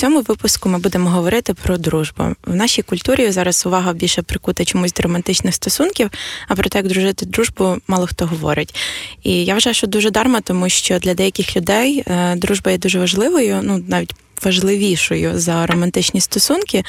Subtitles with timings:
[0.00, 2.24] цьому випуску ми будемо говорити про дружбу.
[2.46, 6.10] В нашій культурі зараз увага більше прикута чомусь до романтичних стосунків,
[6.48, 8.74] а про те, як дружити дружбу, мало хто говорить.
[9.22, 12.98] І я вважаю, що дуже дарма, тому що для деяких людей е, дружба є дуже
[12.98, 14.14] важливою, ну навіть.
[14.44, 16.84] Важливішою за романтичні стосунки,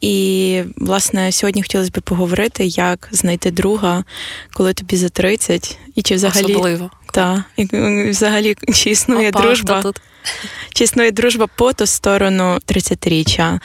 [0.00, 4.04] і власне сьогодні хотілося б поговорити, як знайти друга,
[4.52, 6.90] коли тобі за 30, і чи взагалі Особливо.
[7.12, 7.64] та і
[8.10, 10.00] взагалі чи існує Опа, дружба тут?
[10.74, 13.58] чи існує дружба по ту сторону 30-річчя?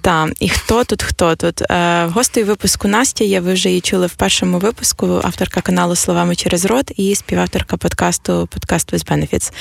[0.00, 1.62] Та і хто тут, хто тут?
[1.70, 3.40] Е, Гостею випуску Настя є.
[3.40, 5.20] Ви вже її чули в першому випуску.
[5.24, 9.52] Авторка каналу Словами через рот і співавторка подкасту Подкаст with Benefits.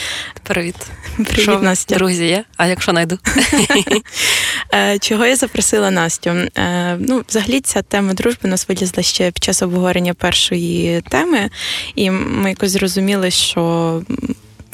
[0.44, 0.76] Привіт.
[1.16, 1.96] Привіт, Що, Настя.
[1.96, 2.44] Друзі є?
[2.58, 3.17] А якщо знайду?
[4.74, 6.30] Е, Чого я запросила Настю?
[6.30, 11.50] Е, Ну, взагалі, ця тема дружби нас вилізла ще під час обговорення першої теми,
[11.96, 14.02] і ми якось зрозуміли, що.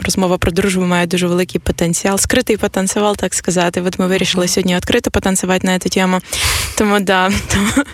[0.06, 3.82] Розмова про дружбу має дуже великий потенціал, скритий потенціал, так сказати.
[3.82, 6.20] От ми вирішили сьогодні відкрито потанцювати на цю тему.
[6.78, 7.86] Тому да, тому,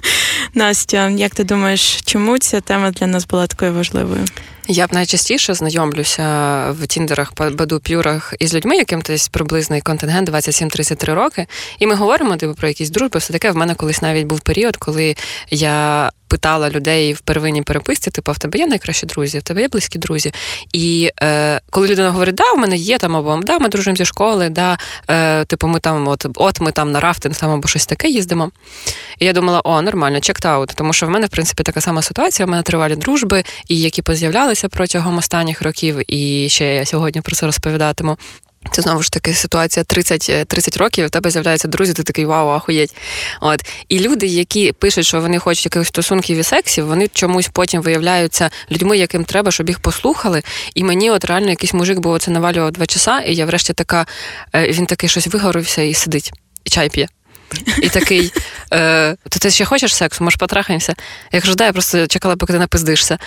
[0.53, 4.25] Настя, як ти думаєш, чому ця тема для нас була такою важливою?
[4.71, 6.23] Я б найчастіше знайомлюся
[6.71, 11.47] в тіндерах, баду п'юрах із людьми, яким десь приблизний контингент 27-33 роки.
[11.79, 13.19] І ми говоримо типу, про якісь дружби.
[13.19, 15.15] Все таке в мене колись навіть був період, коли
[15.49, 19.67] я питала людей в первинній переписці, типу, в тебе є найкращі друзі, в тебе є
[19.67, 20.31] близькі друзі.
[20.73, 24.05] І е, коли людина говорить, да, у мене є там або да, ми дружимо зі
[24.05, 24.77] школи, да,
[25.09, 28.51] е, типу, ми там, от, от ми там на рафтинг там або щось таке їздимо.
[29.19, 32.45] І я думала, о, нормально, чект-аут, тому що в мене, в принципі, така сама ситуація.
[32.45, 37.35] У мене тривалі дружби, і які поз'являлися протягом останніх років, і ще я сьогодні про
[37.35, 38.17] це розповідатиму.
[38.71, 42.49] Це знову ж таки ситуація 30 30 років, в тебе з'являються друзі, ти такий вау,
[42.49, 42.95] ахуєть.
[43.41, 43.65] От.
[43.89, 48.49] І люди, які пишуть, що вони хочуть якихось стосунків і сексів, вони чомусь потім виявляються
[48.71, 50.43] людьми, яким треба, щоб їх послухали.
[50.75, 54.05] І мені от реально якийсь мужик був оце навалював два часа, і я врешті така,
[54.53, 56.31] він такий щось вигорився і сидить,
[56.63, 57.07] і чай п'є.
[57.81, 58.31] І такий,
[58.73, 60.95] е, то ти ще хочеш сексу, може, потрахаємося?
[61.31, 63.17] Я кажу, да, я просто чекала, поки ти напиздишся.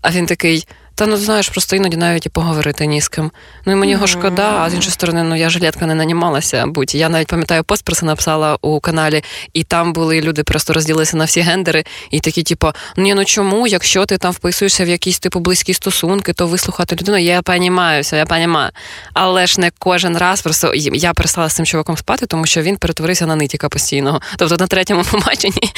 [0.00, 0.66] А він такий.
[0.94, 3.30] Та ну знаєш, просто іноді навіть і поговорити ні з ким.
[3.66, 6.66] Ну і мені його шкода, а з іншої сторони, ну я жилетка не нанімалася.
[6.66, 10.72] Будь я навіть пам'ятаю, пост про це написала у каналі, і там були люди, просто
[10.72, 14.88] розділилися на всі гендери, і такі, типу, ні, ну чому, якщо ти там вписуєшся в
[14.88, 18.70] якісь типу близькі стосунки, то вислухати людину, я понімаюся, я понімаю.
[19.14, 22.76] Але ж не кожен раз просто я перестала з цим чуваком спати, тому що він
[22.76, 24.20] перетворився на нитіка постійного.
[24.36, 25.72] Тобто на третьому побаченні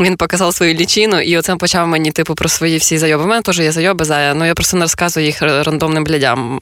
[0.00, 3.24] він показав свою лічину, і оце почав мені, типу, про свої всі зайоби.
[3.24, 4.34] У мене теж є зайоби, зая.
[4.34, 6.60] Ну я просто не розказую їх рандомним блядям.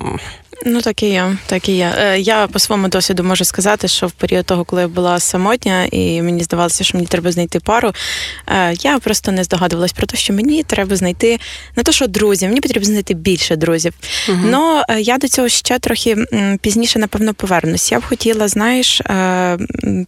[0.67, 1.95] Ну, так і є, так і є.
[1.99, 5.85] Е, я по своєму досвіду можу сказати, що в період того, коли я була самотня,
[5.93, 7.93] і мені здавалося, що мені треба знайти пару,
[8.47, 11.39] е, я просто не здогадувалась про те, що мені треба знайти
[11.77, 13.93] не то, що друзів, мені потрібно знайти більше друзів.
[14.29, 14.39] Угу.
[14.45, 16.17] Ну я до цього ще трохи
[16.61, 17.93] пізніше, напевно, повернусь.
[17.93, 19.03] Я б хотіла, знаєш,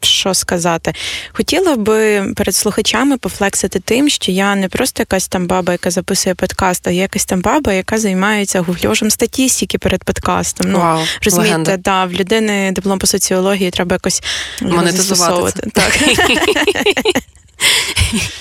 [0.01, 0.93] що сказати?
[1.33, 6.35] Хотіла би перед слухачами пофлексити тим, що я не просто якась там баба, яка записує
[6.35, 10.71] подкаст, а я якась там баба, яка займається гугльожем статістики перед подкастом.
[10.71, 14.23] Ну Вау, розумієте, да, в людини диплом по соціології треба якось
[14.63, 15.71] монетизувати.
[15.71, 15.99] Так.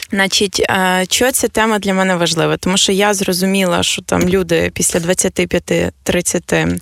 [0.09, 0.65] Значить,
[1.07, 2.57] чого ця тема для мене важлива?
[2.57, 6.79] Тому що я зрозуміла, що там люди після 25-30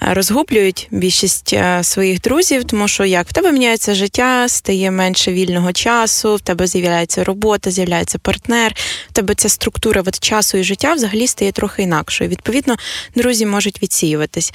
[0.00, 5.72] розгублюють більшість е, своїх друзів, тому що як в тебе міняється життя, стає менше вільного
[5.72, 8.74] часу, в тебе з'являється робота, з'являється партнер,
[9.10, 12.30] в тебе ця структура от часу і життя взагалі стає трохи інакшою.
[12.30, 12.76] Відповідно,
[13.16, 14.52] друзі можуть відсіюватись.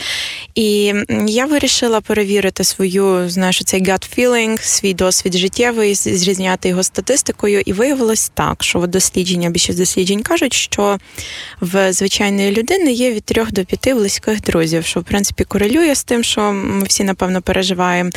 [0.56, 0.94] І
[1.28, 7.74] я вирішила перевірити свою, знаєш, цей gut feeling, свій досвід життєвий, зрізняти його статистикою, і
[7.74, 10.98] виявилось так, що дослідження, більшість досліджень кажуть, що
[11.62, 15.96] в звичайної людини є від трьох до п'яти близьких друзів, що в принципі принципі, корелює
[15.96, 18.10] з тим, що ми всі, напевно, переживаємо.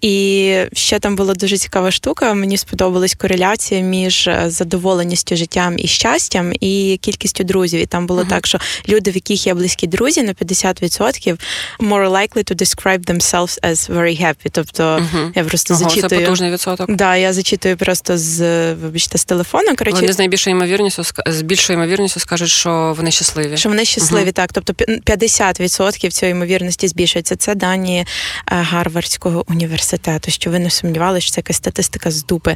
[0.00, 2.34] І ще там була дуже цікава штука.
[2.34, 7.80] Мені сподобалась кореляція між е, задоволеністю життям і щастям і кількістю друзів.
[7.80, 8.28] І там було uh-huh.
[8.28, 8.58] так, що
[8.88, 11.38] люди, в яких є близькі друзі, на 50%
[11.80, 14.48] more likely to describe themselves as very happy.
[14.52, 15.32] Тобто uh-huh.
[15.34, 16.08] я просто Ого, зачитую.
[16.08, 16.90] Це потужний відсоток.
[16.90, 19.76] Да, я зачитую просто з вибачте, з телефону.
[19.76, 23.56] Коротше, вони з найбільшою ймовірністю з більшою ймовірністю скажуть, що вони щасливі.
[23.56, 24.32] Що вони щасливі, uh-huh.
[24.32, 24.52] так.
[24.52, 27.36] Тобто 50% цієї ймовірності збільшується.
[27.36, 28.06] Це дані е,
[28.46, 30.30] Гарвардського університету.
[30.30, 32.54] Що ви не сумнівалися, що це якась статистика з дупи.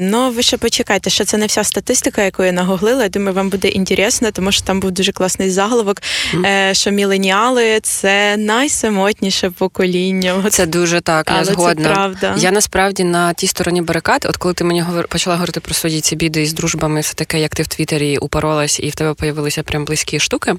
[0.00, 3.02] Ну ви ще почекайте, що це не вся статистика, яку я нагуглила.
[3.02, 6.02] Я думаю, вам буде інтересно, тому що там був дуже класний заголовок.
[6.34, 6.74] Mm.
[6.74, 10.44] Що міленіали це найсамотніше покоління.
[10.50, 11.26] Це дуже так.
[11.30, 11.88] Але я згодна.
[11.88, 12.34] Це правда.
[12.38, 16.16] Я насправді на тій стороні барикад, от коли ти мені почала говорити про свої ці
[16.16, 19.84] біди із дружбами, все таке, як ти в Твіттері упоролась, і в тебе появилися прям
[19.84, 20.54] близькі штуки.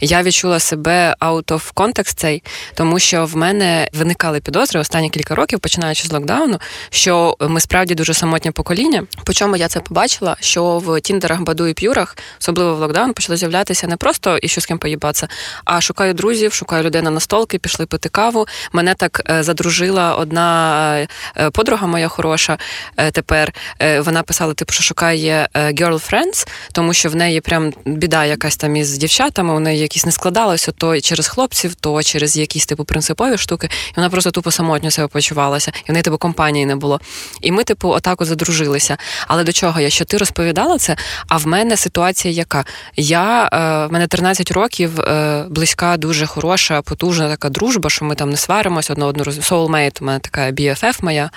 [0.00, 2.42] Я відчула себе out of context контекст цей,
[2.74, 6.58] тому що в мене виникали підозри останні кілька років, починаючи з локдауну,
[6.90, 9.06] що ми справді дуже самотнє покоління.
[9.24, 10.36] По чому я це побачила?
[10.40, 14.60] Що в Тіндерах, Баду і П'юрах, особливо в локдаун, почали з'являтися не просто і що
[14.60, 15.28] з ким поїбатися,
[15.64, 18.46] а шукаю друзів, шукаю людей на настолки, пішли пити каву.
[18.72, 21.06] Мене так е, задружила одна
[21.36, 22.58] е, подруга моя хороша.
[22.96, 23.52] Е, тепер
[23.98, 28.98] вона писала, типу, що шукає girlfriends, тому що в неї прям біда якась там із
[28.98, 29.54] дівчатами.
[29.54, 33.68] У неї якісь не складалося то через хлопців, то через якісь типу принципові штуки.
[33.88, 37.00] І вона просто тупо самотньо себе почувалася, і в неї типу компанії не було.
[37.40, 38.96] І ми, типу, отак от задружилися.
[39.26, 39.90] Але до чого я?
[39.90, 40.96] Що ти розповідала це?
[41.28, 42.64] А в мене ситуація яка?
[42.96, 43.48] Я
[43.90, 45.00] в мене 13 років
[45.48, 49.38] близька, дуже хороша, потужна така дружба, що ми там не сваримося одна одну роз...
[49.38, 51.30] Soulmate, у мене така BFF моя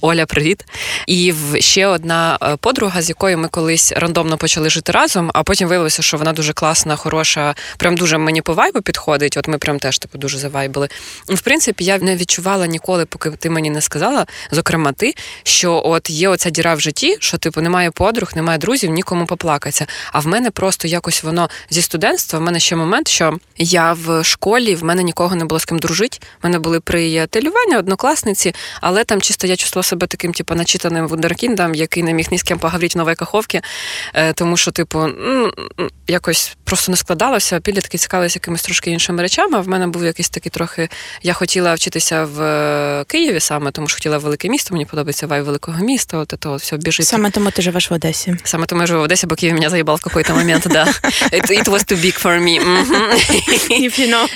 [0.00, 0.64] Оля, привіт.
[1.06, 5.68] І ще одна е, подруга, з якою ми колись рандомно почали жити разом, а потім
[5.68, 9.36] виявилося, що вона дуже класна, хороша, прям дуже мені по вайбу підходить.
[9.36, 10.88] От ми прям теж типу дуже завайбили.
[11.28, 16.10] В принципі, я не відчувала ніколи, поки ти мені не сказала, зокрема, ти, що от
[16.10, 19.86] є оця діра в житті, що типу немає подруг, немає друзів, нікому поплакатися.
[20.12, 22.38] А в мене просто якось воно зі студентства.
[22.38, 25.78] В мене ще момент, що я в школі, в мене нікого не було з ким
[25.78, 26.18] дружити.
[26.42, 31.74] В мене були приятелювання, однокласниці, але там чисто я чувствувала себе таким, типу, начитаним вундеркіндом,
[31.74, 33.60] який не міг ні з ким поговорити в новій каховці,
[34.14, 35.08] е, тому що, типу,
[36.08, 37.60] якось просто не складалося.
[37.60, 39.58] Підлітки цікавилися якимись трошки іншими речами.
[39.58, 40.88] А в мене був якийсь такий трохи.
[41.22, 44.74] Я хотіла вчитися в е, Києві саме, тому що хотіла велике місто.
[44.74, 46.18] Мені подобається вай великого міста.
[46.18, 47.06] От це все біжить.
[47.06, 48.36] Саме тому ти живеш в Одесі.
[48.44, 50.66] Саме тому я живу в Одесі, бо Київ мене заїбав в якийсь момент.
[50.70, 50.84] Да.
[51.32, 52.60] It, it was too big for me.
[53.86, 54.26] If you know.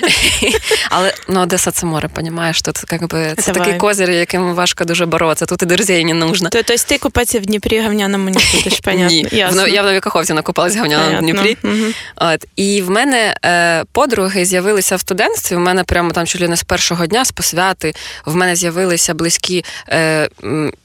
[0.89, 2.61] Але ну, Одеса це море, понімаєш?
[2.61, 3.67] Тут как би, це Давай.
[3.67, 5.45] такий козир, яким важко дуже боротися.
[5.45, 6.49] Тут і друзей не нужно.
[6.49, 9.07] То, тобто ти купатися в Дніпрі говняному не будеш, понятно.
[9.07, 9.67] Ні, Ясно.
[9.67, 11.57] Я в Новій Каховці накупалася говняному в Дніпрі.
[11.63, 11.93] Угу.
[12.15, 12.45] От.
[12.55, 15.03] І в мене е, подруги з'явилися в
[15.37, 15.55] студентстві.
[15.55, 17.93] У мене прямо там чолі не з першого дня, з посвяти.
[18.25, 20.29] В мене з'явилися близькі е,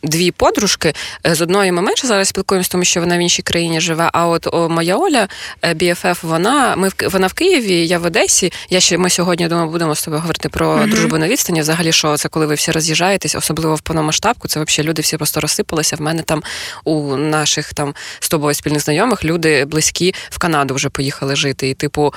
[0.02, 0.94] дві подружки.
[1.24, 4.10] З одної ми менше зараз спілкуємося, тому що вона в іншій країні живе.
[4.12, 5.28] А от о, моя Оля,
[5.62, 8.52] BFF, вона ми вона в Києві, я в Одесі.
[8.70, 10.90] Я ще ми сьогодні думаю, будемо з тобою говорити про mm-hmm.
[10.90, 11.60] дружбу на відстані.
[11.60, 15.40] Взагалі, що це коли ви всі роз'їжджаєтесь, особливо в повномасштабку, це взагалі люди всі просто
[15.40, 15.96] розсипалися.
[15.96, 16.42] В мене там
[16.84, 21.68] у наших там з тобою спільних знайомих люди близькі в Канаду вже поїхали жити.
[21.68, 22.14] І, типу,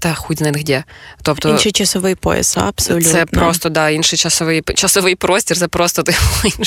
[0.00, 0.84] це хуй знає де.
[1.22, 3.12] Тобто інший часовий пояс, абсолютно.
[3.12, 6.18] Це просто да, інший часовий часовий простір, це просто типу,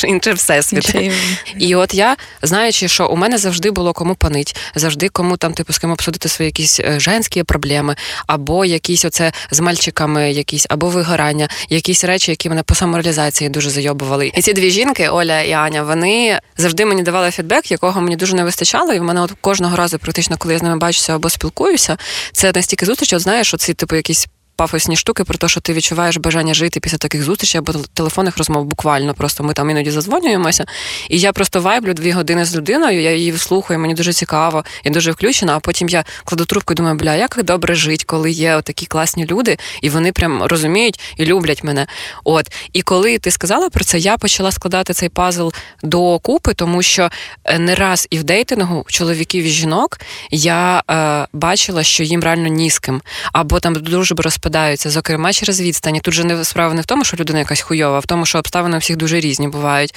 [0.08, 0.96] інший всесвіт.
[0.96, 1.12] Інший...
[1.58, 5.74] І от я, знаючи, що у мене завжди було кому панить, завжди кому там, типу,
[5.74, 7.96] з ким обсудити свої якісь е, женські проблеми,
[8.28, 13.70] або якісь оце з мальчиками, якісь або вигорання, якісь речі, які мене по самореалізації дуже
[13.70, 14.32] зайобували.
[14.36, 18.36] І ці дві жінки, Оля і Аня, вони завжди мені давали фідбек, якого мені дуже
[18.36, 18.94] не вистачало.
[18.94, 21.98] І в мене от кожного разу, практично, коли я з ними бачуся або спілкуюся,
[22.34, 24.28] це настільки зустріч, от знаєш, оці типу якісь
[24.62, 28.66] пафосні штуки про те, що ти відчуваєш бажання жити після таких зустрічей або телефонних розмов.
[28.66, 30.66] Буквально просто ми там іноді зазвонюємося.
[31.10, 34.92] І я просто вайблю дві години з людиною, я її слухаю, мені дуже цікаво, я
[34.92, 35.56] дуже включена.
[35.56, 39.26] А потім я кладу трубку і думаю, бля, як добре жити, коли є такі класні
[39.26, 41.88] люди, і вони прям розуміють і люблять мене.
[42.24, 45.50] От і коли ти сказала про це, я почала складати цей пазл
[45.84, 47.10] до купи, тому що
[47.46, 50.00] е, не раз і в дейтингу чоловіків і жінок
[50.32, 53.02] я е, бачила, що їм реально ні з ким,
[53.34, 56.00] або там дуже розпадається розпадаються, зокрема через відстані.
[56.02, 58.38] Тут же не справа не в тому, що людина якась хуйова, а в тому, що
[58.38, 59.96] обставини у всіх дуже різні бувають.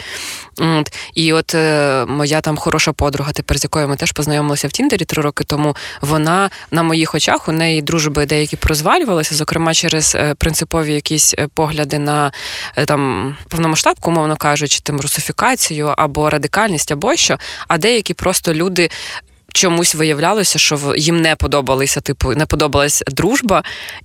[0.58, 0.92] От.
[1.14, 5.04] І от е, моя там хороша подруга, тепер з якою ми теж познайомилися в Тіндері
[5.04, 5.76] три роки тому.
[6.00, 11.48] Вона на моїх очах у неї дружби деякі прозвалювалися, зокрема через е, принципові якісь е,
[11.54, 12.32] погляди на
[12.76, 18.90] е, там повномасштабку, умовно кажучи, тим русифікацію або радикальність, або що, а деякі просто люди
[19.54, 23.62] чомусь виявлялося, що їм не подобалися, типу, не подобалась дружба,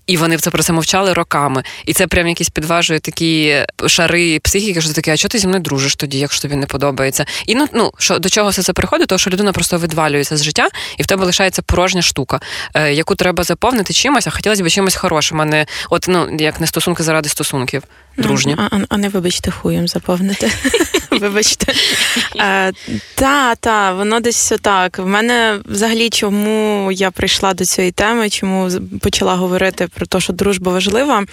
[0.07, 1.63] і вони це про це мовчали роками.
[1.85, 3.55] І це прям якісь підважує такі
[3.87, 7.25] шари психіки, що таке, а чого ти зі мною дружиш тоді, якщо тобі не подобається?
[7.45, 10.43] І ну, ну що до чого все це приходить, тому що людина просто відвалюється з
[10.43, 12.39] життя, і в тебе лишається порожня штука,
[12.73, 16.59] е, яку треба заповнити чимось, а хотілося б чимось хорошим, а не от ну як
[16.59, 17.83] не стосунки заради стосунків.
[18.21, 18.55] Дружні.
[18.57, 20.51] А, а, не вибачте, хуєм заповнити.
[21.11, 21.73] Вибачте.
[22.39, 22.71] Е,
[23.15, 24.97] та, та, воно десь так.
[24.99, 28.69] В мене взагалі, чому я прийшла до цієї теми, чому
[29.01, 31.25] почала говорити про те, що дружба важлива.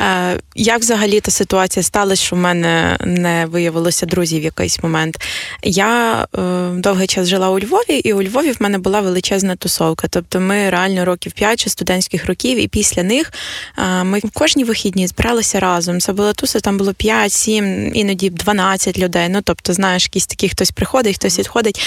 [0.00, 5.16] Е, як взагалі та ситуація сталася, що в мене не виявилося друзів в якийсь момент?
[5.62, 10.08] Я е, довгий час жила у Львові, і у Львові в мене була величезна тусовка.
[10.08, 13.32] Тобто ми реально років 5 чи студентських років, і після них
[13.78, 16.00] е, ми кожні вихідні збиралися разом разом.
[16.00, 19.28] Це була туса, там було 5, 7, іноді 12 людей.
[19.28, 21.80] Ну тобто, знаєш, якісь такі хтось приходить, хтось відходить.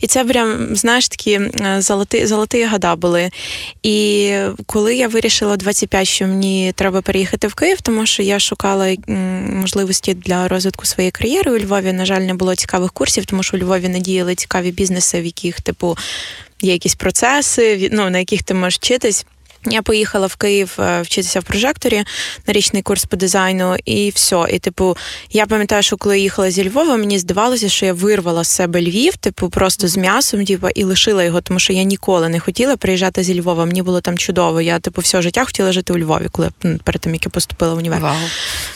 [0.00, 3.30] І це прям, знаєш, такі е, золоті, золоті года були.
[3.82, 4.32] І
[4.66, 8.96] коли я вирішила 25, що мені треба переїхати в Київ, тому що я шукала
[9.52, 13.56] можливості для розвитку своєї кар'єри у Львові, на жаль, не було цікавих курсів, тому що
[13.56, 15.96] у Львові не діяли цікаві бізнеси, в яких, типу,
[16.62, 19.26] є якісь процеси, ну, на яких ти можеш вчитись.
[19.66, 22.04] Я поїхала в Київ е, вчитися в прожекторі
[22.46, 24.46] на річний курс по дизайну, і все.
[24.50, 24.96] І, типу,
[25.30, 28.82] я пам'ятаю, що коли я їхала зі Львова, мені здавалося, що я вирвала з себе
[28.82, 32.76] Львів, типу, просто з м'ясом, типу, і лишила його, тому що я ніколи не хотіла
[32.76, 33.64] приїжджати зі Львова.
[33.64, 34.60] Мені було там чудово.
[34.60, 37.74] Я типу все життя хотіла жити у Львові, коли ну, перед тим як я поступила
[37.74, 38.00] в універ.
[38.00, 38.16] Вау.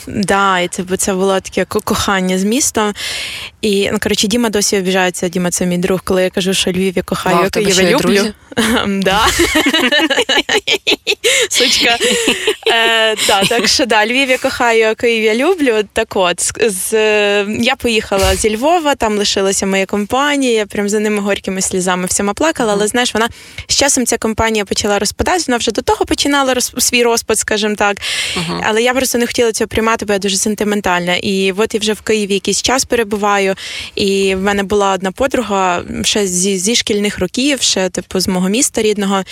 [0.06, 2.92] Да, і типу, це було таке кохання з містом.
[3.62, 5.28] І ну, коротше, Діма досі обіжається.
[5.28, 8.24] Діма, це мій друг, коли я кажу, що Львів я кохаю, Вау, я люблю.
[8.86, 9.26] Да.
[11.50, 11.96] Сучка.
[12.66, 15.82] Е, да, Так що да, Львів я кохаю, а Київ я люблю.
[15.92, 16.92] Так от, з,
[17.44, 22.34] я поїхала зі Львова, там лишилася моя компанія, я прям за ними горькими слізами всіма
[22.34, 23.28] плакала, але знаєш, вона
[23.68, 27.74] з часом ця компанія почала розпадатися, вона вже до того починала роз, свій розпад, скажімо
[27.74, 27.96] так.
[28.36, 28.60] Uh-huh.
[28.64, 31.16] Але я просто не хотіла цього приймати, бо я дуже сентиментальна.
[31.16, 33.54] І от я вже в Києві якийсь час перебуваю,
[33.94, 38.48] і в мене була одна подруга ще зі, зі шкільних років, ще типу з мого
[38.48, 39.24] міста рідного.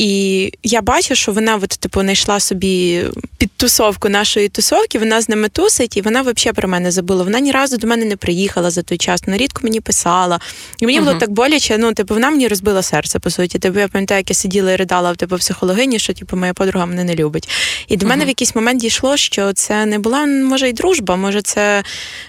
[0.00, 3.04] І я бачу, що вона от, типу, знайшла собі
[3.38, 7.24] підтусовку нашої тусовки, вона з ними тусить, і вона взагалі про мене забула.
[7.24, 10.40] Вона ні разу до мене не приїхала за той час, вона рідко мені писала.
[10.78, 11.04] І мені uh-huh.
[11.04, 13.58] було так боляче, ну, типу, вона мені розбила серце, по суті.
[13.58, 16.86] Типу, я пам'ятаю, як я сиділа і ридала в типу, психологині, що типу, моя подруга
[16.86, 17.48] мене не любить.
[17.88, 18.08] І до uh-huh.
[18.08, 21.82] мене в якийсь момент дійшло, що це не була, може, й дружба, може, це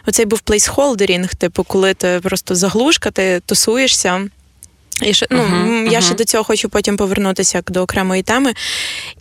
[0.08, 4.28] оцей був плейсхолдерінг, типу, коли ти просто заглушка, ти тусуєшся.
[5.02, 6.06] І ще, ну, uh-huh, Я uh-huh.
[6.06, 8.54] ще до цього хочу потім повернутися як до окремої теми.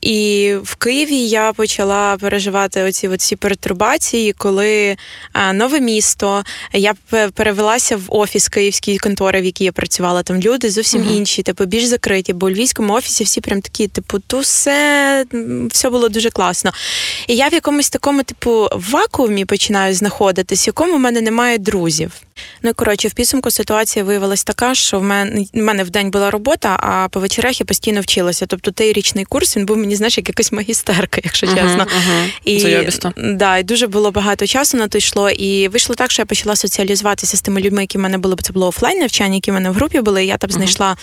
[0.00, 4.96] І в Києві я почала переживати оці оці пертурбації, коли
[5.32, 6.94] а, нове місто, я
[7.34, 10.22] перевелася в офіс київської контори, в якій я працювала.
[10.22, 11.16] Там люди зовсім uh-huh.
[11.16, 15.24] інші, типу, більш закриті, бо у львівському офісі всі прям такі, типу, ту все,
[15.70, 16.72] все було дуже класно.
[17.26, 22.12] І я в якомусь такому, типу, вакуумі починаю знаходитись, в якому в мене немає друзів.
[22.62, 26.76] Ну коротше, в підсумку ситуація виявилась така, що в мене мене в день була робота,
[26.82, 28.46] а по вечорах я постійно вчилася.
[28.46, 31.84] Тобто той річний курс він був мені, знаєш, як якась магістерка, якщо uh-huh, чесно.
[31.84, 32.30] Uh-huh.
[32.44, 32.58] І
[33.16, 35.30] да, і дуже було багато часу на то йшло.
[35.30, 38.42] І вийшло так, що я почала соціалізуватися з тими людьми, які в мене були, бо
[38.42, 40.24] це було офлайн навчання, які в мене в групі були.
[40.24, 40.96] І я там знайшла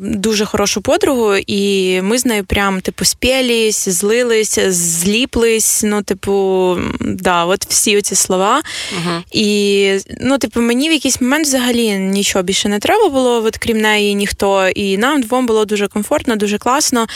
[0.00, 5.82] дуже хорошу подругу, і ми з нею прям типу спілись, злились, зліплись.
[5.84, 8.62] Ну, типу, да, от всі оці слова.
[9.32, 13.58] І ну, типу, мені мені в якийсь момент взагалі нічого більше не треба було, от
[13.58, 14.68] крім неї ніхто.
[14.68, 17.06] І нам двом було дуже комфортно, дуже класно.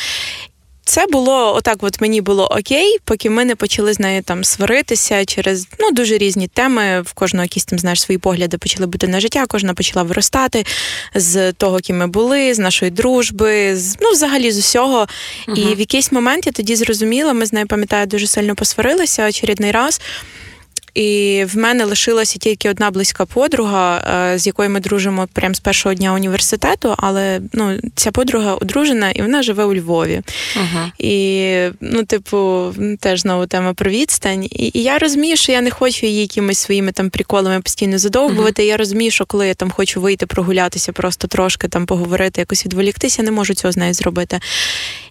[0.91, 5.25] Це було отак, от мені було окей, поки ми не почали з нею там сваритися
[5.25, 7.01] через ну дуже різні теми.
[7.01, 9.45] В кожного якісь там знаєш свої погляди почали бути на життя.
[9.49, 10.67] Кожна почала виростати
[11.15, 15.07] з того, ким ми були, з нашої дружби, з ну взагалі з усього.
[15.49, 19.29] uh І в якийсь момент я тоді зрозуміла, ми з нею пам'ятаю, дуже сильно посварилися
[19.29, 20.01] очередний раз.
[20.95, 24.05] І в мене лишилася тільки одна близька подруга,
[24.35, 26.95] е, з якою ми дружимо прямо з першого дня університету.
[26.99, 30.23] Але ну, ця подруга одружена і вона живе у Львові.
[30.57, 34.45] uh І, ну, типу, теж знову тема про відстань.
[34.45, 38.63] І, і я розумію, що я не хочу її якимись своїми там приколами постійно задовбувати.
[38.63, 42.67] uh Я розумію, що коли я там хочу вийти прогулятися, просто трошки там поговорити, якось
[42.67, 44.41] відволіктися, не можу цього з нею зробити.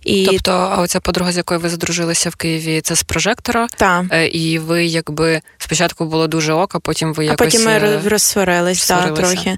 [0.09, 0.25] І...
[0.25, 3.67] Тобто, а оця подруга, з якою ви задружилися в Києві, це з прожектора?
[3.77, 4.05] Так.
[4.11, 7.41] Е, і ви якби спочатку було дуже око, потім ви якось...
[7.41, 9.57] А потім ми е, розсварились, так, трохи.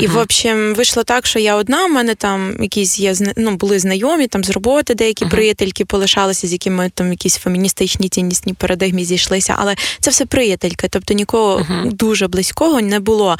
[0.00, 3.78] І, в общем, вийшло так, що я одна, у мене там якісь є ну, були
[3.78, 9.04] знайомі там з роботи, деякі uh приятельки полишалися, з якими там якісь феміністичні ціннісні парадигмі
[9.04, 9.54] зійшлися.
[9.58, 13.36] Але це все приятельки, тобто нікого uh дуже близького не було.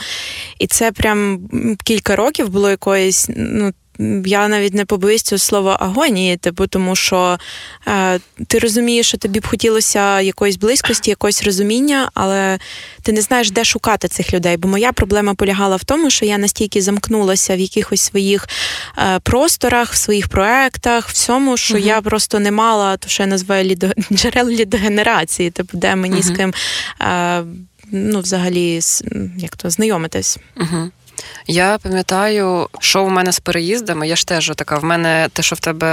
[0.59, 1.41] І це прям
[1.85, 3.73] кілька років було якоїсь, ну
[4.25, 7.39] я навіть не побоюсь цього слова агонії, типу, тому що
[7.89, 12.59] е, ти розумієш, що тобі б хотілося якоїсь близькості, якогось розуміння, але
[13.03, 14.57] ти не знаєш, де шукати цих людей.
[14.57, 18.49] Бо моя проблема полягала в тому, що я настільки замкнулася в якихось своїх
[18.99, 21.87] е, просторах, в своїх проектах, всьому, що uh-huh.
[21.87, 23.93] я просто не мала, то що я називаю лідо...
[24.13, 26.35] джерел лідогенерації, типу, де мені uh-huh.
[26.35, 26.55] з ким
[27.01, 27.45] е,
[27.91, 28.81] ну, взагалі
[29.39, 30.39] як то знайомитись.
[30.57, 30.91] Uh-huh.
[31.47, 34.09] Я пам'ятаю, що в мене з переїздами.
[34.09, 34.79] Я ж теж така.
[34.79, 35.87] В мене те, що в тебе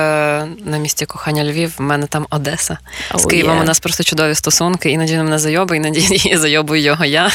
[0.65, 2.77] на місці кохання Львів, в мене там Одеса.
[3.11, 3.61] Oh, з Києвом yeah.
[3.61, 4.89] у нас просто чудові стосунки.
[4.89, 7.31] Іноді мене зайоби, іноді зайобую його я.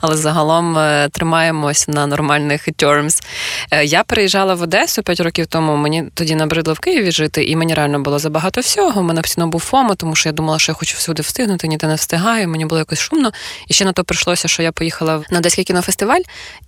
[0.00, 3.22] Але загалом е, тримаємось на нормальних terms.
[3.70, 5.76] Е, я переїжджала в Одесу 5 років тому.
[5.76, 9.00] Мені тоді набридло в Києві жити, і мені реально було забагато всього.
[9.00, 11.86] У мене постійно був фомо, тому що я думала, що я хочу всюди встигнути, ніде
[11.86, 12.48] не встигаю.
[12.48, 13.32] Мені було якось шумно.
[13.68, 16.20] І ще на то прийшлося, що я поїхала на Одеський кінофестиваль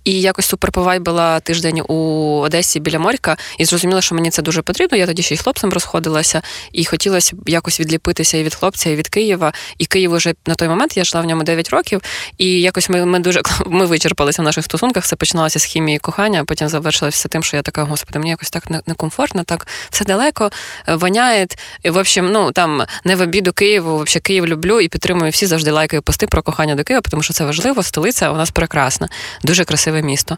[0.03, 1.93] і якось супер повайбила тиждень у
[2.39, 4.97] Одесі біля Морька, і зрозуміла, що мені це дуже потрібно.
[4.97, 9.07] Я тоді ще й хлопцем розходилася, і хотілося якось відліпитися і від хлопця, і від
[9.07, 9.53] Києва.
[9.77, 12.01] І Київ уже на той момент я жила в ньому 9 років,
[12.37, 15.03] і якось ми ми дуже ми вичерпалися в наших стосунках.
[15.03, 18.87] Все починалося з хімії кохання, потім завершилося тим, що я така, господи, мені якось так
[18.87, 20.51] некомфортно, так все далеко,
[20.87, 21.47] е, воняє.
[21.83, 25.45] І, в общем, ну там не в обіду Києву, взагалі Київ люблю і підтримую всі
[25.45, 27.83] завжди лайкаю пости про кохання до Києва, тому що це важливо.
[27.83, 29.07] Столиця у нас прекрасна,
[29.43, 30.37] дуже красиве місто.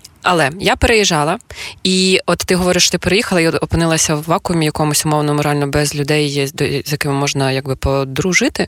[0.23, 1.37] Але я переїжджала,
[1.83, 5.95] і от ти говориш, що ти переїхала і опинилася в вакуумі якомусь умовному реально без
[5.95, 6.47] людей,
[6.85, 8.67] з якими можна якби подружити.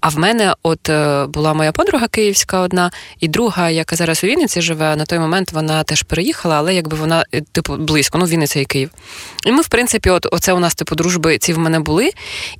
[0.00, 2.90] А в мене от е, була моя подруга київська одна,
[3.20, 6.96] і друга, яка зараз у Вінниці живе, на той момент вона теж переїхала, але якби
[6.96, 8.90] вона, е, типу, близько, ну Вінниця і Київ.
[9.46, 12.10] І ми, в принципі, от оце у нас, типу, дружби ці в мене були.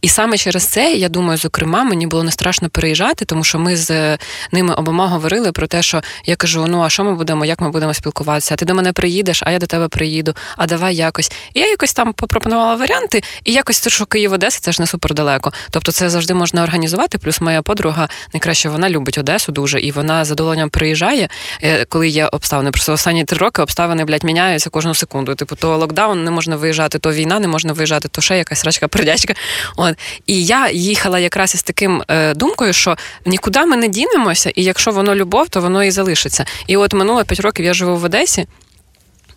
[0.00, 3.76] І саме через це, я думаю, зокрема, мені було не страшно переїжджати, тому що ми
[3.76, 4.18] з
[4.52, 7.70] ними обома говорили про те, що я кажу: ну а що ми будемо, як ми
[7.70, 8.31] будемо спілкуватися?
[8.40, 8.56] Спілкуватися.
[8.56, 11.32] Ти до мене приїдеш, а я до тебе приїду, а давай якось.
[11.54, 14.86] І я якось там попропонувала варіанти, і якось те, що Київ Одеса, це ж не
[14.86, 15.52] супер далеко.
[15.70, 17.18] Тобто це завжди можна організувати.
[17.18, 21.28] Плюс моя подруга найкраще вона любить Одесу дуже, і вона з задоволенням приїжджає,
[21.62, 22.70] е, коли є обставини.
[22.70, 25.34] Просто останні три роки обставини блядь, міняються кожну секунду.
[25.34, 28.88] Типу, то локдаун не можна виїжджати, то війна не можна виїжджати, то ще якась рачка
[28.88, 29.34] придячка.
[29.76, 29.94] От
[30.26, 32.96] і я їхала якраз із таким е, думкою, що
[33.26, 36.44] нікуди ми не дінемося, і якщо воно любов, то воно і залишиться.
[36.66, 38.21] І от минуло п'ять років я живу в Одесі.
[38.22, 38.46] Одесі.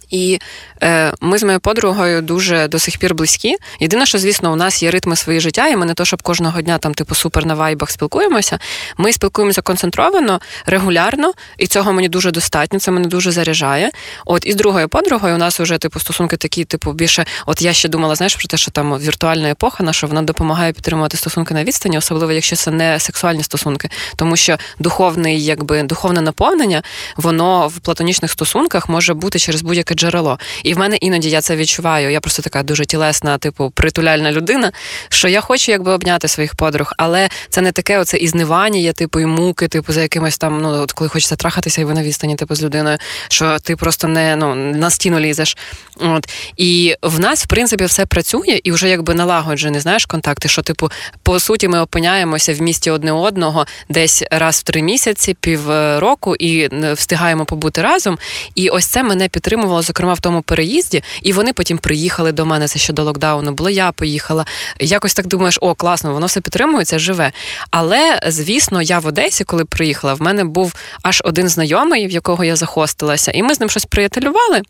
[0.09, 0.39] І
[0.83, 3.55] е, ми з моєю подругою дуже до сих пір близькі.
[3.79, 6.61] Єдине, що, звісно, у нас є ритми своє життя, і ми не то, щоб кожного
[6.61, 8.59] дня там, типу, супер на вайбах спілкуємося.
[8.97, 12.79] Ми спілкуємося концентровано, регулярно, і цього мені дуже достатньо.
[12.79, 13.91] Це мене дуже заряджає.
[14.25, 17.25] От і з другою подругою у нас вже типу стосунки такі, типу, більше.
[17.45, 21.17] От я ще думала, знаєш, про те, що там віртуальна епоха, наша вона допомагає підтримувати
[21.17, 26.83] стосунки на відстані, особливо якщо це не сексуальні стосунки, тому що духовний, якби духовне наповнення,
[27.17, 30.39] воно в платонічних стосунках може бути через будь-яке джерело.
[30.63, 32.11] І в мене іноді я це відчуваю.
[32.11, 34.71] Я просто така дуже тілесна, типу, притуляльна людина,
[35.09, 39.25] що я хочу якби обняти своїх подруг, але це не таке оце ізнивання, типу, і
[39.25, 42.55] муки, типу, за якимось там, ну от коли хочеться трахатися, і ви на відстані, типу,
[42.55, 42.97] з людиною,
[43.29, 45.57] що ти просто не ну на стіну лізеш.
[45.99, 50.61] От і в нас, в принципі, все працює і вже якби налагоджений, знаєш, контакти, що,
[50.61, 50.89] типу,
[51.23, 56.69] по суті, ми опиняємося в місті одне одного десь раз в три місяці, півроку, і
[56.93, 58.17] встигаємо побути разом.
[58.55, 62.67] І ось це мене підтримувало зокрема в тому переїзді, і вони потім приїхали до мене.
[62.67, 63.69] Це ще до локдауну було.
[63.69, 64.45] Я поїхала.
[64.79, 67.31] Якось так думаєш, о, класно, воно все підтримується, живе.
[67.71, 72.43] Але звісно, я в Одесі, коли приїхала, в мене був аж один знайомий, в якого
[72.43, 74.61] я захостилася, і ми з ним щось приятелювали.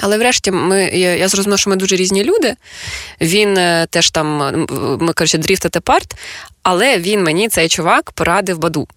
[0.00, 2.54] Але врешті ми я, зрозуміла, що ми дуже різні люди.
[3.20, 4.36] Він е, теж там
[5.00, 6.16] ми коротше, дріфт парт,
[6.62, 8.88] але він мені цей чувак порадив баду.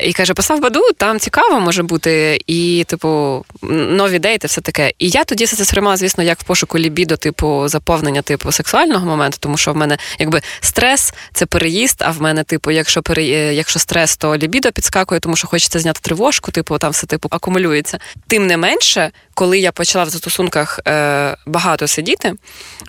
[0.00, 4.92] І каже: постав баду, там цікаво може бути, і, типу, нові дейти, все таке.
[4.98, 9.36] І я тоді це сприймала, звісно, як в пошуку лібідо, типу, заповнення типу сексуального моменту,
[9.40, 13.24] тому що в мене якби стрес це переїзд, а в мене, типу, якщо пере...
[13.54, 17.98] якщо стрес, то лібідо підскакує, тому що хочеться зняти тривожку, типу, там все типу акумулюється.
[18.26, 22.32] Тим не менше, коли я почала в застосунках е, багато сидіти,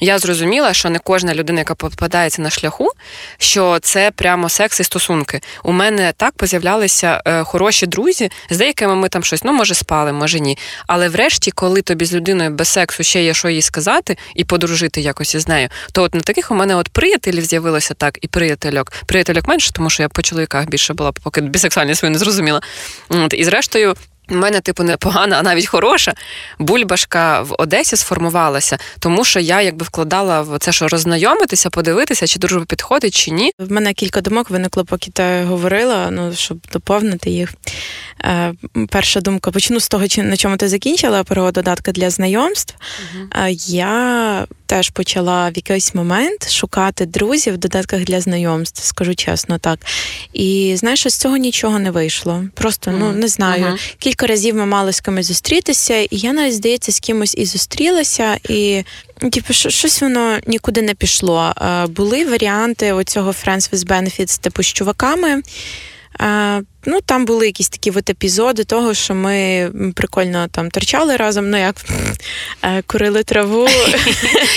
[0.02, 2.90] я зрозуміла, що не кожна людина, яка попадається на шляху,
[3.38, 5.42] що це прямо секс і стосунки.
[5.64, 10.12] У мене так з'являлися е, хороші друзі, з деякими ми там щось, ну може спали,
[10.14, 10.58] може ні.
[10.88, 15.02] Але врешті, коли тобі з людиною без сексу ще є що їй сказати і подружити
[15.02, 18.92] якось із нею, то от на таких у мене от приятелів з'явилося так, і приятельок.
[19.06, 22.62] Приятельок менше, тому що я по чоловіках більше була, поки бісексуальність свою не зрозуміла.
[23.10, 23.96] От, І зрештою.
[24.30, 26.14] У мене, типу, не погана, а навіть хороша
[26.60, 32.40] бульбашка в Одесі сформувалася, тому що я якби вкладала в це, що роззнайомитися, подивитися, чи
[32.40, 33.52] дружба підходить, чи ні.
[33.60, 37.54] В мене кілька думок виникло, поки ти говорила, ну щоб доповнити їх.
[38.22, 38.54] Е,
[38.90, 42.76] Перша думка почну з того, на чому ти закінчила про додатки для знайомств.
[43.16, 43.28] Угу.
[43.36, 49.58] Е, я теж почала в якийсь момент шукати друзів в додатках для знайомств, скажу чесно,
[49.58, 49.80] так.
[50.34, 52.44] І знаєш, що з цього нічого не вийшло.
[52.54, 53.00] Просто угу.
[53.00, 53.66] ну не знаю.
[53.66, 53.78] Угу
[54.14, 58.38] кілька разів ми мали з кимось зустрітися, і я навіть здається з кимось і зустрілася,
[58.50, 58.84] і
[59.32, 61.54] типу, щось воно нікуди не пішло.
[61.88, 65.42] Були варіанти оцього Friends with Benefits, типу з чуваками.
[66.86, 71.58] Ну, там були якісь такі от епізоди того, що ми прикольно там торчали разом, ну
[71.58, 71.76] як
[72.64, 73.68] е, курили траву.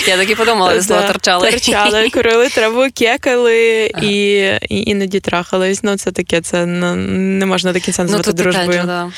[0.07, 1.51] Я так і подумала, слово торчали.
[1.51, 5.83] Торчали, курили траву, кекали і іноді трахались.
[5.83, 9.11] Ну, це таке, це ну, не можна до кінця назвати ну, дружбою.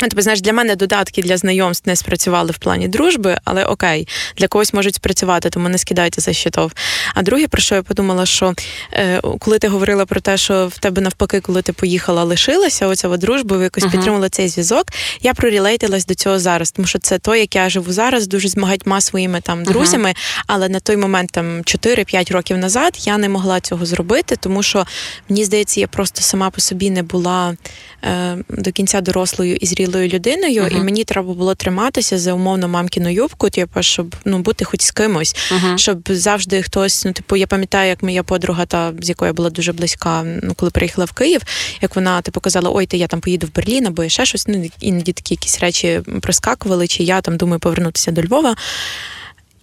[0.00, 4.48] Тобто, знаєш, для мене додатки для знайомств не спрацювали в плані дружби, але окей, для
[4.48, 6.72] когось можуть спрацювати, тому не скидайте за щитов.
[7.14, 8.54] А друге, про що я подумала, що
[8.92, 13.08] е, коли ти говорила про те, що в тебе навпаки, коли ти поїхала, лишилася оця
[13.08, 13.90] дружба, ви якось uh-huh.
[13.90, 14.86] підтримала цей зв'язок.
[15.20, 18.56] Я прорілейтилась до цього зараз, тому що це то, як я живу зараз, дуже з
[18.56, 20.08] багатьма своїми там друзями.
[20.08, 20.42] Uh-huh.
[20.46, 24.86] Але на той момент, там 4-5 років назад, я не могла цього зробити, тому що
[25.28, 27.56] мені здається, я просто сама по собі не була
[28.04, 30.80] е, до кінця дорослою і зрілою зрілою людиною, uh-huh.
[30.80, 34.90] і мені треба було триматися за умовно мамкіну юбку, типу, щоб ну бути хоч з
[34.90, 35.78] кимось, uh-huh.
[35.78, 37.04] щоб завжди хтось.
[37.04, 40.54] Ну, типу, я пам'ятаю, як моя подруга, та з якою я була дуже близька, ну
[40.54, 41.40] коли приїхала в Київ,
[41.82, 44.48] як вона типу казала, ой, ти я там поїду в Берлін або ще щось.
[44.48, 48.56] Ну іноді такі якісь речі проскакували, чи я там думаю повернутися до Львова.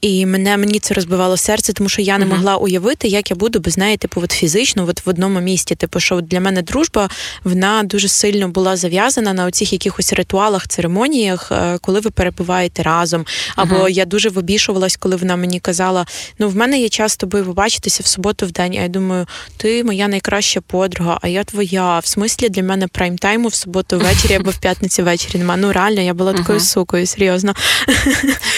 [0.06, 3.60] І мене мені це розбивало серце, тому що я не могла уявити, як я буду
[3.60, 5.76] без неї, типу, от фізично, от в одному місті.
[5.76, 7.10] Типу, що для мене дружба
[7.44, 13.26] вона дуже сильно була зав'язана на оцих якихось ритуалах, церемоніях, е, коли ви перебуваєте разом.
[13.56, 13.90] Або uh-huh.
[13.90, 16.06] я дуже вибішувалась, коли вона мені казала:
[16.40, 18.76] ну, в мене є час з тобою побачитися в суботу в день.
[18.80, 22.00] А я думаю, ти моя найкраща подруга, а я твоя.
[22.00, 25.62] В смислі для мене прайм-тайму в суботу ввечері або в п'ятницю ввечері немає.
[25.62, 26.74] Ну реально, я була такою uh-huh.
[26.74, 27.54] сукою, серйозно.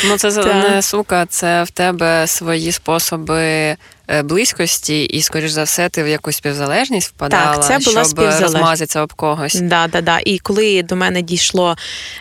[0.07, 0.29] Ну, це
[0.69, 3.75] не сука це в тебе свої способи
[4.23, 9.01] близькості, і, скоріш за все, ти в якусь співзалежність впадала, так, це була щоб розмазатися
[9.03, 9.55] об когось.
[9.55, 10.19] Да, да, да.
[10.25, 11.75] І коли до мене дійшло,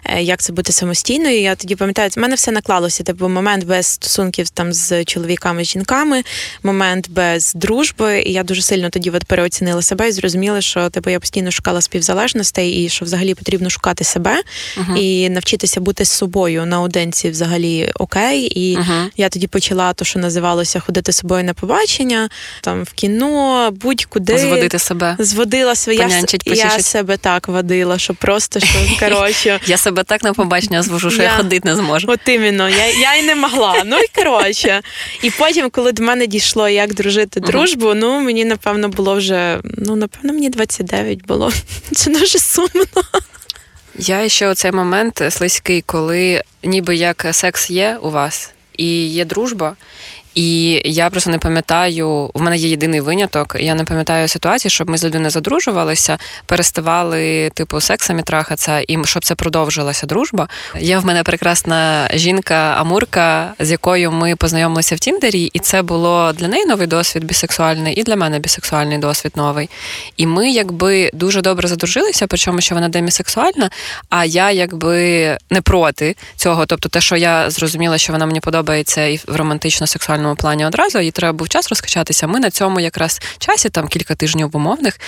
[0.04, 3.02] е, як це бути самостійною, я тоді пам'ятаю, в мене все наклалося.
[3.02, 6.22] Типу момент без стосунків там з чоловіками, з жінками,
[6.62, 8.20] момент без дружби.
[8.20, 11.80] І я дуже сильно тоді от переоцінила себе і зрозуміла, що типу я постійно шукала
[11.80, 14.42] співзалежностей, і що взагалі потрібно шукати себе
[14.76, 14.96] uh-huh.
[14.96, 18.42] і навчитися бути з собою наодинці взагалі окей.
[18.42, 19.10] І uh-huh.
[19.16, 22.28] я тоді почала то, що називалося ходити з собою на побачення телебачення,
[22.60, 25.16] там в кіно, будь-куди зводити себе.
[25.18, 29.60] Зводила своє Понянчить, я себе так водила, що просто що коротше.
[29.66, 32.06] Я себе так на побачення звожу, що я, я ходити не зможу.
[32.10, 33.82] От іменно, я я й не могла.
[33.84, 34.80] Ну і коротше.
[35.22, 39.96] І потім, коли до мене дійшло, як дружити дружбу, ну мені напевно було вже, ну
[39.96, 41.52] напевно, мені 29 було.
[41.92, 42.86] Це дуже сумно.
[43.98, 49.76] Я ще оцей момент слизький, коли ніби як секс є у вас і є дружба.
[50.36, 53.56] І я просто не пам'ятаю, в мене є єдиний виняток.
[53.60, 59.24] Я не пам'ятаю ситуації, щоб ми з людиною задружувалися, переставали типу сексами трахатися, і щоб
[59.24, 60.48] це продовжилася дружба.
[60.80, 66.32] Є в мене прекрасна жінка Амурка, з якою ми познайомилися в Тіндері, і це було
[66.32, 69.70] для неї новий досвід бісексуальний, і для мене бісексуальний досвід новий.
[70.16, 73.70] І ми якби дуже добре задружилися, причому що вона демісексуальна,
[74.08, 76.66] а я якби не проти цього.
[76.66, 80.66] Тобто, те, що я зрозуміла, що вона мені подобається і в романтично сексуальному професійному плані
[80.66, 82.26] одразу, їй треба був час розкачатися.
[82.26, 85.00] Ми на цьому якраз часі, там кілька тижнів умовних,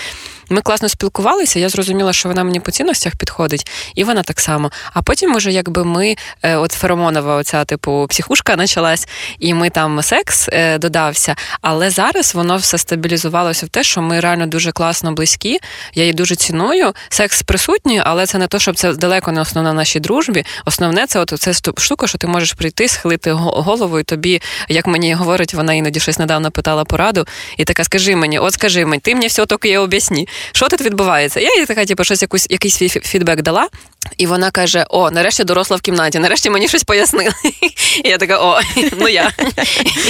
[0.48, 1.58] ми класно спілкувалися.
[1.58, 4.70] Я зрозуміла, що вона мені по цінностях підходить, і вона так само.
[4.92, 9.08] А потім, уже якби ми, е, от феромонова, оця типу психушка почалась,
[9.38, 11.36] і ми там секс е, додався.
[11.60, 15.58] Але зараз воно все стабілізувалося в те, що ми реально дуже класно близькі.
[15.94, 16.92] Я її дуже ціную.
[17.08, 20.44] Секс присутній, але це не то, щоб це далеко не основна нашій дружбі.
[20.64, 25.14] Основне це от це штука, що ти можеш прийти, схилити голову, і тобі, як мені
[25.14, 29.14] говорить, вона іноді щось недавно питала пораду, і така: скажи мені, от скажи мені, ти
[29.14, 31.40] мені все тільки об'ясні що тут відбувається?
[31.40, 33.68] Я їй така, типу, щось якусь якийсь фідбек дала,
[34.16, 37.32] і вона каже: О, нарешті доросла в кімнаті, нарешті мені щось пояснили.
[38.04, 38.60] І я така, о,
[39.00, 39.30] ну я.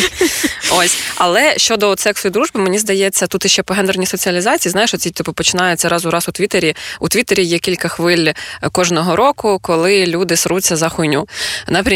[0.70, 0.98] Ось.
[1.16, 5.32] Але щодо сексу і дружби, мені здається, тут ще по гендерній соціалізації, знаєш, оці типу
[5.32, 6.76] починаються раз у раз у Твіттері.
[7.00, 8.32] У Твіттері є кілька хвиль
[8.72, 11.28] кожного року, коли люди сруться за хуйню.
[11.68, 11.88] Наприклад,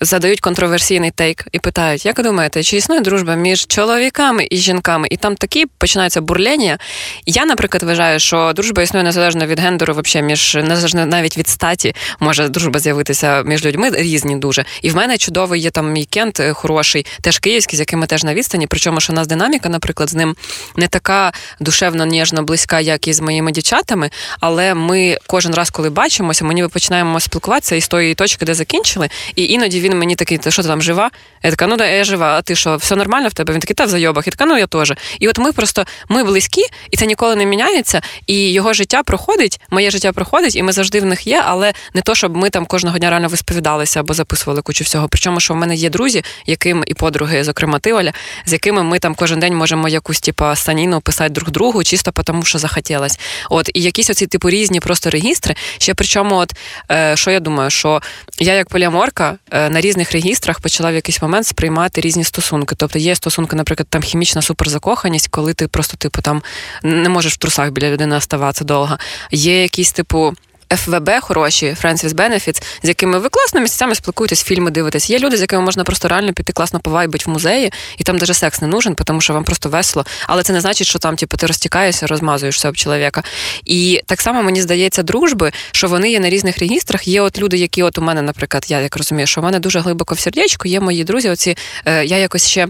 [0.00, 5.08] задають контроверсійний тейк і питають, як ви думаєте, чи існує дружба між чоловіками і жінками?
[5.10, 6.78] І там такі починаються бурлення.
[7.26, 11.94] Я, наприклад, вважаю, що дружба існує незалежно від гендеру, взагалі, між незалежно навіть від статі
[12.20, 14.64] може дружба з'явитися між людьми різні дуже.
[14.82, 18.06] І в мене чудовий є там мій кент е, хороший, теж київський, з яким ми
[18.06, 18.66] теж на відстані.
[18.66, 20.36] Причому що у нас динаміка, наприклад, з ним
[20.76, 24.10] не така душевно ніжно близька, як і з моїми дівчатами.
[24.40, 29.08] Але ми кожен раз, коли бачимося, ми ніби починаємо спілкуватися із тої точки, де закінчили.
[29.36, 31.10] І іноді він мені такий, ти що ти там жива?
[31.42, 33.52] Я така, ну да, я жива, а ти що, все нормально в тебе?
[33.52, 34.26] Він такий, та в зайобах.
[34.26, 34.92] І така, ну я теж.
[35.20, 38.02] І от ми просто ми близькі, і це ніколи не міняється.
[38.26, 41.72] І його життя проходить, моє життя проходить, і ми завжди в них них є, але
[41.94, 45.08] не то, щоб ми там кожного дня реально висповідалися або записували кучу всього.
[45.08, 48.12] Причому, що в мене є друзі, яким і подруги, зокрема ти, Оля,
[48.46, 52.42] з якими ми там кожен день можемо якусь типу, саніну писати друг другу, чисто тому,
[52.42, 53.18] що захотілось.
[53.50, 55.54] От і якісь оці типу різні просто регістри.
[55.78, 56.52] Ще причому, от
[56.90, 58.02] е, що я думаю, що
[58.38, 62.74] я як поліаморка е, на різних регістрах почала в якийсь момент сприймати різні стосунки.
[62.78, 66.42] Тобто є стосунки, наприклад, там хімічна суперзакоханість, коли ти просто типу там
[66.82, 68.98] не можеш в трусах біля людини оставатися довго.
[69.30, 70.34] Є якісь типу.
[70.76, 75.10] ФВБ хороші, with Benefits, з якими ви класно місяцями спілкуєтесь, фільми дивитесь.
[75.10, 78.34] Є люди, з якими можна просто реально піти класно повайбить в музеї, і там даже
[78.34, 80.06] секс не нужен, тому що вам просто весело.
[80.26, 83.22] Але це не значить, що там типу, ти розтікаєшся, розмазуєшся об чоловіка.
[83.64, 87.08] І так само мені здається, дружби, що вони є на різних регістрах.
[87.08, 89.80] Є от люди, які от у мене, наприклад, я як розумію, що в мене дуже
[89.80, 91.30] глибоко в сердечку, є мої друзі.
[91.30, 92.68] Оці е, я якось ще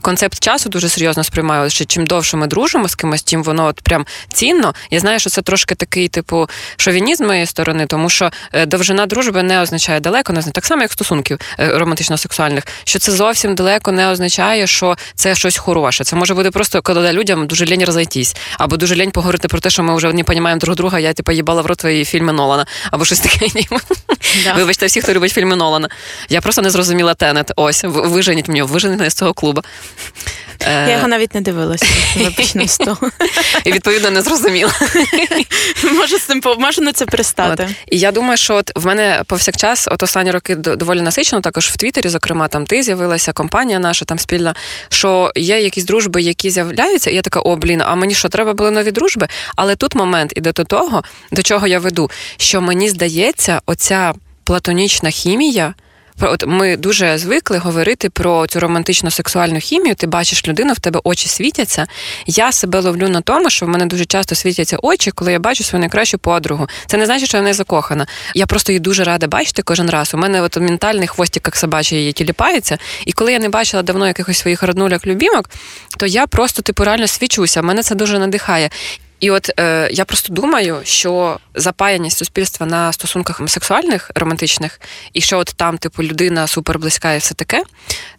[0.00, 1.70] концепт часу дуже серйозно сприймаю.
[1.70, 4.74] Що чим довше ми дружимо з кимось, тим воно от прям цінно.
[4.90, 9.42] Я знаю, що це трошки такий, типу, шовінізм моєї сторони, тому що е, довжина дружби
[9.42, 13.92] не означає далеко, не означає так само, як стосунків е, романтично-сексуальних, що це зовсім далеко
[13.92, 16.04] не означає, що це щось хороше.
[16.04, 19.70] Це може бути просто коли людям дуже лень розійтись, або дуже лень поговорити про те,
[19.70, 20.98] що ми вже не розуміємо друг друга.
[20.98, 23.46] Я типу, їбала в рот твої фільми Нолана, або щось таке.
[24.44, 24.54] Да.
[24.54, 25.88] Вибачте, всі, хто любить фільми Нолана.
[26.28, 27.52] Я просто не зрозуміла Тенет.
[27.56, 29.62] Ось виженіть мені, виженіть мене з цього клубу.
[30.60, 31.86] Я його навіть не дивилася.
[32.16, 33.10] Вибачно з того.
[33.64, 34.72] І відповідно не зрозуміла.
[35.94, 37.68] Можу з цим можу на це пристати.
[37.70, 37.92] От.
[37.92, 41.76] І я думаю, що от в мене повсякчас, от останні роки доволі насичено, також в
[41.76, 44.54] Твіттері, зокрема, там ти з'явилася, компанія наша там спільна,
[44.88, 48.52] що є якісь дружби, які з'являються, і я така, о, блін, а мені що, треба
[48.52, 49.28] були нові дружби?
[49.56, 55.10] Але тут момент іде до того, до чого я веду, що мені здається, оця платонічна
[55.10, 55.74] хімія.
[56.20, 59.94] От ми дуже звикли говорити про цю романтичну сексуальну хімію.
[59.94, 61.86] Ти бачиш людину, в тебе очі світяться.
[62.26, 65.64] Я себе ловлю на тому, що в мене дуже часто світяться очі, коли я бачу
[65.64, 66.68] свою найкращу подругу.
[66.86, 68.06] Це не значить, що вона закохана.
[68.34, 70.14] Я просто її дуже рада бачити кожен раз.
[70.14, 72.78] У мене от ментальний хвостик, як собачий, її тіліпається.
[73.06, 75.50] І коли я не бачила давно якихось своїх роднулях любімок,
[75.98, 77.62] то я просто типу реально свічуся.
[77.62, 78.70] Мене це дуже надихає.
[79.20, 84.80] І от е, я просто думаю, що запаяність суспільства на стосунках сексуальних, романтичних,
[85.12, 87.62] і що от там, типу, людина супер близька і все таке,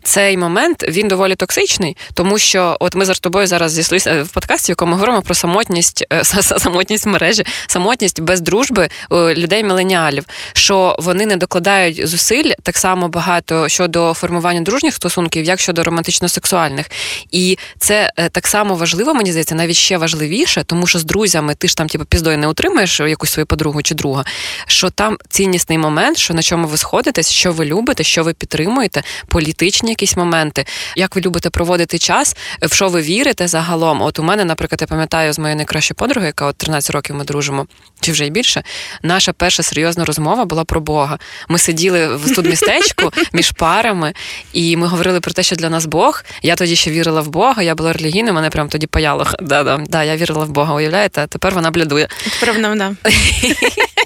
[0.07, 4.29] цей момент він доволі токсичний, тому що от ми з тобою зараз зійшлися е, в
[4.29, 10.25] подкасті, в якому говоримо про самотність, е, самотність в мережі, самотність без дружби людей міленіалів,
[10.53, 16.85] що вони не докладають зусиль так само багато щодо формування дружніх стосунків, як щодо романтично-сексуальних.
[17.31, 21.55] І це е, так само важливо, мені здається, навіть ще важливіше, тому що з друзями
[21.55, 24.25] ти ж там, типу, піздою не утримаєш якусь свою подругу чи друга,
[24.67, 29.03] що там ціннісний момент, що на чому ви сходитесь, що ви любите, що ви підтримуєте,
[29.27, 34.01] політичні якісь моменти, як ви любите проводити час, в що ви вірите загалом.
[34.01, 37.23] От у мене, наприклад, я пам'ятаю з моєю найкращою подругою, яка от 13 років ми
[37.23, 37.67] дружимо,
[37.99, 38.63] чи вже й більше.
[39.03, 41.19] Наша перша серйозна розмова була про Бога.
[41.49, 44.13] Ми сиділи в студмістечку між парами,
[44.53, 46.23] і ми говорили про те, що для нас Бог.
[46.41, 49.27] Я тоді ще вірила в Бога, я була релігійною, мене прям тоді паяло.
[49.41, 51.27] Да-да, да, Я вірила в Бога уявляєте?
[51.29, 52.07] Тепер вона блядує.
[52.39, 53.09] Тепер вона, да.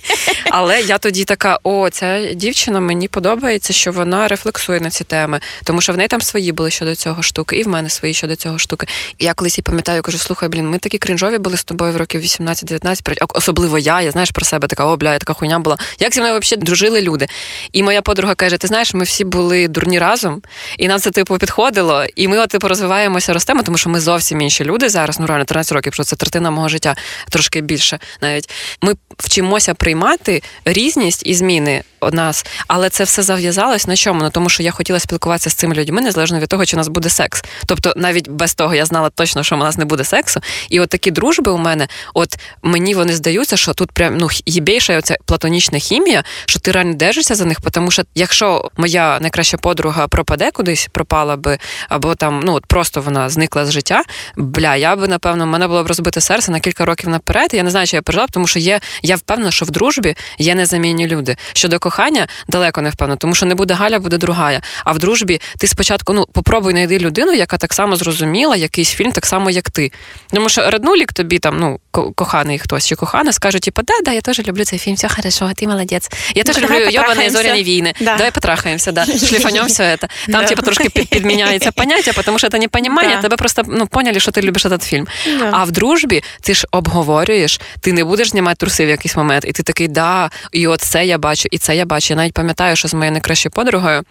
[0.49, 5.39] Але я тоді така: о, ця дівчина мені подобається, що вона рефлексує на ці теми,
[5.63, 8.36] тому що в неї там свої були щодо цього штуки, і в мене свої щодо
[8.36, 8.88] цього штуки.
[9.17, 11.97] І я колись і пам'ятаю, кажу, слухай, блін, ми такі кринжові були з тобою в
[11.97, 15.77] років 18-19, особливо я, я знаєш про себе така, о, бля, я така хуйня була.
[15.99, 17.27] Як зі мною взагалі дружили люди?
[17.71, 20.41] І моя подруга каже: Ти знаєш, ми всі були дурні разом,
[20.77, 22.06] і нам це типу підходило.
[22.15, 25.19] І ми от типу розвиваємося, ростемо, тому що ми зовсім інші люди зараз.
[25.19, 26.95] Ну реально 13 років, що це третина мого життя,
[27.30, 28.49] трошки більше навіть.
[28.82, 30.31] Ми вчимося приймати
[30.65, 34.24] різність і зміни у нас, але це все зав'язалось на чому?
[34.24, 36.88] Ну тому що я хотіла спілкуватися з цими людьми незалежно від того, чи у нас
[36.88, 37.44] буде секс.
[37.65, 40.41] Тобто, навіть без того я знала точно, що у нас не буде сексу.
[40.70, 44.98] І от такі дружби у мене, от мені вони здаються, що тут прям ну єбейша
[44.98, 50.08] оця платонічна хімія, що ти реально держишся за них, тому що якщо моя найкраща подруга
[50.08, 51.58] пропаде кудись, пропала би,
[51.89, 54.04] або там ну от просто вона зникла з життя,
[54.36, 57.54] бля, я би напевно, в мене було б розбите серце на кілька років наперед.
[57.54, 60.55] Я не знаю, чи я пережила, тому що є, я впевнена, що в дружбі є
[60.55, 61.36] незамінні люди.
[61.53, 64.62] Щодо кохання далеко не впевнена, тому що не буде Галя, буде другая.
[64.86, 69.12] А в дружбі ти спочатку ну попробуй знайди людину, яка так само зрозуміла якийсь фільм,
[69.12, 69.91] так само, як ти.
[70.34, 71.79] Тому що Раднулік тобі там, ну,
[72.15, 75.51] коханий хтось чи кохана, скаже, типу, да, да, я теж люблю цей фільм, все хорошо,
[75.55, 76.10] ти молодець.
[76.36, 77.93] Я теж люблю йобані зоряні війни.
[77.99, 78.15] Да.
[78.15, 79.05] Давай потрахаємося, да.
[79.05, 80.07] шліфанем все це.
[80.31, 84.31] Там, типу, трошки підміняється поняття, тому що це не понімання, тебе просто ну, поняли, що
[84.31, 85.07] ти любиш цей фільм.
[85.51, 89.51] А в дружбі ти ж обговорюєш, ти не будеш знімати труси в якийсь момент, і
[89.51, 90.11] ти такий, да,
[90.52, 92.13] і от це я бачу, і це я бачу.
[92.13, 94.04] Я навіть пам'ятаю, що з моєю найкращою подругою.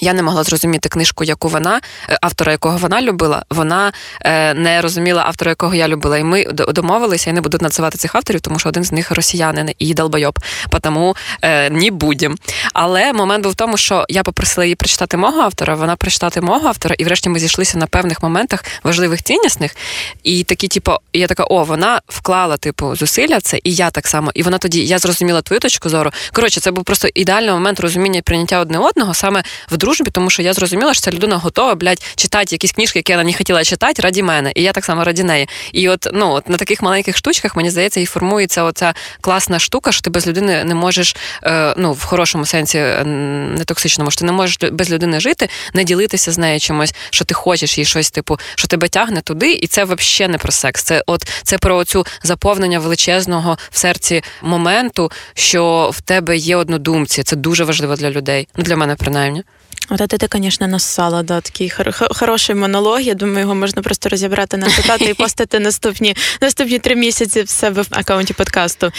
[0.00, 4.80] Я не могла зрозуміти книжку, яку вона, е, автора якого вона любила, вона е, не
[4.80, 6.18] розуміла автора, якого я любила.
[6.18, 9.70] І ми домовилися, я не буду називати цих авторів, тому що один з них росіянин
[9.78, 10.38] і долбойоб,
[10.80, 12.36] тому е, не будем.
[12.72, 16.68] Але момент був в тому, що я попросила її прочитати мого автора, вона прочитати мого
[16.68, 19.76] автора, і врешті ми зійшлися на певних моментах важливих ціннісних.
[20.22, 24.30] І такі, типу, я така, о, вона вклала, типу, зусилля це, і я так само.
[24.34, 26.10] І вона тоді я зрозуміла твою точку зору.
[26.32, 30.30] Коротше, це був просто ідеальний момент розуміння і прийняття одне одного саме в дружбі, тому
[30.30, 33.64] що я зрозуміла, що ця людина готова, блядь, читати якісь книжки, які вона не хотіла
[33.64, 34.52] читати, раді мене.
[34.54, 35.48] І я так само раді неї.
[35.72, 39.92] І от ну от на таких маленьких штучках, мені здається, і формується оця класна штука,
[39.92, 44.26] що ти без людини не можеш, е, ну в хорошому сенсі, не токсичному, що ти
[44.26, 48.10] не можеш без людини жити, не ділитися з нею чимось, що ти хочеш їй щось,
[48.10, 50.82] типу, що тебе тягне туди, і це взагалі не про секс.
[50.82, 57.22] Це от це про цю заповнення величезного в серці моменту, що в тебе є однодумці.
[57.22, 58.48] Це дуже важливо для людей.
[58.56, 59.42] Ну для мене принаймні.
[59.88, 61.72] От ти, звісно, нассала, да, такий
[62.10, 63.00] хороший монолог.
[63.00, 67.48] Я думаю, його можна просто розібрати на цитати і постати наступні наступні три місяці в
[67.48, 68.92] себе в аккаунті подкасту.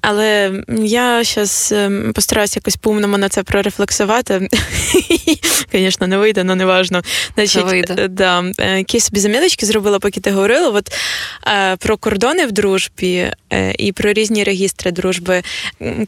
[0.00, 4.48] Але я зараз ем, постараюся якось по-умному на це прорефлексувати.
[5.72, 7.02] Звісно, не вийде, але не важно.
[7.34, 8.08] Значить, вийде.
[8.08, 10.68] Да, е, Якісь собі замілочки зробила, поки ти говорила.
[10.68, 10.92] От
[11.46, 15.42] е, про кордони в дружбі е, і про різні регістри дружби.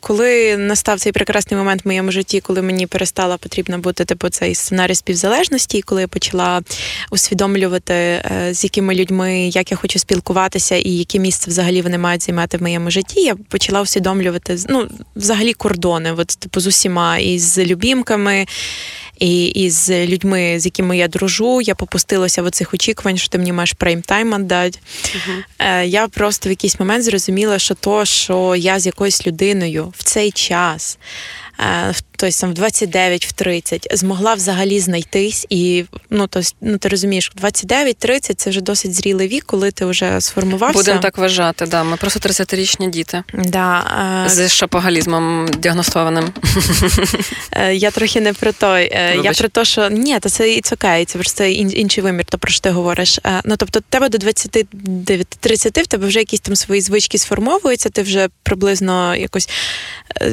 [0.01, 4.55] Коли настав цей прекрасний момент в моєму житті, коли мені перестала потрібна бути типу цей
[4.55, 6.63] сценарій співзалежності, коли я почала
[7.11, 12.23] усвідомлювати, е, з якими людьми, як я хочу спілкуватися, і яке місце взагалі вони мають
[12.23, 17.39] займати в моєму житті, я почала усвідомлювати ну, взагалі кордони, от, типу, з усіма, і
[17.39, 18.47] з любімками.
[19.19, 23.53] І із людьми, з якими я дружу, я попустилася в оцих очікувань, що ти мені
[23.53, 24.79] маєш прейм-тайм віддати.
[25.05, 25.85] Uh-huh.
[25.85, 30.31] Я просто в якийсь момент зрозуміла, що то, що я з якоюсь людиною в цей
[30.31, 30.99] час
[32.23, 37.33] тобто там в 29, в 30, змогла взагалі знайтись, і ну то ну ти розумієш,
[37.43, 40.79] 29-30 це вже досить зрілий вік, коли ти вже сформувався.
[40.79, 41.67] Будемо так вважати.
[41.67, 43.85] Да, ми просто 30-річні діти Да,
[44.29, 46.33] з шапогалізмом діагностованим.
[47.53, 48.91] Е, я трохи не про той.
[48.93, 52.39] Е, я про те, що ні, то це і окей, це просто інший вимір, то
[52.39, 53.19] про що ти говориш.
[53.25, 58.03] Е, ну тобто, тебе до 29-30 в тебе вже якісь там свої звички сформовуються, ти
[58.03, 59.49] вже приблизно якось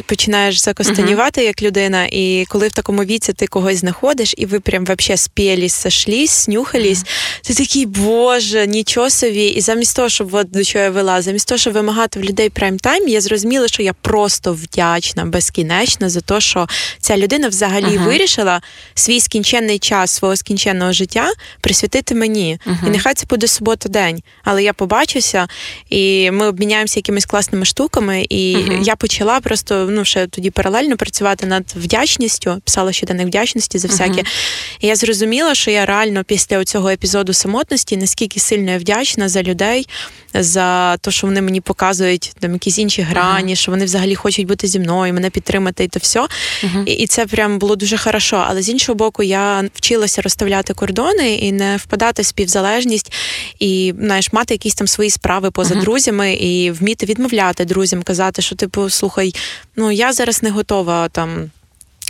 [0.06, 4.86] починаєш закостанівати як людина, і коли в такому віці ти когось знаходиш, і ви прям
[4.86, 7.48] вообще спілись, сошлись, снюхались, mm-hmm.
[7.48, 9.48] ти такий, боже, нічого собі.
[9.48, 12.50] І замість того, щоб от до чого я вела, замість того, щоб вимагати в людей
[12.50, 16.68] прайм-тайм, я зрозуміла, що я просто вдячна безкінечно за те, що
[17.00, 18.06] ця людина взагалі uh-huh.
[18.06, 18.62] вирішила
[18.94, 22.60] свій скінченний час свого скінченного життя присвятити мені.
[22.68, 22.88] Uh-huh.
[22.88, 24.22] І нехай це буде субота-день.
[24.44, 25.48] Але я побачуся,
[25.89, 28.84] і ми обміняємося якимись класними штуками, і uh-huh.
[28.84, 34.21] я почала просто ну ще тоді паралельно працювати над вдячністю, писала щоденник вдячності за всяке.
[34.21, 34.77] Uh-huh.
[34.79, 39.43] І я зрозуміла, що я реально після цього епізоду самотності наскільки сильно я вдячна за
[39.43, 39.88] людей,
[40.34, 43.58] за те, що вони мені показують там якісь інші грані, uh-huh.
[43.60, 46.19] що вони взагалі хочуть бути зі мною, мене підтримати і то все.
[46.19, 46.84] Uh-huh.
[46.86, 48.45] І, і це прям було дуже хорошо.
[48.47, 53.13] Але з іншого боку, я вчилася розставляти кордони і не впадати в співзалежність,
[53.60, 58.55] і знаєш, мати якісь там свої справи поза друзями, і вміти відмовляти друзям, казати, що
[58.55, 59.36] типу, слухай,
[59.75, 61.51] ну я зараз не готова там.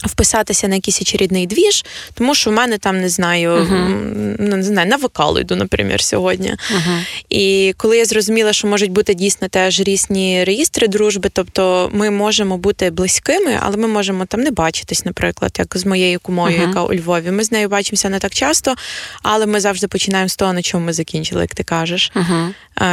[0.05, 4.41] Вписатися на якийсь очередний двіж, тому що в мене там не знаю, uh-huh.
[4.41, 6.49] не знаю, на вокал йду, наприклад, сьогодні.
[6.49, 7.05] Uh-huh.
[7.29, 12.57] І коли я зрозуміла, що можуть бути дійсно теж різні реєстри дружби, тобто ми можемо
[12.57, 16.67] бути близькими, але ми можемо там не бачитись, наприклад, як з моєю кумою, uh-huh.
[16.67, 17.31] яка у Львові.
[17.31, 18.75] Ми з нею бачимося не так часто,
[19.23, 22.11] але ми завжди починаємо з того, на чому ми закінчили, як ти кажеш.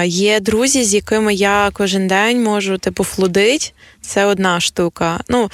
[0.05, 3.75] Є друзі, з якими я кожен день можу типу флудить.
[4.01, 5.21] Це одна штука.
[5.29, 5.51] Ну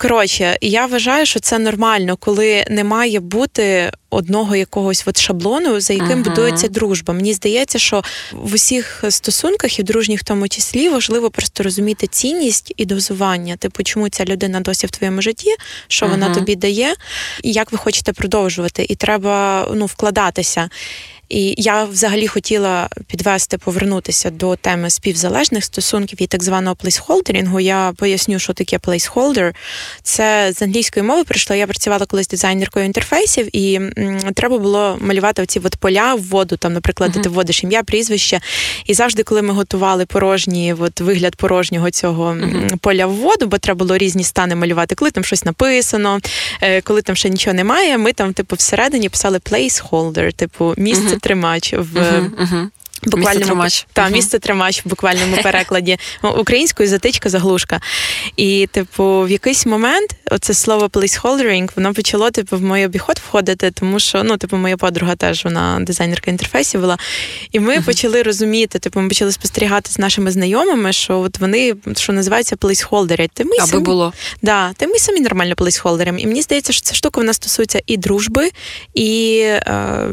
[0.00, 5.92] коротше, я вважаю, що це нормально, коли не має бути одного якогось от шаблону, за
[5.92, 6.24] яким uh-huh.
[6.24, 7.14] будується дружба.
[7.14, 12.06] Мені здається, що в усіх стосунках і в дружніх в тому числі важливо просто розуміти
[12.06, 13.56] цінність і дозування.
[13.56, 15.54] Типу, чому ця людина досі в твоєму житті,
[15.88, 16.10] що uh-huh.
[16.10, 16.94] вона тобі дає,
[17.42, 20.70] і як ви хочете продовжувати, і треба ну вкладатися.
[21.30, 27.60] І я взагалі хотіла підвести, повернутися до теми співзалежних стосунків і так званого плейсхолдерінгу.
[27.60, 29.54] Я поясню, що таке плейсхолдер.
[30.02, 31.56] Це з англійської мови прийшло.
[31.56, 33.80] Я працювала колись дизайнеркою інтерфейсів, і
[34.34, 36.56] треба було малювати оці от поля в воду.
[36.56, 37.14] Там, наприклад, uh-huh.
[37.14, 38.40] де ти вводиш ім'я, прізвище.
[38.86, 42.76] І завжди, коли ми готували порожні, от вигляд порожнього цього uh-huh.
[42.76, 46.20] поля в воду, бо треба було різні стани малювати, коли там щось написано,
[46.62, 47.98] е, коли там ще нічого немає.
[47.98, 51.19] Ми там, типу, всередині писали placeholder, типу місце.
[51.20, 51.96] Uh-huh тримач в.
[51.96, 52.70] Uh-huh, uh-huh.
[53.02, 53.86] Буквально тримач.
[53.92, 54.12] Та, угу.
[54.12, 57.80] місце тримач в буквальному перекладі українською затичка заглушка.
[58.36, 63.70] І, типу, в якийсь момент оце слово placeholdering, воно почало типу в мій обіход входити,
[63.70, 66.98] тому що ну, типу, моя подруга теж вона дизайнерка інтерфейсів була.
[67.52, 71.74] І ми uh почали розуміти, типу, ми почали спостерігати з нашими знайомими, що от вони
[71.96, 73.30] що називається плейсхолдерять.
[73.34, 74.12] Ти ми Аби самі, було.
[74.42, 76.18] Да, ти ми самі нормально плейсхолдером.
[76.18, 78.50] І мені здається, що ця штука вона стосується і дружби,
[78.94, 80.08] і, е,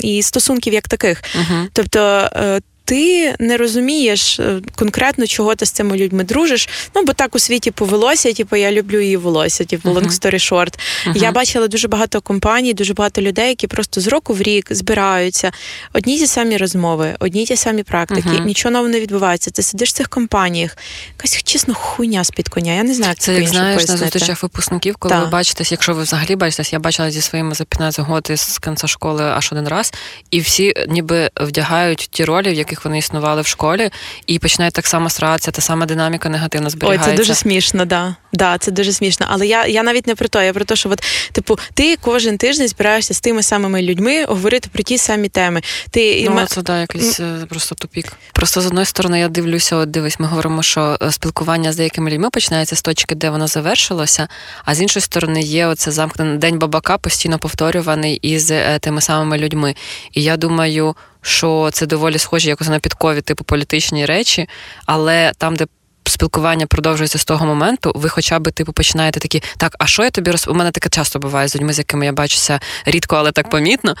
[0.00, 1.22] і стосунків як таких.
[1.22, 2.15] uh Тобто.
[2.34, 2.60] Uh.
[2.86, 6.68] Ти не розумієш е, конкретно, чого ти з цими людьми дружиш.
[6.94, 10.78] Ну бо так у світі повелося, типу, я люблю її волосся, типу, long story short.
[11.06, 11.16] Uh-huh.
[11.16, 15.52] Я бачила дуже багато компаній, дуже багато людей, які просто з року в рік збираються.
[15.92, 18.44] Одні ті самі розмови, одні ті самі практики, uh-huh.
[18.44, 19.50] нічого нового не відбувається.
[19.50, 20.76] Ти сидиш в цих компаніях,
[21.18, 22.72] якась чесно хуйня з під коня.
[22.72, 24.04] Я не знаю, як це як знаєш пояснити.
[24.04, 25.24] на зустрічах випускників, коли так.
[25.24, 28.86] ви бачитесь, якщо ви взагалі бачитесь, я бачила зі своїми за 15 років з кінця
[28.86, 29.92] школи аж один раз,
[30.30, 33.90] і всі ніби вдягають ті ролі, в яких яких вони існували в школі,
[34.26, 37.10] і починає так само сратися, та сама динаміка негативно зберігається.
[37.10, 38.16] Ой, це дуже смішно, да.
[38.32, 39.26] Да, це дуже смішно.
[39.30, 41.02] Але я я навіть не про те, я про те, що от,
[41.32, 45.62] типу, ти кожен тиждень збираєшся з тими самими людьми говорити про ті самі теми.
[45.90, 47.46] Ти Ну, це да, якийсь mm.
[47.46, 48.12] просто тупік.
[48.32, 52.10] Просто з одної сторони я дивлюся, от дивись, ми говоримо, що е, спілкування з деякими
[52.10, 54.28] людьми починається з точки, де воно завершилося.
[54.64, 59.38] А з іншої сторони, є оце замкнений день бабака, постійно повторюваний із е, тими самими
[59.38, 59.74] людьми.
[60.12, 60.96] І я думаю
[61.26, 64.48] що це доволі схожі якось на підкові, типу політичні речі,
[64.86, 65.66] але там, де
[66.08, 70.10] спілкування продовжується з того моменту, ви хоча б типу починаєте такі, так, а що я
[70.10, 70.48] тобі роз...
[70.48, 73.94] У мене таке часто буває з людьми, з якими я бачуся рідко, але так помітно.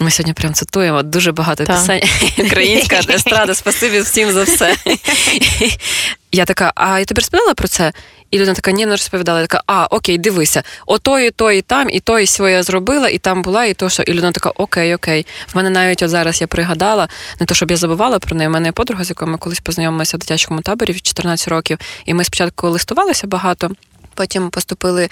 [0.00, 1.80] Ми сьогодні прям цитуємо дуже багато так.
[1.80, 2.02] пісень.
[2.46, 4.76] Українська естрада, спасибі всім за все.
[6.32, 7.92] Я така, а я тобі розповідала про це?
[8.30, 9.40] І людина така, ні, не розповідала.
[9.40, 13.08] Я така, а, окей, дивися, ото, і то, і там, і то, і сьо зробила,
[13.08, 14.02] і там була, і то, що.
[14.02, 15.26] І людина така, окей, окей.
[15.52, 17.08] В мене навіть от зараз я пригадала,
[17.40, 18.48] не то, щоб я забувала про неї.
[18.48, 21.78] У мене є подруга, з якою ми колись познайомилися в дитячому таборі в 14 років,
[22.04, 23.70] і ми спочатку листувалися багато.
[24.18, 25.08] Потім поступили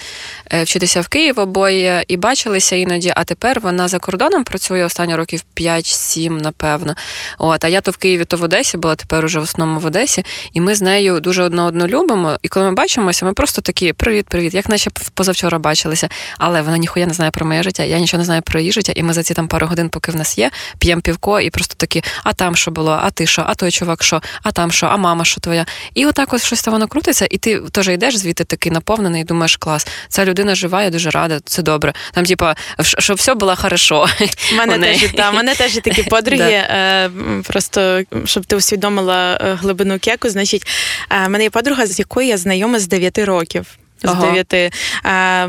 [0.52, 3.12] е, вчитися в Київ обоє і бачилися іноді.
[3.16, 6.94] А тепер вона за кордоном працює останні років 5-7, напевно.
[7.38, 9.86] От, а я то в Києві, то в Одесі була тепер уже в основному в
[9.86, 12.38] Одесі, і ми з нею дуже одно одно любимо.
[12.42, 16.08] І коли ми бачимося, ми просто такі привіт-привіт, як наче позавчора бачилися.
[16.38, 17.84] Але вона ніхуя не знає про моє життя.
[17.84, 18.92] Я нічого не знаю про її життя.
[18.96, 21.74] І ми за ці там пару годин, поки в нас є, п'ємо півко, і просто
[21.76, 24.86] такі, а там що було, а ти що, а той чувак, що, а там що,
[24.86, 25.66] а мама що твоя.
[25.94, 29.22] І отак ось щось там воно крутиться, і ти теж йдеш звідти такий наповнений наповнений,
[29.22, 31.92] і думаєш, клас, ця людина жива, я дуже рада, це добре.
[32.12, 34.06] Там, типа, щоб все було хорошо.
[34.52, 36.52] У мене теж та, мене теж такі подруги.
[36.52, 37.10] Е,
[37.44, 40.66] просто щоб ти усвідомила е, глибину кеку, значить,
[41.10, 43.66] е, мене є подруга, з якою я знайома з 9 років.
[44.02, 44.44] З ага.
[44.44, 44.72] 9.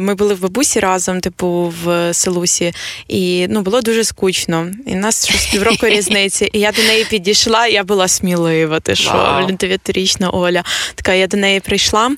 [0.02, 2.74] Ми були в бабусі разом, типу, в селусі,
[3.08, 4.68] і ну було дуже скучно.
[4.86, 6.50] І в нас щось півроку різниці.
[6.54, 8.80] І я до неї підійшла, і я була смілива.
[8.80, 10.64] Ти що, дев'ятирічна Оля.
[10.96, 12.12] Така я до неї прийшла.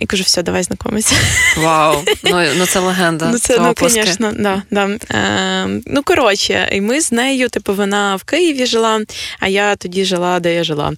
[0.00, 1.14] І кажу, все, давай знайомитися.
[1.56, 3.28] Вау, ну ну це легенда.
[3.32, 4.88] Ну, це, ну, звісно, да, да.
[5.10, 9.00] Е, Ну, коротше, і ми з нею, типу, вона в Києві жила,
[9.40, 10.92] а я тоді жила, де я жила.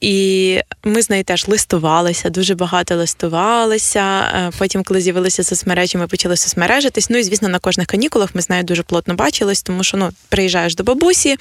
[0.00, 4.00] І ми з нею теж листувалися, дуже багато листувалися.
[4.34, 7.10] Е, потім, коли з'явилися соцмережі, ми почали соцмережитись.
[7.10, 10.10] Ну і звісно, на кожних канікулах ми з нею дуже плотно бачились, тому що ну,
[10.28, 11.36] приїжджаєш до бабусі,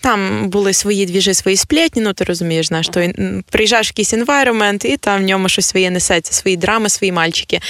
[0.00, 3.08] там були свої двіжі, свої сплетні, ну ти розумієш, знаєш, то
[3.50, 7.60] приїжджаєш в якийсь environment, і там в ньому щось своє несеться, свої драми, свої мальчики.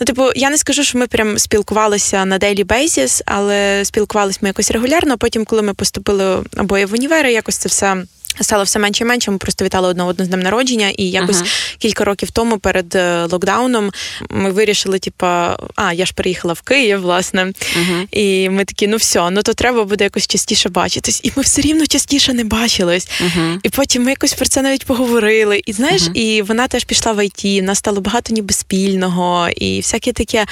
[0.00, 4.48] Ну, типу, я не скажу, що ми прям спілкувалися на daily basis, але спілкувалися ми
[4.48, 5.18] якось регулярно.
[5.18, 7.96] Потім, коли ми поступили обоє в універи, якось це все.
[8.40, 9.30] Стало все менше і менше.
[9.30, 11.76] Ми просто вітали одне одне з днем народження, і якось uh-huh.
[11.78, 13.90] кілька років тому перед е, локдауном
[14.30, 18.06] ми вирішили, типа, а я ж переїхала в Київ, власне, uh-huh.
[18.10, 21.20] і ми такі, ну все, ну то треба буде якось частіше бачитись.
[21.22, 23.08] І ми все рівно частіше не бачились.
[23.08, 23.58] Uh-huh.
[23.62, 25.62] І потім ми якось про це навіть поговорили.
[25.66, 29.80] І знаєш, і вона теж пішла в ІТ, в нас стало багато ніби спільного, і
[29.80, 30.46] всяке таке.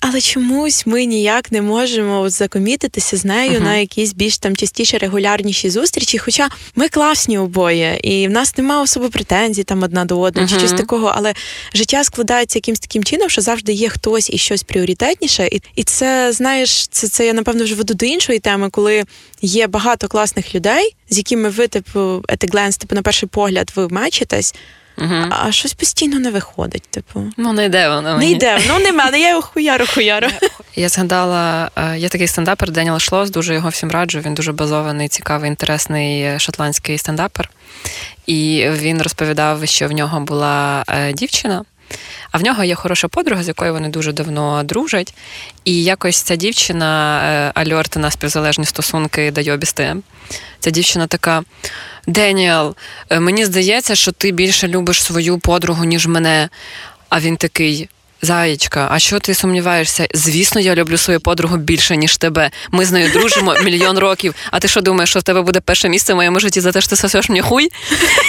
[0.00, 3.64] Але чомусь ми ніяк не можемо закомітитися з нею uh-huh.
[3.64, 6.18] на якісь більш там частіше регулярніші зустрічі.
[6.18, 10.52] Хоча ми класні обоє, і в нас немає особо претензій там одна до одної, uh-huh.
[10.52, 11.34] чи щось такого, але
[11.74, 15.46] життя складається якимсь таким чином, що завжди є хтось і щось пріоритетніше.
[15.52, 19.04] І і це знаєш, це це я напевно вже веду до іншої теми, коли
[19.42, 24.54] є багато класних людей, з якими ви типу glance, типу на перший погляд, ви мечитесь.
[25.00, 25.14] Угу.
[25.30, 26.82] А щось постійно не виходить.
[26.82, 28.18] Типу, ну не йде воно.
[28.18, 29.20] Не йде, ну нема, мене.
[29.20, 30.28] я його хуяру хуяру.
[30.76, 34.20] Я згадала, е, є такий стендапер Деніел Шлос, дуже його всім раджу.
[34.20, 37.50] Він дуже базований, цікавий, інтересний е, шотландський стендапер.
[38.26, 41.64] І він розповідав, що в нього була е, дівчина.
[42.30, 45.14] А в нього є хороша подруга, з якою вони дуже давно дружать.
[45.64, 49.96] І якось ця дівчина е, альорти на співзалежні стосунки дає обісти.
[50.60, 51.42] Ця дівчина така:
[52.06, 52.76] Деніел,
[53.10, 56.48] е, мені здається, що ти більше любиш свою подругу, ніж мене.
[57.08, 57.88] А він такий.
[58.22, 60.06] Заєчка, а що ти сумніваєшся?
[60.14, 62.50] Звісно, я люблю свою подругу більше, ніж тебе.
[62.70, 64.34] Ми з нею дружимо мільйон років.
[64.50, 66.80] А ти що думаєш, що в тебе буде перше місце в моєму житті за те,
[66.80, 67.68] що ти сосеш мені хуй?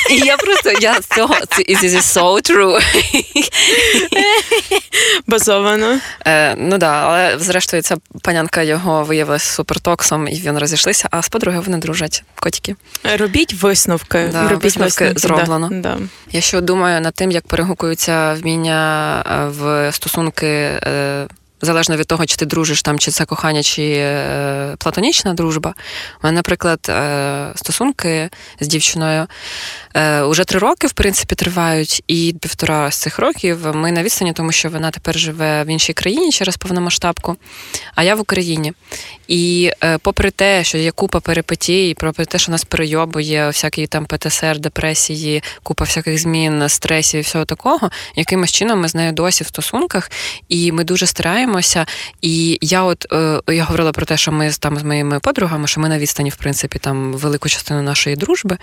[0.10, 2.82] І я просто я з цього this is so true.
[5.28, 6.00] Базовано.
[6.28, 11.30] Е, Ну да, але зрештою ця панянка його виявилася супертоксом, і він розійшлися, а з
[11.30, 12.24] подругою вони дружать.
[12.36, 12.76] Котики.
[13.18, 14.30] Робіть висновки.
[14.32, 15.70] Да, Робіть висновки, висновки зроблено.
[15.72, 15.98] Да, да.
[16.32, 20.78] Я ще думаю над тим, як перегукуються вміння е, в стосунки.
[21.62, 25.74] Залежно від того, чи ти дружиш там, чи це кохання, чи е, платонічна дружба.
[26.24, 29.28] У мене, наприклад, е, стосунки з дівчиною
[29.94, 34.34] е, уже три роки, в принципі, тривають, і півтора з цих років ми на відстані,
[34.34, 37.36] тому що вона тепер живе в іншій країні через повномасштабку,
[37.96, 38.74] а я в Україні.
[39.28, 44.06] І е, попри те, що є купа перипетій, попри те, що нас перейобує, всякі там
[44.06, 49.44] ПТСР, депресії, купа всяких змін, стресів і всього такого, якимось чином ми з нею досі
[49.44, 50.12] в стосунках,
[50.50, 51.51] і ми дуже стараємося.
[52.22, 55.82] І я, от е, я говорила про те, що ми там з моїми подругами, що
[55.82, 58.58] ми на відстані, в принципі, там велику частину нашої дружби.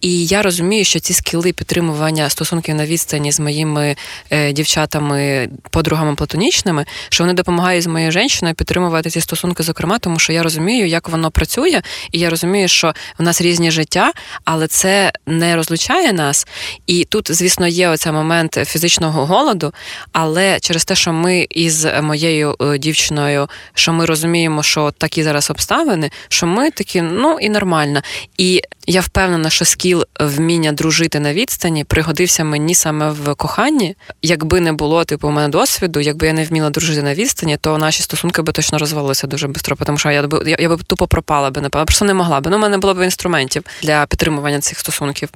[0.00, 3.96] І я розумію, що ці скіли підтримування стосунків на відстані з моїми
[4.30, 8.26] е, дівчатами, подругами платонічними, що вони допомагають з моєю жінкою
[8.56, 11.82] підтримувати ці стосунки, зокрема тому що я розумію, як воно працює,
[12.12, 14.12] і я розумію, що в нас різні життя,
[14.44, 16.46] але це не розлучає нас.
[16.86, 19.72] І тут, звісно, є оцей момент фізичного голоду,
[20.12, 25.50] але через те, що ми із моєю е, дівчиною, що ми розуміємо, що такі зараз
[25.50, 28.00] обставини, що ми такі, ну і нормально.
[28.38, 33.96] І я впевнена, що скіл вміння дружити на відстані пригодився мені саме в коханні.
[34.22, 37.78] Якби не було типу у мене досвіду, якби я не вміла дружити на відстані, то
[37.78, 41.06] наші стосунки би точно розвалилися дуже швидко, тому що я б я, я б тупо
[41.06, 42.50] пропала би, напевно, просто не могла би.
[42.50, 45.28] Ну, у мене було б інструментів для підтримування цих стосунків.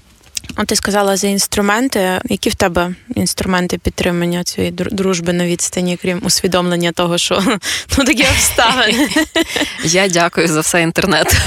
[0.57, 2.20] От ти сказала за інструменти.
[2.24, 7.43] Які в тебе інструменти підтримання цієї дружби на відстані, крім усвідомлення того, що
[7.99, 9.09] ну такі обставини?
[9.84, 11.36] Я дякую за все інтернет.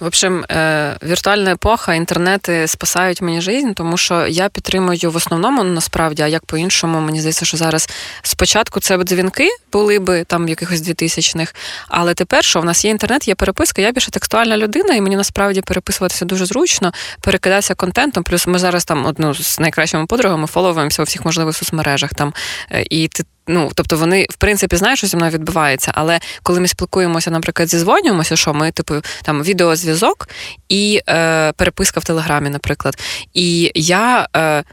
[0.00, 5.64] В общем, е, віртуальна епоха, інтернети спасають мені життя, тому що я підтримую в основному
[5.64, 7.88] насправді, а як по-іншому, мені здається, що зараз
[8.22, 11.54] спочатку це дзвінки були би там якихось 2000-х,
[11.88, 15.16] але тепер, що в нас є інтернет, є переписка, я більше текстуальна людина, і мені
[15.16, 16.73] насправді переписуватися дуже зручно,
[17.20, 18.24] перекидатися контентом.
[18.24, 22.34] Плюс ми зараз там одну з найкращими подругами фоловуємося у всіх можливих соцмережах там.
[22.70, 25.92] Е, і ти Ну, тобто вони, в принципі, знають, що зі мною відбувається.
[25.94, 30.28] Але коли ми спілкуємося, наприклад, зізвонюємося, що ми, типу, там відеозв'язок
[30.68, 32.98] і е, переписка в Телеграмі, наприклад.
[33.34, 34.28] І я.
[34.36, 34.64] Е,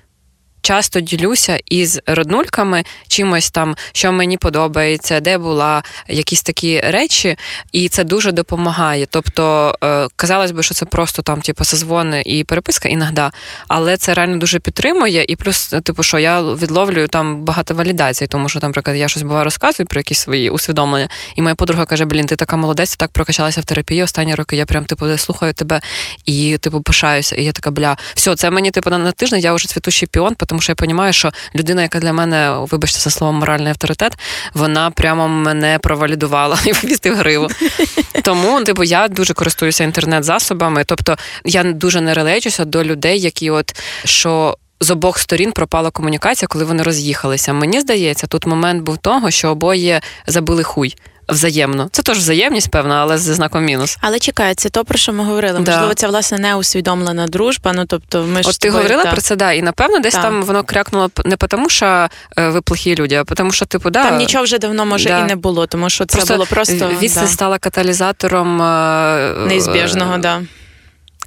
[0.62, 7.36] часто ділюся із роднульками чимось там, що мені подобається, де була якісь такі речі,
[7.72, 9.06] і це дуже допомагає.
[9.10, 13.22] Тобто, е, казалось би, що це просто там, типу, созвони і переписка іноді,
[13.68, 15.26] але це реально дуже підтримує.
[15.28, 19.44] І плюс, типу, що я відловлюю там багато валідацій, тому що, наприклад, я щось буває
[19.44, 23.12] розказую про якісь свої усвідомлення, і моя подруга каже: Блін, ти така молодець, ти так
[23.12, 24.56] прокачалася в терапії останні роки.
[24.56, 25.82] Я прям типу слухаю тебе
[26.26, 27.36] і типу пишаюся.
[27.36, 30.62] І я така, бля, все, це мені типу на тиждень, я вже цвітущий піон тому
[30.62, 34.18] що я розумію, що людина, яка для мене, вибачте, за слово моральний авторитет,
[34.54, 37.48] вона прямо мене провалідувала і повістив гриву.
[38.24, 40.84] Тому, типу, я дуже користуюся інтернет-засобами.
[40.84, 43.76] Тобто я дуже не релечуся до людей, які от
[44.06, 44.58] що.
[44.84, 47.54] З обох сторін пропала комунікація, коли вони роз'їхалися.
[47.54, 50.96] Мені здається, тут момент був того, що обоє забили хуй
[51.32, 51.90] взаємно.
[51.92, 53.98] Це теж взаємність, певна, але зі знаком мінус.
[54.02, 55.60] Але чекай, це то, про що ми говорили.
[55.60, 55.72] Да.
[55.72, 57.74] Можливо, це власне не усвідомлена дружба.
[57.76, 59.12] Ну тобто, ми ж От ти тобою, говорила та...
[59.12, 60.22] про це, да, і напевно, десь та.
[60.22, 62.08] там воно крякнуло не тому, що
[62.38, 64.04] е, ви плохі люди, а тому, що типу, да.
[64.04, 65.20] Там нічого вже давно може да.
[65.20, 70.42] і не було, тому що це просто було просто відстань стала каталізатором е, неізбіжного, да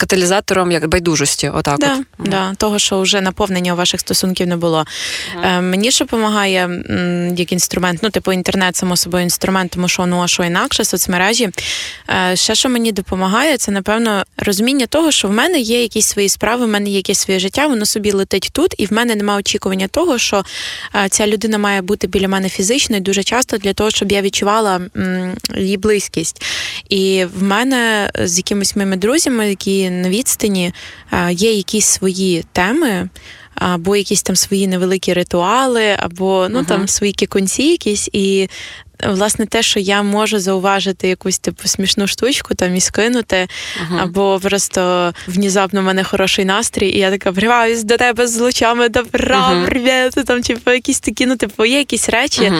[0.04, 2.28] каталізатором як байдужості, отак да, от.
[2.28, 4.84] Да, того, що вже наповнення ваших стосунків не було.
[5.42, 6.70] Е, Мені що допомагає
[7.36, 11.48] як інструмент, ну, типу, інтернет, само собою, інструмент, тому що ну а що інакше, соцмережі.
[12.30, 16.28] Е, Ще що мені допомагає, це напевно розуміння того, що в мене є якісь свої
[16.28, 19.38] справи, в мене є якесь своє життя, воно собі летить тут, і в мене немає
[19.38, 20.44] очікування того, що
[20.94, 24.22] е, ця людина має бути біля мене фізично і дуже часто для того, щоб я
[24.22, 26.44] відчувала м, її близькість.
[26.88, 30.72] І в мене з якимись моїми друзями, які на відстані
[31.30, 33.08] є якісь свої теми.
[33.54, 36.66] Або якісь там свої невеликі ритуали, або ну uh-huh.
[36.66, 38.48] там свої кікунці якісь, і
[39.06, 44.02] власне те, що я можу зауважити якусь типу смішну штучку там і скинути, uh-huh.
[44.02, 48.88] або просто внезапно в мене хороший настрій, і я така вриваюсь до тебе з лучами
[48.88, 49.66] добра, uh-huh.
[49.66, 52.52] привіт, там, типу, якісь такі, ну, типу, є якісь речі.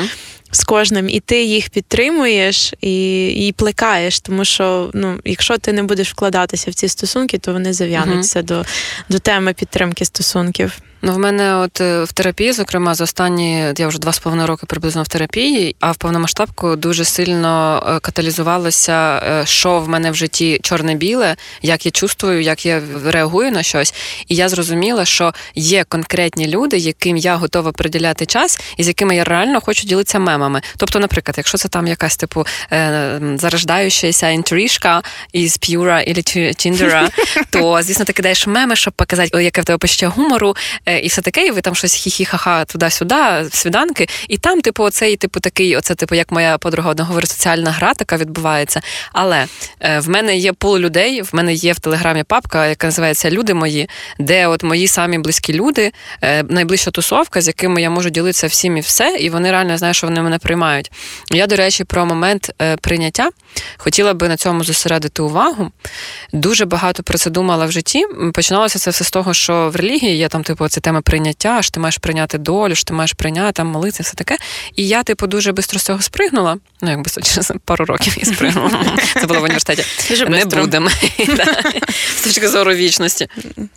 [0.55, 5.83] З кожним, і ти їх підтримуєш і і плекаєш, тому що ну, якщо ти не
[5.83, 8.47] будеш вкладатися в ці стосунки, то вони зав'януться угу.
[8.47, 8.65] до,
[9.09, 10.79] до теми підтримки стосунків.
[11.07, 14.49] Ну, в мене от е, в терапії, зокрема, за останні я вже два з половиною
[14.49, 20.11] роки приблизно в терапії, а в повномасштабку дуже сильно е, каталізувалося, е, що в мене
[20.11, 23.95] в житті чорне-біле, як я чувствую, як я реагую на щось.
[24.29, 29.17] І я зрозуміла, що є конкретні люди, яким я готова приділяти час, і з якими
[29.17, 30.61] я реально хочу ділитися мемами.
[30.77, 32.47] Тобто, наприклад, якщо це там якась типу
[33.35, 35.03] зарождаючася інтрижка
[35.33, 36.15] із п'юра і
[36.57, 37.09] Тіндера,
[37.51, 40.57] то звісно ти кидаєш меми, щоб показати, яке в тебе почуття гумору
[40.99, 44.09] і все таке, і ви там щось хі-хі-ха-ха туди-сюди, свіданки.
[44.29, 47.95] І там, типу, оцей, типу, такий, оце, типу, як моя подруга одна говорить, соціальна гра
[47.95, 48.81] така відбувається.
[49.13, 49.47] Але
[49.81, 53.55] е, в мене є пул людей, в мене є в телеграмі папка, яка називається Люди
[53.55, 53.89] мої,
[54.19, 55.93] де от мої самі близькі люди,
[56.23, 59.97] е, найближча тусовка, з якими я можу ділитися всім і все, і вони реально знають,
[59.97, 60.93] що вони мене приймають.
[61.31, 63.31] Я, до речі, про момент е, прийняття
[63.77, 65.71] хотіла би на цьому зосередити увагу.
[66.33, 68.07] Дуже багато про це думала в житті.
[68.35, 71.71] Починалося це все з того, що в релігії є там, типу, це тема прийняття, що
[71.71, 74.37] ти маєш прийняти долю, що ти маєш прийняти там, молитися, все таке.
[74.77, 76.57] І я, типу, дуже швидко з цього спригнула.
[76.83, 78.71] Ну, якби через пару років я спригнула.
[79.21, 79.85] Це було в університеті.
[80.29, 80.89] Не будемо.
[82.17, 83.29] З точки зору вічності.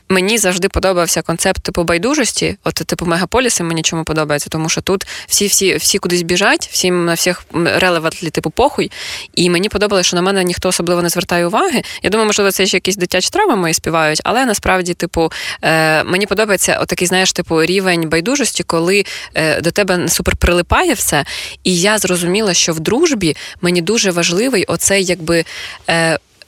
[0.09, 2.57] Мені завжди подобався концепт типу байдужості.
[2.63, 7.05] От, типу, мегаполіси мені чому подобається, тому що тут всі всі, всі кудись біжать, всім
[7.05, 8.91] на всіх релеватлі, типу, похуй.
[9.35, 11.81] І мені подобалося, що на мене ніхто особливо не звертає уваги.
[12.03, 15.31] Я думаю, можливо, це ще якісь дитячі травми мої співають, але насправді, типу,
[15.61, 21.25] е, мені подобається такий, знаєш, типу рівень байдужості, коли е, до тебе супер прилипає все.
[21.63, 25.45] І я зрозуміла, що в дружбі мені дуже важливий оцей, якби.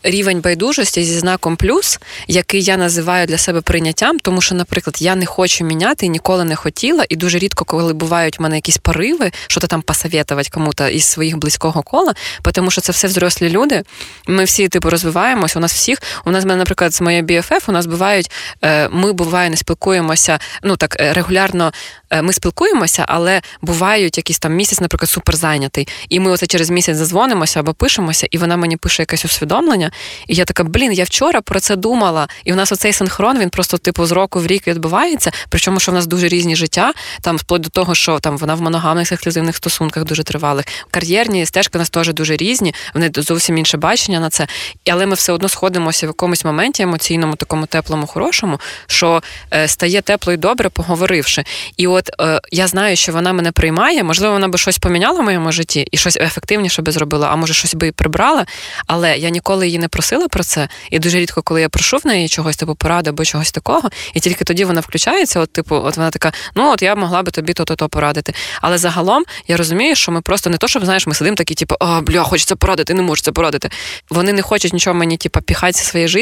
[0.04, 5.16] Рівень байдужості зі знаком плюс, який я називаю для себе прийняттям, тому що, наприклад, я
[5.16, 8.78] не хочу міняти і ніколи не хотіла, і дуже рідко, коли бувають в мене якісь
[8.78, 12.14] пориви, що то там посоветувати кому-то із своїх близького кола,
[12.54, 13.84] тому що це все взрослі люди.
[14.28, 15.60] Ми всі типу розвиваємося.
[15.60, 18.32] У нас всіх, у нас, наприклад, з моєю BFF, у нас бувають,
[18.62, 20.39] е, ми буває, не спілкуємося.
[20.64, 21.72] Ну так е, регулярно
[22.12, 25.88] ми спілкуємося, але бувають якийсь там місяць, наприклад, суперзайнятий.
[26.10, 29.91] І ми оце через місяць зазвонимося або пишемося, і вона мені пише якесь усвідомлення.
[30.28, 32.28] І я така, блін, я вчора про це думала.
[32.43, 35.32] І в нас оцей синхрон, він просто типу з року в рік відбувається.
[35.49, 38.62] Причому, що в нас дуже різні життя, там вплоть до того, що там вона в
[38.62, 40.66] моногамних ексклюзивних стосунках дуже тривалих.
[40.91, 44.47] Кар'єрні стежки у нас теж дуже різні, вони зовсім інше бачення на це.
[44.91, 50.01] Але ми все одно сходимося в якомусь моменті емоційному, такому теплому, хорошому, що е, стає
[50.01, 51.43] тепло і добре, поговоривши.
[51.78, 55.24] І от е, я знаю, що вона мене приймає, можливо, вона би щось поміняла в
[55.24, 58.45] моєму житті і щось ефективніше би зробила, а може щось би і прибрала.
[58.88, 62.08] Але я ніколи її не просила про це, і дуже рідко, коли я прошу в
[62.08, 65.39] неї чогось типу поради або чогось такого, і тільки тоді вона включається.
[65.39, 68.34] От, типу, от вона така, ну от я могла би тобі то-то порадити.
[68.62, 71.76] Але загалом я розумію, що ми просто не то, щоб знаєш, ми сидимо такі, типу,
[71.80, 73.70] а бля, хочеться порадити, не можу це порадити.
[74.10, 76.20] Вони не хочуть нічого мені, типу, піхати зі своєї житті,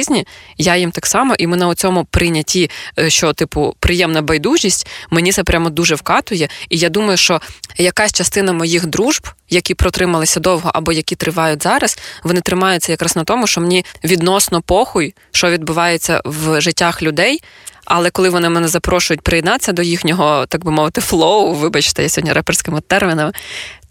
[0.58, 2.70] я їм так само, і ми на цьому прийнятті,
[3.00, 6.48] е, що, типу, приємна байдужість, мені це прямо дуже вкатує.
[6.70, 7.42] І я думаю, що
[7.78, 13.24] якась частина моїх дружб, які протрималися довго або які тривають зараз, вони тримаються якраз на
[13.24, 17.42] тому, що мені відносно похуй, що відбувається в життях людей.
[17.86, 22.34] Але коли вони мене запрошують приєднатися до їхнього, так би мовити, flow, вибачте, я сьогодні
[22.34, 23.32] реперськими термінами,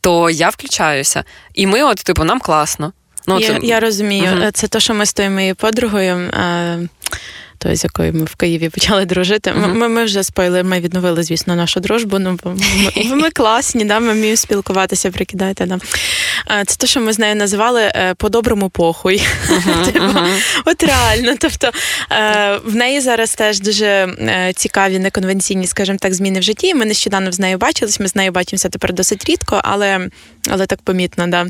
[0.00, 1.24] то я включаюся.
[1.54, 2.92] І ми, от, типу, нам класно.
[3.26, 3.66] Ну, Я, це...
[3.66, 4.32] я розумію.
[4.40, 4.50] Угу.
[4.52, 6.16] Це те, що ми з тою моєю подругою.
[6.16, 6.88] Е,
[7.59, 9.50] то з якою ми в Києві почали дружити.
[9.50, 9.74] Uh-huh.
[9.74, 12.18] Ми ми вже спойлер, ми відновили, звісно, нашу дружбу.
[12.18, 12.54] Ну бо
[12.96, 15.66] ми, ми класні, да, ми вміємо спілкуватися, прикидайте.
[15.66, 15.78] Да.
[16.66, 19.22] Це те, що ми з нею називали е, по-доброму похуй.
[19.48, 20.40] Uh-huh, типу, uh-huh.
[20.64, 21.34] От реально.
[21.38, 21.70] Тобто
[22.12, 26.74] е, в неї зараз теж дуже е, цікаві, неконвенційні, скажімо так, зміни в житті.
[26.74, 28.00] Ми нещодавно з нею бачились.
[28.00, 30.09] Ми з нею бачимося тепер досить рідко, але
[30.50, 31.26] але так помітно.
[31.26, 31.46] Да.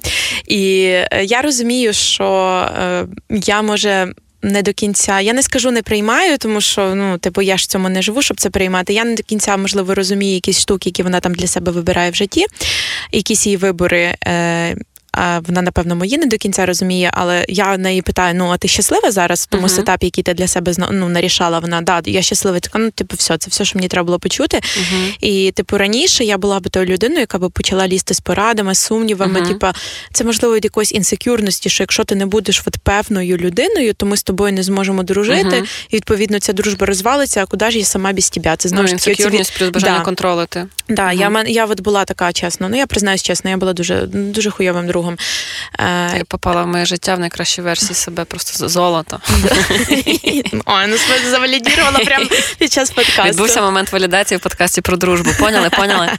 [0.46, 0.72] І
[1.22, 2.68] я розумію, що
[3.30, 4.12] я може
[4.46, 5.20] не до кінця.
[5.20, 8.22] Я не скажу не приймаю, тому що ну, типу, я ж в цьому не живу,
[8.22, 8.92] щоб це приймати.
[8.92, 12.14] Я не до кінця, можливо, розумію якісь штуки, які вона там для себе вибирає в
[12.14, 12.46] житті,
[13.12, 14.14] якісь її вибори.
[14.26, 14.76] Е,
[15.16, 19.10] вона, напевно, мої не до кінця розуміє, але я неї питаю: ну, а ти щаслива
[19.10, 19.76] зараз в тому uh-huh.
[19.76, 21.58] сетапі, який ти для себе ну, нарішала?
[21.58, 22.60] Вона да, я щаслива.
[22.60, 24.56] Така, ну, типу, все, це все, що мені треба було почути.
[24.56, 25.16] Uh-huh.
[25.20, 29.40] І, типу, раніше я була б тою людиною, яка би почала лізти з порадами, сумнівами.
[29.40, 29.48] Uh-huh.
[29.48, 29.66] Типу,
[30.12, 34.16] це можливо від якоїсь інсекюрності, що якщо ти не будеш от певною людиною, то ми
[34.16, 35.62] з тобою не зможемо дружити.
[35.90, 37.42] І відповідно ця дружба розвалиться.
[37.42, 38.56] А куди ж я сама без тебе?
[38.56, 40.04] Це знову ну, ж таки плюс бажання да.
[40.04, 40.66] контролити.
[40.88, 42.68] Да, я я от була така чесно.
[42.68, 45.05] Ну я признаюсь чесно, я була дуже дуже хуйовим другом.
[46.12, 49.20] Ти попала в моє життя в найкращій версії себе, просто золото.
[50.66, 50.96] Ой, ну
[51.30, 52.26] завалідірувала прямо
[52.58, 53.22] під час подкасту.
[53.30, 55.30] Відбувся момент валідації в подкасті про дружбу.
[55.38, 56.10] Поняли, поняли?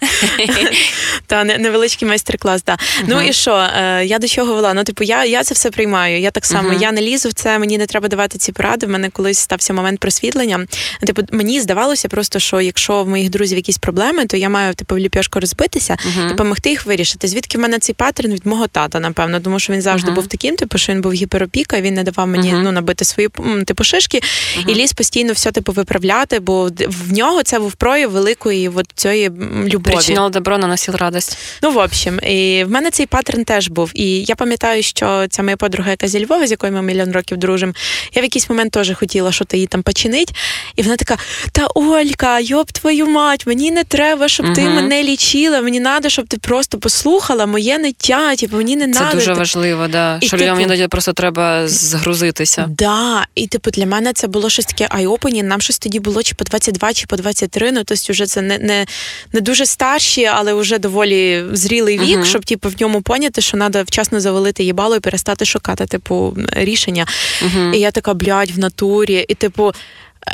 [1.27, 2.79] Та невеличкий майстер-клас, так.
[3.07, 3.55] Ну і що?
[3.55, 4.73] Е, я до чого вела?
[4.73, 6.19] Ну, типу, я я це все приймаю.
[6.19, 8.85] Я так само, я не лізу в це, мені не треба давати ці поради.
[8.85, 10.65] В мене колись стався момент просвітлення.
[11.05, 14.95] Типу, мені здавалося просто, що якщо в моїх друзів якісь проблеми, то я маю типу
[14.95, 17.27] в ліпьошку розбитися і допомогти їх вирішити.
[17.27, 20.55] Звідки в мене цей паттерн від мого тата, напевно, тому що він завжди був таким,
[20.55, 23.29] типу, що він був гіперопіка, він не давав мені ну набити свої
[23.65, 24.21] типу шишки
[24.67, 29.29] і ліз постійно все типу виправляти, бо в нього це був прояв великої от цієї
[29.65, 29.93] любові.
[29.93, 31.37] Причинало добро наносив радость.
[31.61, 33.91] Ну, в общем, і в мене цей паттерн теж був.
[33.93, 37.37] І я пам'ятаю, що ця моя подруга, яка зі Львова, з якою ми мільйон років
[37.37, 37.73] дружимо,
[38.13, 40.35] я в якийсь момент теж хотіла, що ти її там починить.
[40.75, 41.17] І вона така:
[41.51, 45.61] Та Олька, йоб твою мать, мені не треба, щоб ти мене лічила.
[45.61, 48.35] Мені треба, щоб ти просто послухала моє ниття.
[48.35, 50.17] Типу, мені не Це дуже важливо, да.
[50.21, 52.65] І, що людям типу, іноді просто треба згрузитися.
[52.69, 55.43] Да, і типу для мене це було щось таке ай-опені.
[55.43, 58.57] Нам щось тоді було чи по 22, чи по 23, Ну тобто вже це не
[58.57, 58.85] не,
[59.33, 63.57] не дуже старші, але вже доволі зрілий вік, uh щоб типу в ньому поняти, що
[63.57, 67.07] треба вчасно завалити їбало і перестати шукати, типу, рішення.
[67.41, 69.73] uh І я така, блядь, в натурі, і типу.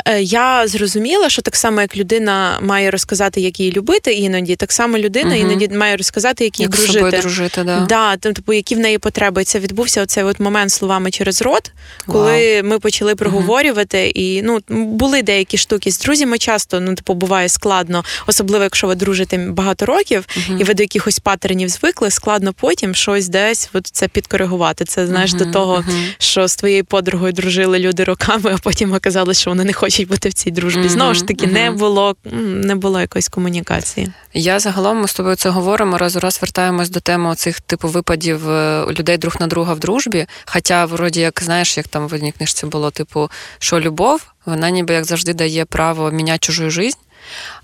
[0.04, 4.72] Е, я зрозуміла, що так само, як людина має розказати, як її любити, іноді так
[4.72, 5.38] само людина угу.
[5.38, 6.92] іноді має розказати, як їй дружити.
[6.92, 7.80] Собою дружити, да.
[7.80, 9.42] Да, типу, які в неї потреби.
[9.42, 11.72] І це відбувся оцей от момент словами через рот,
[12.06, 12.70] коли Вау.
[12.70, 13.98] ми почали проговорювати.
[13.98, 14.10] Угу.
[14.14, 16.38] І ну були деякі штуки з друзями.
[16.38, 20.58] Часто ну типу буває складно, особливо якщо ви дружите багато років, угу.
[20.60, 24.84] і ви до якихось патернів звикли, складно потім щось десь от це підкоригувати.
[24.84, 25.84] Це знаєш до того,
[26.18, 30.28] що з твоєю подругою дружили люди роками, а потім оказалось, що вони не хочуть бути
[30.28, 30.80] в цій дружбі.
[30.80, 31.52] Mm-hmm, Знову ж таки, mm-hmm.
[31.52, 34.08] не було не було якоїсь комунікації.
[34.34, 35.98] Я загалом ми з тобою це говоримо.
[35.98, 39.78] Раз у раз вертаємось до теми цих типу випадів е, людей друг на друга в
[39.78, 40.26] дружбі.
[40.46, 44.94] Хоча, вроді, як знаєш, як там в одній книжці було, типу, що любов, вона ніби
[44.94, 46.98] як завжди дає право міняти чужу життя.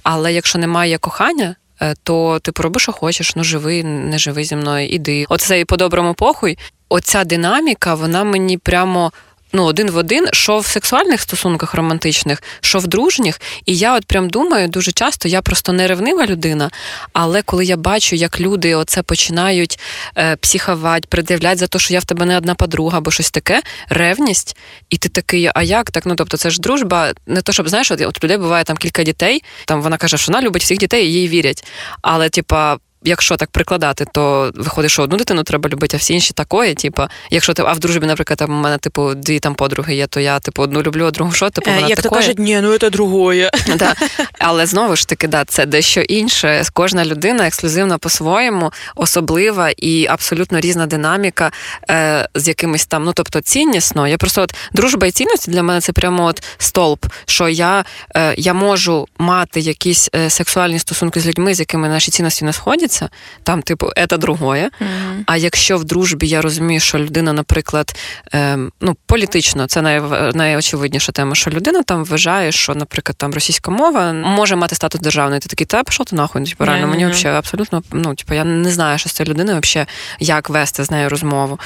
[0.03, 4.45] Але якщо немає кохання, е, то ти типу, роби, що хочеш, ну живи, не живи
[4.45, 5.27] зі мною, іди.
[5.29, 6.59] Оце і по-доброму похуй.
[6.89, 9.13] Оця динаміка, вона мені прямо
[9.53, 13.41] ну, один в один, що в сексуальних стосунках романтичних, що в дружніх.
[13.67, 16.71] І я от прям думаю, дуже часто я просто не ревнива людина,
[17.13, 19.79] але коли я бачу, як люди оце починають
[20.19, 23.63] е, психувати, пред'являти за те, що я в тебе не одна подруга або щось таке,
[23.89, 24.57] ревність,
[24.91, 26.07] і ти такий, а як так?
[26.07, 29.03] Ну тобто, це ж дружба, не то, щоб знаєш, от, от людей буває там кілька
[29.03, 31.65] дітей, там вона каже, що вона любить всіх дітей і їй вірять.
[32.03, 36.33] Але, типа, якщо так прикладати, то виходить, що одну дитину треба любити, а всі інші
[36.33, 36.75] такої.
[36.75, 40.07] Типу, якщо ти а в дружбі, наприклад, там у мене типу дві там подруги є,
[40.07, 42.11] то я типу одну люблю, а другу що типу вона Як такої.
[42.11, 43.51] то кажуть, ні, ну це другое.
[43.77, 43.95] Да.
[44.39, 46.65] Але знову ж таки, да, це дещо інше.
[46.73, 51.51] Кожна людина ексклюзивна по-своєму, особлива і абсолютно різна динаміка
[51.91, 54.09] е, з якимось там, ну тобто ціннісно.
[54.09, 57.85] Я просто от дружба і цінності для мене це прямо от столб, що я
[58.17, 62.53] е, я можу мати якісь е, сексуальні стосунки з людьми, з якими наші цінності не
[62.53, 63.09] сходять подобається,
[63.43, 64.65] там, типу, це другое.
[64.65, 65.23] Mm-hmm.
[65.27, 67.97] А якщо в дружбі я розумію, що людина, наприклад,
[68.35, 70.01] е, ну, політично, це най,
[70.35, 75.41] найочевидніша тема, що людина там вважає, що, наприклад, там російська мова може мати статус державний.
[75.41, 76.41] Ти такий, та пішов ти нахуй.
[76.41, 76.91] Ну, типу, реально, mm-hmm.
[76.91, 79.89] мені взагалі абсолютно, ну, типу, я не знаю, що з цією людиною взагалі,
[80.21, 81.59] як вести з нею розмову.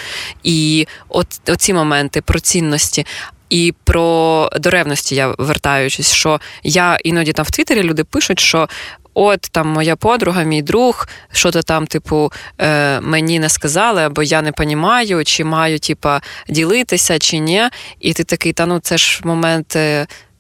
[0.43, 3.07] І от оці моменти про цінності.
[3.51, 8.69] І про до ревності я вертаючись, що я іноді там в Твіттері люди пишуть, що
[9.15, 14.23] от там моя подруга, мій друг, що то там, типу, е, мені не сказали, або
[14.23, 17.63] я не понімаю, чи маю, типа, ділитися, чи ні.
[18.01, 19.77] І ти такий, та ну це ж момент.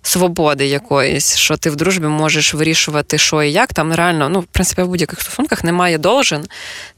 [0.06, 3.72] Свободи якоїсь, що ти в дружбі можеш вирішувати, що і як.
[3.72, 6.46] Там реально, ну, в принципі, в будь-яких стосунках немає должен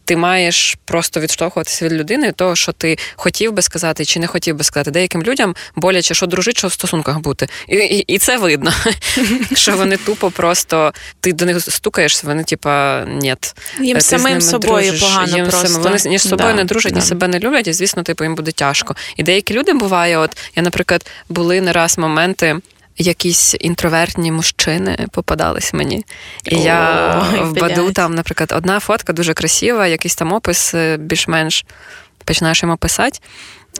[0.06, 4.56] ти маєш просто відштовхуватися від людини, того, що ти хотів би сказати чи не хотів
[4.56, 4.90] би сказати.
[4.90, 7.48] Деяким людям боляче, що дружить, що в стосунках бути.
[7.68, 8.72] І і, і це видно,
[9.54, 13.34] що вони тупо просто ти до них стукаєшся, вони типа ні.
[13.80, 15.80] Їм самим собою погано просто.
[15.80, 18.52] Вони ні з собою не дружать, ні себе не люблять, і звісно, типу їм буде
[18.52, 18.96] тяжко.
[19.16, 22.56] І деякі люди буває, от я, наприклад, були не раз моменти.
[22.98, 26.04] Якісь інтровертні мужчини попадались мені.
[26.44, 27.10] І О, я
[27.42, 31.64] в Баду там, наприклад, одна фотка дуже красива, якийсь там опис е, більш-менш
[32.24, 33.18] починаєш йому писати.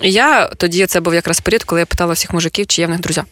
[0.02, 2.90] І я тоді це був якраз період, коли я питала всіх мужиків, чи є в
[2.90, 3.22] них друзі.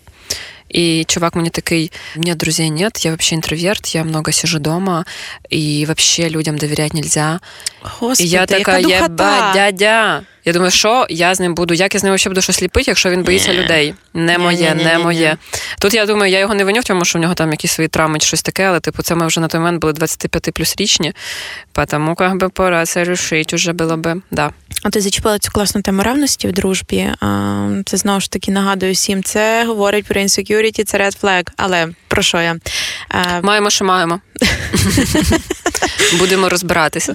[0.69, 5.05] И чувак мне такой, нет, друзей нет, я вообще интроверт, я много сижу дома,
[5.51, 7.41] и вообще людям доверять нельзя.
[7.83, 10.23] Господи, і я така, єба, дядя.
[10.45, 12.91] Я думаю, що я з ним буду, як я з ним взагалі буду щось ліпити,
[12.91, 13.59] якщо він боїться Ні.
[13.59, 13.95] людей.
[14.15, 15.37] Не моє, не моє.
[15.81, 17.89] Тут я думаю, я його не виню в тому, що в нього там якісь свої
[17.89, 20.75] травми чи щось таке, але типу, це ми вже на той момент були 25 плюс
[20.79, 21.13] річні,
[21.89, 24.23] тому як би пора це рішити вже було би.
[24.31, 24.51] Да.
[24.85, 27.11] А ти зачепила цю класну тему ревності в дружбі.
[27.87, 29.23] Це знову ж таки нагадую всім.
[29.23, 31.49] Це говорить про insecurity, це red flag.
[31.57, 32.57] Але про що я?
[33.43, 34.21] Маємо, що маємо.
[36.19, 37.15] Будемо розбиратися.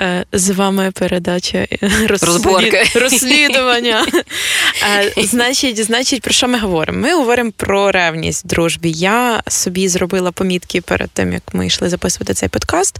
[0.00, 1.66] Е, з вами передача
[2.08, 4.06] розборки розслідування.
[5.16, 6.98] Е, значить, значить, про що ми говоримо?
[6.98, 8.90] Ми говоримо про ревність в дружбі.
[8.90, 12.98] Я собі зробила помітки перед тим, як ми йшли записувати цей подкаст.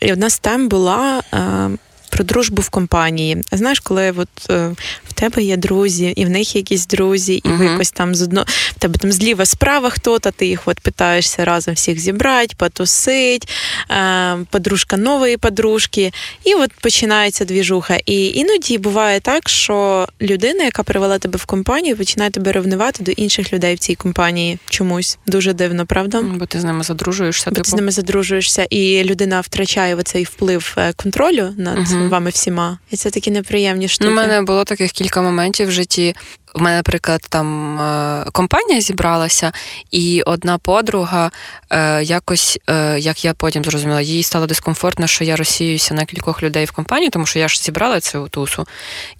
[0.00, 1.70] І одна з тем була е,
[2.10, 3.44] про дружбу в компанії.
[3.52, 4.70] Знаєш, коли от е,
[5.08, 7.58] в тебе є друзі, і в них є якісь друзі, і uh-huh.
[7.58, 11.44] ви якось там з одно в тебе там зліва справа хто-то, ти їх от питаєшся
[11.44, 13.48] разом всіх зібрати, потусить,
[13.90, 16.12] е, подружка нової подружки,
[16.44, 17.98] і от починається двіжуха.
[18.06, 23.10] І іноді буває так, що людина, яка привела тебе в компанію, починає тебе ревнувати до
[23.10, 25.18] інших людей в цій компанії чомусь.
[25.26, 26.22] Дуже дивно, правда?
[26.22, 27.50] Бо ти з ними задружуєшся.
[27.50, 27.64] Бо типу.
[27.64, 31.78] ти з ними задружуєшся, і людина втрачає оцей вплив е, контролю над.
[31.78, 32.78] Uh-huh вами всіма.
[32.90, 34.10] І це такі неприємні штуки.
[34.10, 36.14] У мене було таких кілька моментів в житті.
[36.54, 39.52] У мене, наприклад, там е, компанія зібралася,
[39.90, 41.30] і одна подруга
[41.70, 46.42] е, якось, е, як я потім зрозуміла, їй стало дискомфортно, що я розсіюся на кількох
[46.42, 48.66] людей в компанії, тому що я ж зібрала цю тусу,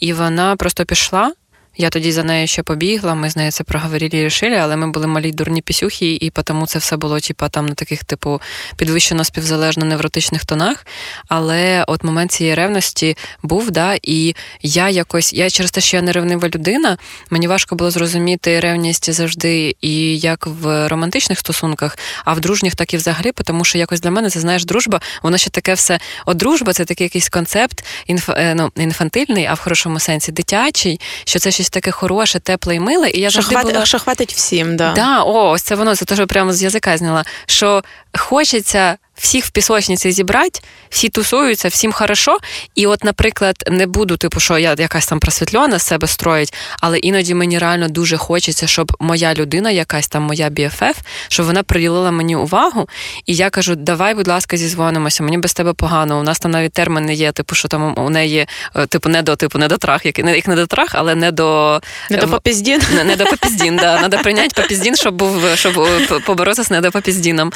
[0.01, 1.33] і вона просто пішла.
[1.76, 4.90] Я тоді за нею ще побігла, ми з нею це проговорили і рішили, але ми
[4.90, 8.40] були малі дурні пісюхи, і тому це все було типа, там на таких, типу,
[8.76, 10.86] підвищено співзалежно невротичних тонах.
[11.28, 16.02] Але от момент цієї ревності був, да, і я якось, я через те, що я
[16.02, 16.98] не ревнива людина,
[17.30, 22.94] мені важко було зрозуміти ревність завжди і як в романтичних стосунках, а в дружніх, так
[22.94, 25.98] і взагалі, тому що якось для мене це знаєш, дружба, воно ще таке все.
[26.26, 31.00] От дружба це такий якийсь концепт інф, е, ну, інфантильний, а в хорошому сенсі дитячий,
[31.24, 33.11] що це щось таке хороше, тепле і миле.
[33.11, 33.66] І я що, хват...
[33.66, 33.86] була...
[33.86, 34.92] що хватить всім, да.
[34.92, 37.24] Да, о, ось це воно, це теж прямо з язика зняла.
[37.46, 37.82] Що
[38.18, 42.38] хочеться всіх в пісочниці зібрати, всі тусуються, всім хорошо.
[42.74, 46.98] І, от, наприклад, не буду, типу, що я якась там просвітлена з себе строїть, але
[46.98, 50.94] іноді мені реально дуже хочеться, щоб моя людина, якась там моя BFF,
[51.28, 52.88] щоб вона приділила мені увагу.
[53.26, 56.20] І я кажу, давай, будь ласка, зізвонимося, мені без тебе погано.
[56.20, 58.46] У нас там навіть терміни є, типу, що там у неї,
[58.76, 61.14] е, типу, не до типу, не до трах, як не, як не до трах, але
[61.14, 62.82] не до не до попіздін.
[62.94, 63.98] Не, не до попіздін, да.
[63.98, 67.52] Треба прийняти попіздін, щоб був, щоб е, поборотися з недопопіздіном.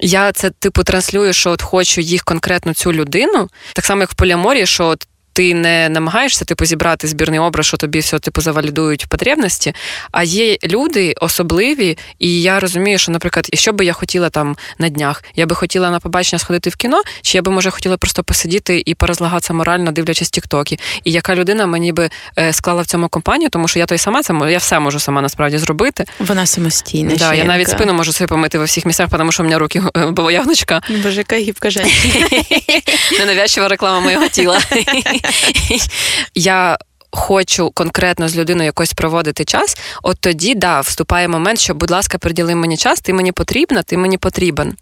[0.00, 4.14] Я це, типу, транслюю, що от хочу їх конкретно цю людину, так само як в
[4.14, 9.06] поліаморі, що от ти не намагаєшся типу зібрати збірний образ, що тобі все типу завалідують
[9.06, 9.72] потребності.
[10.12, 14.88] А є люди особливі, і я розумію, що, наприклад, якщо би я хотіла там на
[14.88, 18.24] днях, я би хотіла на побачення сходити в кіно, чи я би може хотіла просто
[18.24, 20.78] посидіти і порозлагатися морально, дивлячись тіктоки.
[21.04, 23.98] І яка людина мені би е, склала в цьому компанію, тому що я то й
[23.98, 26.04] сама це я все можу сама насправді зробити.
[26.18, 27.14] Вона самостійна.
[27.16, 29.82] Да, Я навіть спину можу собі помити во всіх місцях, тому що у мене руки
[29.96, 30.80] е, бовоягночка.
[31.02, 31.68] Боже, яка гібка
[33.18, 34.60] Ненавязчива реклама моєго тіла.
[36.34, 36.78] Я
[37.10, 42.18] хочу конкретно з людиною якось проводити час, от тоді да, вступає момент, що, будь ласка,
[42.18, 44.74] приділи мені час, ти мені потрібна, ти мені потрібен.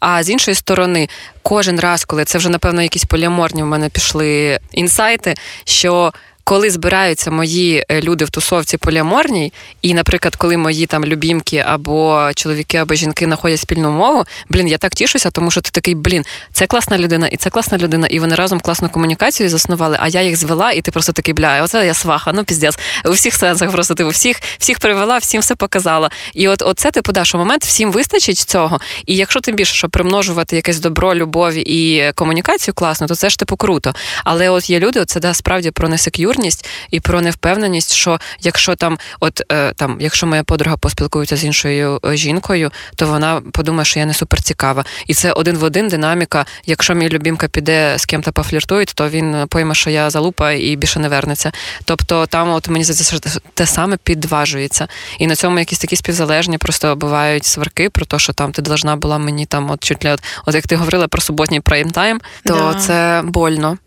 [0.00, 1.08] А з іншої сторони,
[1.42, 5.34] кожен раз, коли це вже, напевно, якісь поліаморні в мене пішли інсайти,
[5.64, 6.12] що
[6.44, 12.30] коли збираються мої е, люди в тусовці поліаморній, і, наприклад, коли мої там любімки або
[12.34, 16.24] чоловіки, або жінки знаходять спільну мову, блін, я так тішуся, тому що ти такий, блін,
[16.52, 20.22] це класна людина, і це класна людина, і вони разом класну комунікацію заснували, а я
[20.22, 22.78] їх звела, і ти просто такий, бля, оце я сваха, ну піздець.
[23.04, 26.10] У всіх сенсах просто ти всіх всіх привела, всім все показала.
[26.34, 28.80] І от оце типу, да, що момент всім вистачить цього.
[29.06, 33.38] І якщо тим більше, щоб примножувати якесь добро, любові і комунікацію класно, то це ж
[33.38, 33.94] типу круто.
[34.24, 38.76] Але от є люди, це да, справді про несек'юр несекурність і про невпевненість, що якщо
[38.76, 43.84] там, от е, там, якщо моя подруга поспілкується з іншою е, жінкою, то вона подумає,
[43.84, 44.84] що я не суперцікава.
[45.06, 46.46] І це один в один динаміка.
[46.66, 51.00] Якщо мій любімка піде з ким-то пофліртує, то він пойме, що я залупа і більше
[51.00, 51.52] не вернеться.
[51.84, 54.88] Тобто там, от мені здається, що те саме підважується.
[55.18, 58.96] І на цьому якісь такі співзалежні просто бувають сварки про те, що там ти должна
[58.96, 62.54] була мені там, от чуть ли от, от як ти говорила про суботній прайм-тайм, то
[62.54, 62.74] да.
[62.74, 63.78] це больно.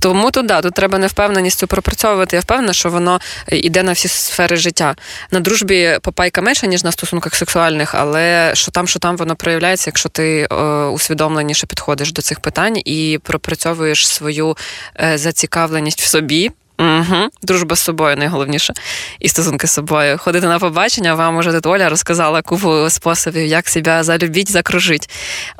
[0.00, 2.36] Тому тут да, тут треба невпевненістю пропрацьовувати.
[2.36, 4.94] Я впевнена, що воно йде на всі сфери життя.
[5.30, 9.88] На дружбі попайка менше, ніж на стосунках сексуальних, але що там, що там воно проявляється,
[9.88, 14.56] якщо ти е, усвідомленіше підходиш до цих питань і пропрацьовуєш свою
[15.00, 16.50] е, зацікавленість в собі.
[16.78, 17.28] Угу.
[17.42, 18.74] Дружба з собою найголовніше.
[19.20, 20.18] І стосунки з собою.
[20.18, 25.06] Ходити на побачення, вам уже Оля розказала купу способів, як себе залюбіть, закружити.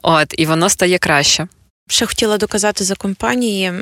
[0.03, 1.49] От, і воно стає краще.
[1.91, 3.73] Ще хотіла доказати за компанії.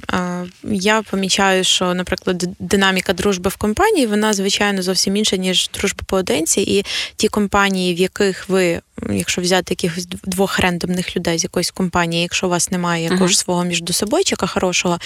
[0.64, 6.61] Я помічаю, що, наприклад, динаміка дружби в компанії вона звичайно зовсім інша ніж дружба поодинці,
[6.61, 6.84] і
[7.16, 8.80] ті компанії, в яких ви
[9.11, 13.44] якщо взяти якихось двох рендомних людей з якоїсь компанії, якщо у вас немає якогось uh-huh.
[13.44, 14.98] свого міждособойчика хорошого,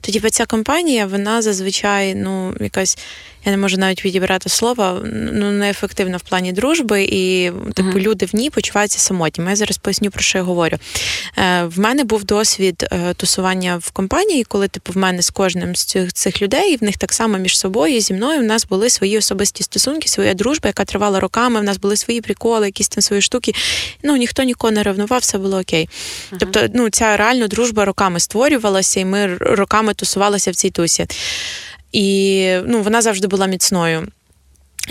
[0.00, 2.98] то типу, ця компанія, вона зазвичай, ну, якась,
[3.44, 5.00] я не можу навіть відібрати слова,
[5.32, 8.00] ну, неефективна в плані дружби, і типу, uh-huh.
[8.00, 9.50] люди в ній почуваються самотніми.
[9.50, 10.76] Я зараз поясню, про що я говорю.
[11.38, 15.76] Е, В мене був досвід е, тусування в компанії, коли типу, в мене з кожним
[15.76, 18.90] з цих цих людей, в них так само між собою зі мною в нас були
[18.90, 21.60] свої особисті стосунки, своя дружба, яка тривала роками.
[21.60, 23.54] В нас були свої приколи, якісь там свої штуки.
[24.02, 25.88] Ну ніхто нікого не ревнував, все було окей.
[25.88, 26.36] Uh-huh.
[26.40, 31.06] Тобто, ну ця реально дружба роками створювалася, і ми роками тусувалися в цій тусі.
[31.92, 34.06] І ну, вона завжди була міцною.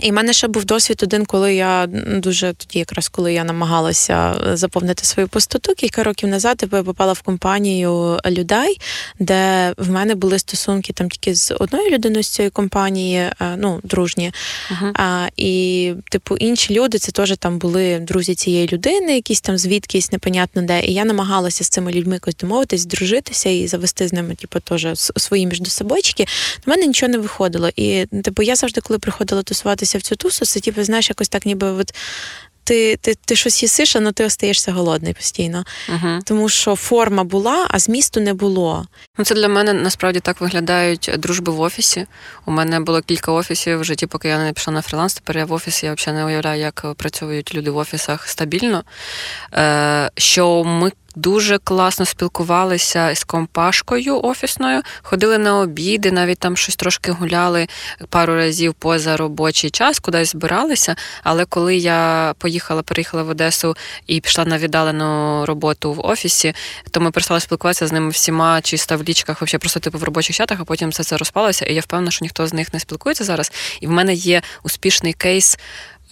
[0.02, 4.36] І в мене ще був досвід один, коли я дуже тоді, якраз коли я намагалася
[4.54, 8.80] заповнити свою пустоту, кілька років назад я попала в компанію людей,
[9.20, 13.80] де в мене були стосунки там тільки з одною людиною з цієї компанії, е, ну
[13.84, 14.32] дружні.
[14.72, 14.92] Uh-huh.
[14.94, 20.12] А, І, типу, інші люди це теж там були друзі цієї людини, якісь там звідкись,
[20.12, 20.82] непонятно де.
[20.82, 24.88] І я намагалася з цими людьми якось домовитись, дружитися і завести з ними, типу, теж
[24.96, 26.26] свої міждособочки.
[26.68, 27.70] У мене нічого не виходило.
[27.76, 31.30] І типу, я завжди, коли приходила тусуватися втягнутися в цю тусу, це типу, знаєш, якось
[31.30, 31.94] так, ніби от.
[32.64, 35.64] Ти ти, ти щось їсиш, але ти остаєшся голодний постійно.
[35.90, 38.88] uh Тому що форма була, а змісту не було.
[39.18, 42.06] Ну, Це для мене насправді так виглядають дружби в офісі.
[42.46, 45.14] У мене було кілька офісів в житті, поки я не пішла на фріланс.
[45.14, 48.84] Тепер я в офісі, я взагалі не уявляю, як працюють люди в офісах стабільно.
[49.54, 56.76] Е, Що ми дуже класно спілкувалися з компашкою офісною, ходили на обіди, навіть там щось
[56.76, 57.68] трошки гуляли
[58.10, 60.96] пару разів поза робочий час, кудись збиралися.
[61.24, 63.76] Але коли я поїхала, переїхала в Одесу
[64.08, 66.54] і пішла на віддалену роботу в офісі,
[66.92, 70.36] то ми перестали спілкуватися з ними всіма, чисто в лічках, взагалі просто типу в робочих
[70.36, 71.66] чатах, а потім все це розпалося.
[71.66, 73.52] І я впевнена, що ніхто з них не спілкується зараз.
[73.82, 75.58] І в мене є успішний кейс.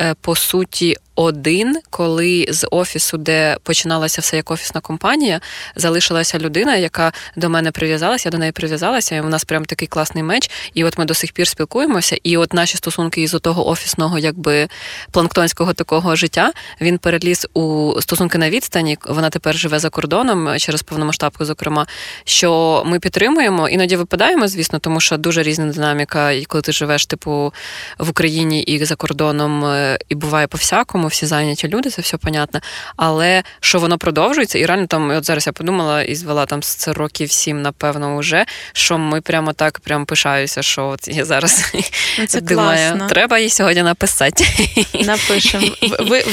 [0.02, 5.42] Е, по суті один, коли з офісу, де починалася все як офісна компанія,
[5.76, 9.88] залишилася людина, яка до мене прив'язалася, я до неї прив'язалася, і у нас прям такий
[9.88, 10.52] класний меч.
[10.74, 12.18] І от ми до сих пір спілкуємося.
[12.24, 14.68] І от наші стосунки із того офісного, якби
[15.12, 16.52] планктонського такого життя,
[16.82, 18.98] він переліз у стосунки на відстані.
[19.08, 21.88] Вона тепер живе за кордоном через повномасштабку, зокрема,
[22.24, 27.06] що ми підтримуємо, іноді випадаємо, звісно, тому що дуже різна динаміка, і коли ти живеш,
[27.06, 27.54] типу,
[27.98, 32.02] в Україні і за кордоном, е, і буває по всякому тому всі зайняті люди, це
[32.02, 32.60] все понятно.
[32.96, 36.94] Але що воно продовжується, і реально там, от зараз я подумала і звела там це
[36.94, 41.74] років сім, напевно, вже, що ми прямо так прям пишаюся, що от я зараз
[42.20, 43.08] ну, це думаю, класно.
[43.08, 44.46] треба їй сьогодні написати.
[44.94, 45.68] Напишемо.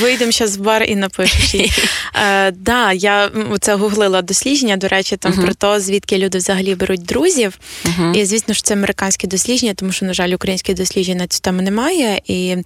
[0.01, 1.73] Вийдемо зараз в бар і напишеш їй.
[2.15, 5.45] Е, да, я це гуглила дослідження, до речі, там uh-huh.
[5.45, 7.59] про те, звідки люди взагалі беруть друзів.
[7.85, 8.15] Uh-huh.
[8.15, 11.63] І звісно ж, це американське дослідження, тому що, на жаль, українське дослідження на цю тему
[11.63, 12.21] немає.
[12.27, 12.57] І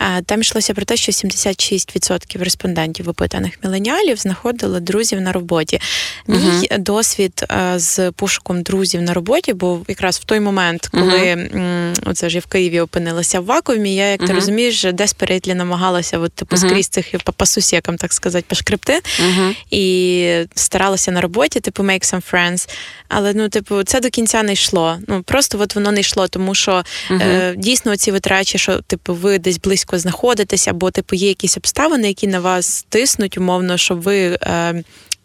[0.00, 5.80] е, там йшлося про те, що 70 56% респондентів опитаних міленіалів знаходили друзів на роботі.
[6.26, 6.78] Мій uh-huh.
[6.78, 12.10] досвід е, з пошуком друзів на роботі був якраз в той момент, коли uh-huh.
[12.10, 13.94] оце ж я в Києві опинилася в вакуумі.
[13.94, 14.26] Я, як uh-huh.
[14.26, 19.00] ти розумієш, десперетлі намагалася от, типу, скрізь цих по сусікам, так сказати, пошкребти.
[19.70, 22.68] І старалася на роботі, типу, make some friends.
[23.08, 24.98] Але ну, типу, це до кінця не йшло.
[25.08, 29.38] Ну просто от воно не йшло, тому що е, дійсно ці витрачі, що типу, ви
[29.38, 34.38] десь близько знаходитеся, або типу є якісь обставини, які на вас тиснуть, умовно, щоб ви.
[34.42, 34.82] Е,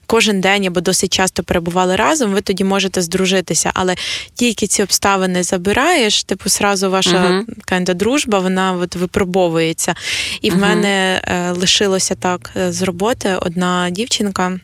[0.07, 3.95] Кожен день або досить часто перебували разом, ви тоді можете здружитися, але
[4.34, 7.93] тільки ці обставини забираєш, типу, сразу ваша uh-huh.
[7.93, 9.95] дружба, вона от випробовується.
[10.41, 10.53] І uh-huh.
[10.53, 14.59] в мене е, лишилося так е, з роботи одна дівчинка.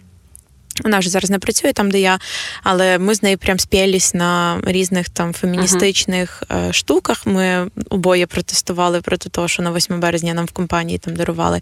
[0.83, 2.19] Вона вже зараз не працює там, де я,
[2.63, 6.73] але ми з нею прям спілись на різних там феміністичних uh-huh.
[6.73, 7.25] штуках.
[7.25, 11.61] Ми обоє протестували проти того, що на 8 березня нам в компанії там дарували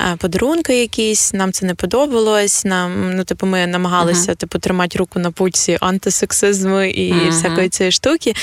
[0.00, 1.32] е, подарунки якісь.
[1.32, 2.64] Нам це не подобалось.
[2.64, 4.36] Нам, ну, типу, ми намагалися uh-huh.
[4.36, 7.30] типу, тримати руку на пульсі антисексизму і uh-huh.
[7.30, 8.34] всякої цієї штуки.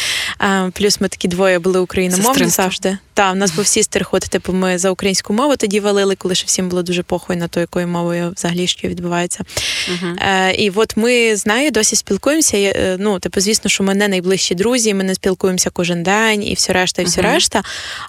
[0.41, 2.97] Е, плюс ми такі двоє були україномовні завжди.
[3.13, 6.69] Так, у нас був сістерход, типу, ми за українську мову тоді валили, коли ще всім
[6.69, 9.43] було дуже похуй на то, якою мовою взагалі що відбувається.
[10.03, 12.57] Е, І от ми з нею досі спілкуємося.
[12.57, 16.53] Е, ну, типу, звісно, що ми не найближчі друзі, ми не спілкуємося кожен день і
[16.53, 17.63] все решта, і все решта.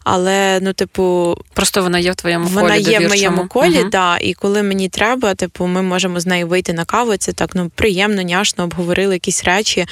[0.04, 2.82] Але ну, типу, просто вона є в твоєму вона колі.
[2.82, 6.26] Вона є в моєму колі, uh да, і коли мені треба, типу, ми можемо з
[6.26, 7.16] нею вийти на каву.
[7.16, 9.86] Це так ну приємно, няшно, обговорили якісь речі,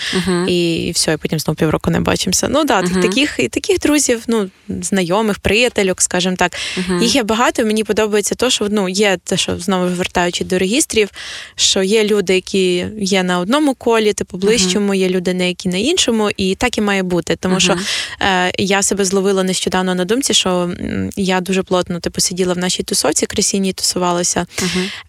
[0.48, 2.48] і, і все, і потім знову півроку не бачимося.
[2.50, 6.52] Ну да, uh таких і таких друзів, ну знайомих, приятельок, скажімо так.
[7.00, 7.64] Їх є багато.
[7.64, 11.08] Мені подобається то, що ну є те, що знову вертаючи до регістрів,
[11.56, 15.78] що є люди, які є на одному колі, типу ближчому, є люди, не які на
[15.78, 17.36] іншому, і так і має бути.
[17.40, 17.76] Тому що
[18.20, 20.70] е, я себе зловила нещодавно на думці, що
[21.16, 24.46] я дуже плотно типу сиділа в нашій тусовці, кресінній тусувалася,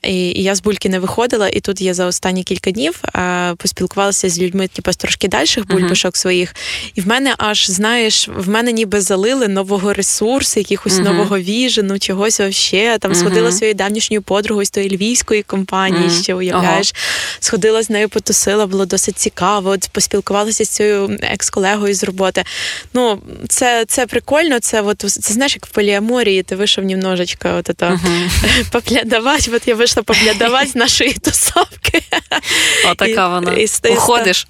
[0.04, 1.50] і, і я з бульки не виходила.
[1.50, 5.68] І тут я за останні кілька днів е, поспілкувалася з людьми, типу, з трошки дальших
[5.68, 6.56] бульбашок своїх.
[6.96, 12.40] І в мене аж знаєш, в мене ніби залили нового ресурсу, якихось нового віжену, чогось
[12.40, 12.98] вообще.
[13.00, 16.69] Там сходила своєю давнішньою подругою з тої львівської компанії, ще уявляєш.
[17.40, 19.70] Сходила з нею, потусила, було досить цікаво.
[19.70, 22.44] От поспілкувалася з цією екс-колегою з роботи.
[22.94, 24.60] Ну, це це прикольно.
[24.60, 28.72] Це от це знаєш, як в поліаморії, ти вийшов немножечко от это, uh-huh.
[28.72, 29.52] поглядавати.
[29.52, 32.02] От я вийшла поглядавати з нашої тусовки.
[32.92, 33.54] Отака вона.
[33.54, 34.48] І, і, Уходиш.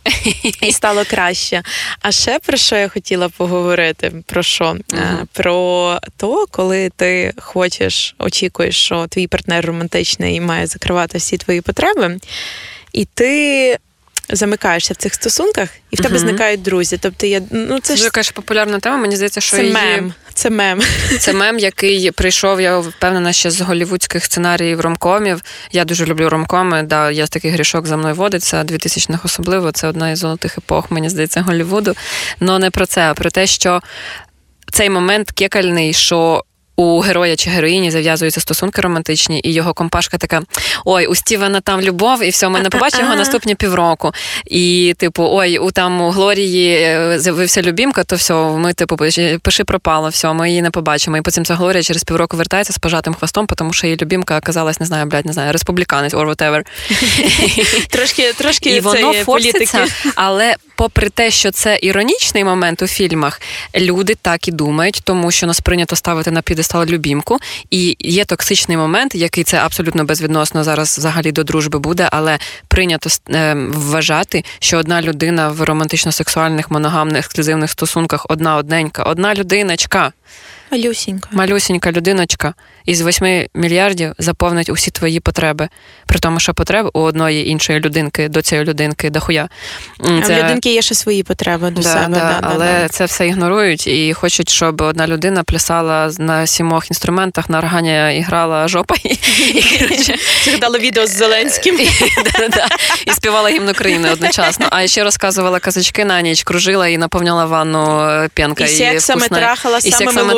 [0.62, 1.64] І стало краще.
[2.02, 4.12] А ще про що я хотіла поговорити?
[4.26, 4.66] Про що?
[4.66, 5.26] Uh-huh.
[5.34, 11.62] Про то, коли ти хочеш, очікуєш, що твій партнер романтичний і має закривати всі твої
[11.62, 12.09] потреби,
[12.93, 13.78] і ти
[14.30, 16.20] замикаєшся в цих стосунках, і в тебе uh-huh.
[16.20, 16.97] зникають друзі.
[17.01, 18.97] Тобто я ну це ж така ж популярна тема.
[18.97, 19.74] Мені здається, що це її...
[19.74, 20.14] мем.
[20.34, 20.82] Це мем.
[21.20, 25.41] Це мем, який прийшов, я впевнена, ще з голівудських сценаріїв ромкомів.
[25.72, 26.84] Я дуже люблю ромкоми.
[26.84, 29.72] Да, я такий грішок за мною водиться, 2000-х особливо.
[29.72, 31.95] Це одна із золотих епох, мені здається, Голівуду.
[32.39, 33.82] Но не про це, а про те, що
[34.72, 36.43] цей момент кекальний, що
[36.80, 40.42] у героя чи героїні зав'язуються стосунки романтичні, і його компашка така:
[40.86, 44.12] ой, у Стівена там любов, і все, ми не побачимо його наступні півроку.
[44.46, 48.98] І, типу, ой, у там у Глорії е, з'явився любімка, то все, ми, типу,
[49.42, 51.18] пиши пропало, все, ми її не побачимо.
[51.18, 54.80] І потім ця Глорія через півроку вертається з пожатим хвостом, тому що її любімка оказалась,
[54.80, 56.64] не знаю, блядь, не знаю, республіканець or whatever.
[57.90, 63.42] Трошки, трошки і воно форситься, але попри те, що це іронічний момент у фільмах,
[63.76, 67.38] люди так і думають, тому що нас прийнято ставити на підестал любімку,
[67.70, 73.10] і є токсичний момент, який це абсолютно безвідносно зараз взагалі до дружби буде, але прийнято
[73.30, 80.14] е, вважати, що одна людина в романтично-сексуальних моногамних ексклюзивних стосунках одна одненька, одна людиночка.
[80.72, 81.30] Малюсінька.
[81.32, 82.54] Малюсінька людиночка
[82.86, 85.70] із 8 мільярдів заповнить усі твої потреби.
[86.06, 89.50] При тому, що потреб у одної іншої людинки до цієї людинки дохуя.
[90.04, 90.34] Це...
[90.34, 92.08] А в людинки є ще свої потреби до да, себе.
[92.10, 92.88] Да, да, але да.
[92.88, 98.22] це все ігнорують і хочуть, щоб одна людина плясала на сімох інструментах, на органі і
[98.22, 98.96] грала жопа.
[100.46, 101.80] Згадала відео з Зеленським.
[103.06, 104.66] І співала гімн України одночасно.
[104.70, 108.64] А ще розказувала казачки на ніч, кружила і наповняла ванну е, п'янка.
[108.64, 110.34] І сексами трахала самими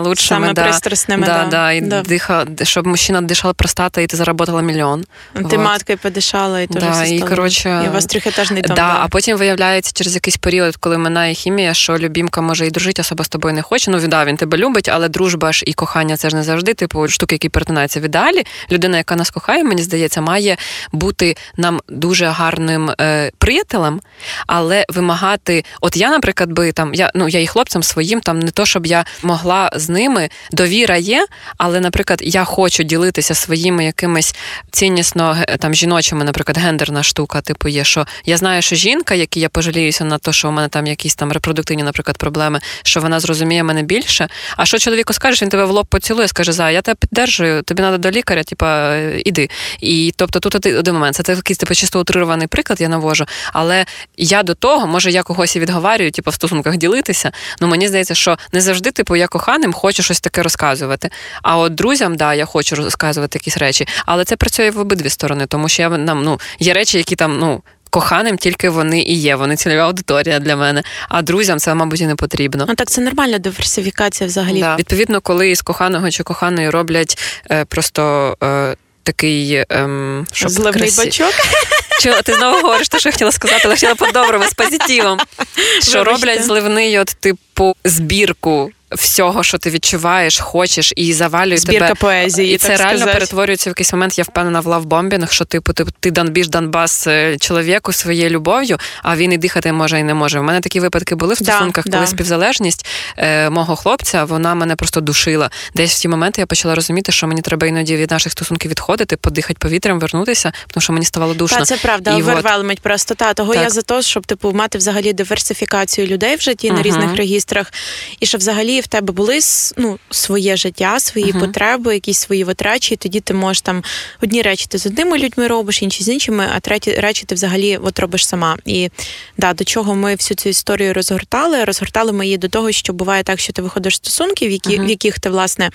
[0.00, 0.62] лучшими, да.
[0.62, 1.26] пристрасними.
[1.26, 2.02] Да, да, і да.
[2.02, 5.04] Диха, щоб мужчина дишав простата, і ти заработала мільйон.
[5.34, 5.58] Ти вот.
[5.58, 8.76] маткою подишала, і теж да, і, коротше, і у вас трьохетажний дом.
[8.76, 13.02] Да, А потім виявляється через якийсь період, коли минає хімія, що любімка може і дружити,
[13.02, 13.90] особа з тобою не хоче.
[13.90, 17.08] Ну, да, він тебе любить, але дружба ж і кохання це ж не завжди, типу,
[17.08, 18.46] штуки, які перетинаються в ідеалі.
[18.72, 20.56] Людина, яка нас кохає, мені здається, має
[20.92, 24.00] бути нам дуже гарним е, приятелем,
[24.46, 28.50] але вимагати, от я, наприклад, би там, я ну я і хлопцям своїм, там не
[28.50, 31.26] то, щоб я могла з ними довіра є,
[31.66, 34.34] але, наприклад, я хочу ділитися своїми якимись
[34.70, 39.48] ціннісно там жіночими, наприклад, гендерна штука, типу, є, що я знаю, що жінка, якій я
[39.48, 43.62] пожаліюся на те, що у мене там якісь там репродуктивні, наприклад, проблеми, що вона зрозуміє
[43.62, 44.28] мене більше.
[44.56, 47.82] А що чоловіку скажеш, він тебе в лоб поцілує, скаже, за я тебе піддержую, тобі
[47.82, 49.50] треба до лікаря, типа іди.
[49.80, 51.16] І тобто тут один момент.
[51.16, 53.24] Це такий типу, чисто утрирований приклад, я навожу.
[53.52, 53.86] Але
[54.16, 57.32] я до того, може, я когось і відговарюю, типу, в стосунках ділитися.
[57.60, 61.10] Ну мені здається, що не завжди, типу, я коханим хочу щось таке розказувати.
[61.56, 65.46] А от друзям, да, я хочу розказувати якісь речі, але це працює в обидві сторони,
[65.46, 67.62] тому що я нам ну є речі, які там ну.
[67.90, 70.82] Коханим тільки вони і є, вони цільова аудиторія для мене.
[71.08, 72.64] А друзям це, мабуть, і не потрібно.
[72.68, 74.60] Ну так це нормальна диверсифікація взагалі.
[74.60, 74.76] Да.
[74.76, 77.18] Відповідно, коли із коханого чи коханої роблять
[77.50, 81.04] е, просто е, такий ем, щоб зливний красі...
[81.04, 81.32] бачок.
[82.00, 85.18] Чого ти знову говориш, те, що я хотіла сказати, але хотіла по-доброму, з позитивом.
[85.82, 92.00] Що роблять зливний, от, типу, збірку всього, що ти відчуваєш, хочеш, і завалює Збірка тебе.
[92.00, 92.54] поезії.
[92.54, 93.18] І це так реально сказати.
[93.18, 94.18] перетворюється в якийсь момент.
[94.18, 99.16] Я впевнена в лавбомбінг, що типу ти, ти данбіж Донбас е, чоловіку своєю любов'ю, а
[99.16, 100.40] він і дихати може і не може.
[100.40, 102.06] У мене такі випадки були в Да, стосунках, коли да.
[102.06, 105.50] співзалежність е, мого хлопця вона мене просто душила.
[105.74, 109.16] Десь в ті моменти я почала розуміти, що мені треба іноді від наших стосунків відходити,
[109.16, 111.58] подихати повітрям, вернутися, тому що мені ставало душно.
[111.58, 113.62] Та, це правда, І от- овервелмить просто та того Так.
[113.62, 117.72] я за те, щоб типу мати взагалі диверсифікацію людей в житті на різних регістрах,
[118.20, 119.38] і щоб взагалі в тебе були
[119.76, 121.40] ну, своє життя, свої Мгм.
[121.40, 123.82] потреби, якісь свої витрачі, і тоді ти можеш там
[124.22, 127.76] одні речі ти з одними людьми робиш, інші з іншими, а треті речі ти взагалі
[127.76, 128.56] от робиш сама.
[128.64, 128.90] І
[129.38, 131.64] да, до чого ми всю цю історію розгортали?
[131.64, 134.86] Розгортали ми її до того, що буває так, що ти виходиш з стосунків, які, Мгм.
[134.86, 135.70] в яких ти власне.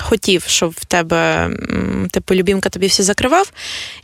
[0.00, 1.50] Хотів, щоб в тебе
[2.10, 3.52] типу любімка тобі все закривав,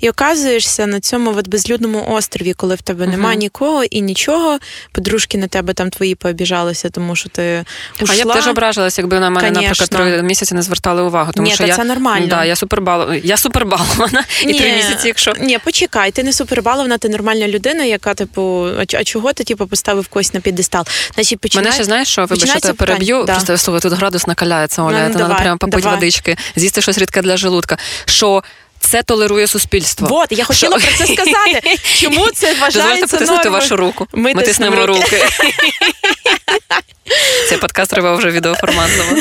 [0.00, 3.38] і оказуєшся на цьому от безлюдному острові, коли в тебе нема Мгм.
[3.38, 4.58] нікого і нічого.
[4.92, 7.64] Подружки на тебе там твої пообіжалися, тому що ти
[8.02, 8.14] ушла.
[8.14, 10.16] А я б теж ображилась, якби на мене, наприклад, Конечно.
[10.16, 11.32] три місяці не звертали увагу.
[11.34, 12.26] Тому Ні, що та я це нормально.
[12.26, 13.12] Да, я супербал...
[13.12, 14.24] я супербалована.
[14.42, 18.96] І три місяці, якщо Ні, почекай, ти не супербаловна, ти нормальна людина, яка, типу, а,
[18.96, 20.86] а чого ти типу, поставив когось на підестал?
[21.14, 21.64] Значить, починай...
[21.64, 23.24] Мене ще знаєш, що вибач, що починається тебе переб'ю.
[23.24, 23.32] Да.
[23.32, 25.02] Просто слухай, тут градус накаляється, Оля.
[25.02, 25.82] Ну, ну, давай, прямо давай.
[25.90, 27.78] Водички, з'їсти щось рідке для желудка.
[28.04, 28.42] Що
[28.80, 30.08] це толерує суспільство.
[30.08, 30.88] Вот, я хотіла Що?
[30.88, 31.78] про це сказати.
[32.00, 33.62] Чому це Дозвольте вважається потиснути нормою?
[33.62, 34.06] вашу руку.
[34.12, 35.00] Ми Ми, тиснемо руки.
[35.00, 35.24] руки.
[37.48, 39.10] Цей подкаст треба вже відеоформатного.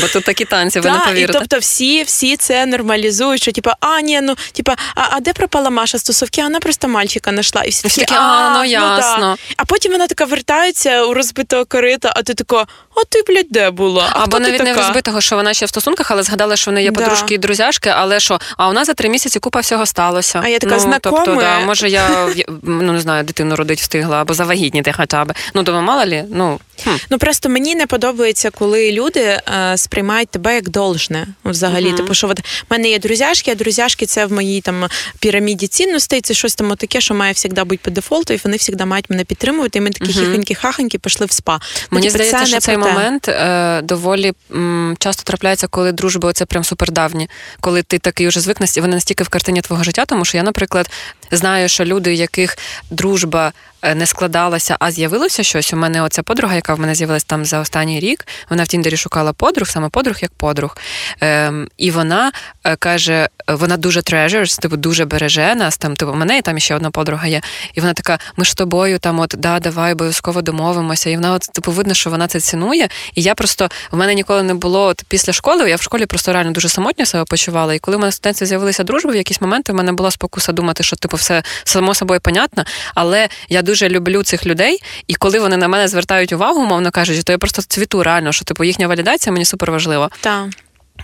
[0.00, 3.76] Бо тут такі танці, ви не Так, і тобто всі, всі це нормалізують, що типа,
[3.80, 5.98] а ні, ну типа, а, а де пропала Маша?
[6.38, 7.62] А Вона просто мальчика знайшла.
[7.62, 8.64] І всі такі, такі, а, ну, да».
[8.64, 9.36] ясно.
[9.56, 12.66] А потім вона така вертається у розбитого корита, а ти така,
[12.96, 14.08] а ти, блядь, де була?
[14.12, 16.84] А Або навіть не розбитого, що вона ще в стосунках, але згадала, що в неї
[16.84, 17.00] є Да.
[17.00, 20.40] подружки і друзяшки, але що, а у нас за три місяці купа всього сталося.
[20.44, 22.28] А я така, ну, тобто, да, може, я
[22.62, 25.32] ну не знаю, дитину родить встигла або завагітніти хоча б.
[25.54, 26.90] Ну, думаю, мало лі, ну хм.
[27.10, 31.26] Ну просто мені не подобається, коли люди е, сприймають тебе як должне.
[31.44, 31.96] Взагалі, Мгм.
[31.96, 34.88] типу, що от в мене є друзяшки, а друзяшки це в моїй там
[35.20, 36.20] піраміді цінностей.
[36.20, 39.24] Це щось там таке, що має завжди бути по дефолту, і вони завжди мають мене
[39.24, 39.78] підтримувати.
[39.78, 40.24] І ми такі Мгм.
[40.34, 41.60] хіхоньки-хахоньки пішли в спа.
[41.82, 42.92] Ну, Мені типу, здається, це що цей про те.
[42.92, 47.28] момент е, доволі м, часто трапляється, коли дружби оце прям супердавні,
[47.60, 50.42] коли ти такий уже звик, настільки- вони настільки в картині твого життя, тому що я,
[50.42, 50.90] наприклад,
[51.30, 52.58] знаю, що люди, у яких
[52.90, 53.52] дружба
[53.94, 55.72] не складалася, а з'явилося щось.
[55.72, 58.96] У мене оця подруга, яка в мене з'явилась там за останній рік, вона в Тіндері
[58.96, 60.76] шукала подруг, саме подруг як подруг.
[61.20, 62.32] Ем, і вона
[62.64, 65.78] е, каже, вона дуже treasures, типу дуже береже нас.
[65.78, 67.40] Там, типу, мене і там ще одна подруга є.
[67.74, 71.10] І вона така: ми ж з тобою там, от да, давай обов'язково домовимося.
[71.10, 72.88] І вона, от, типу, видно, що вона це цінує.
[73.14, 75.70] І я просто в мене ніколи не було от, після школи.
[75.70, 77.74] Я в школі просто реально дуже самотньо себе почувала.
[77.74, 80.52] І коли в мене в студентстві з'явилися дружби, в якісь моменти в мене була спокуса
[80.52, 82.64] думати, що типу все само собою понятно.
[82.94, 87.22] Але я дуже люблю цих людей, і коли вони на мене звертають увагу, мовно кажучи,
[87.22, 90.10] то я просто цвіту реально, що типу їхня валідація мені супер важлива.
[90.20, 90.50] Та.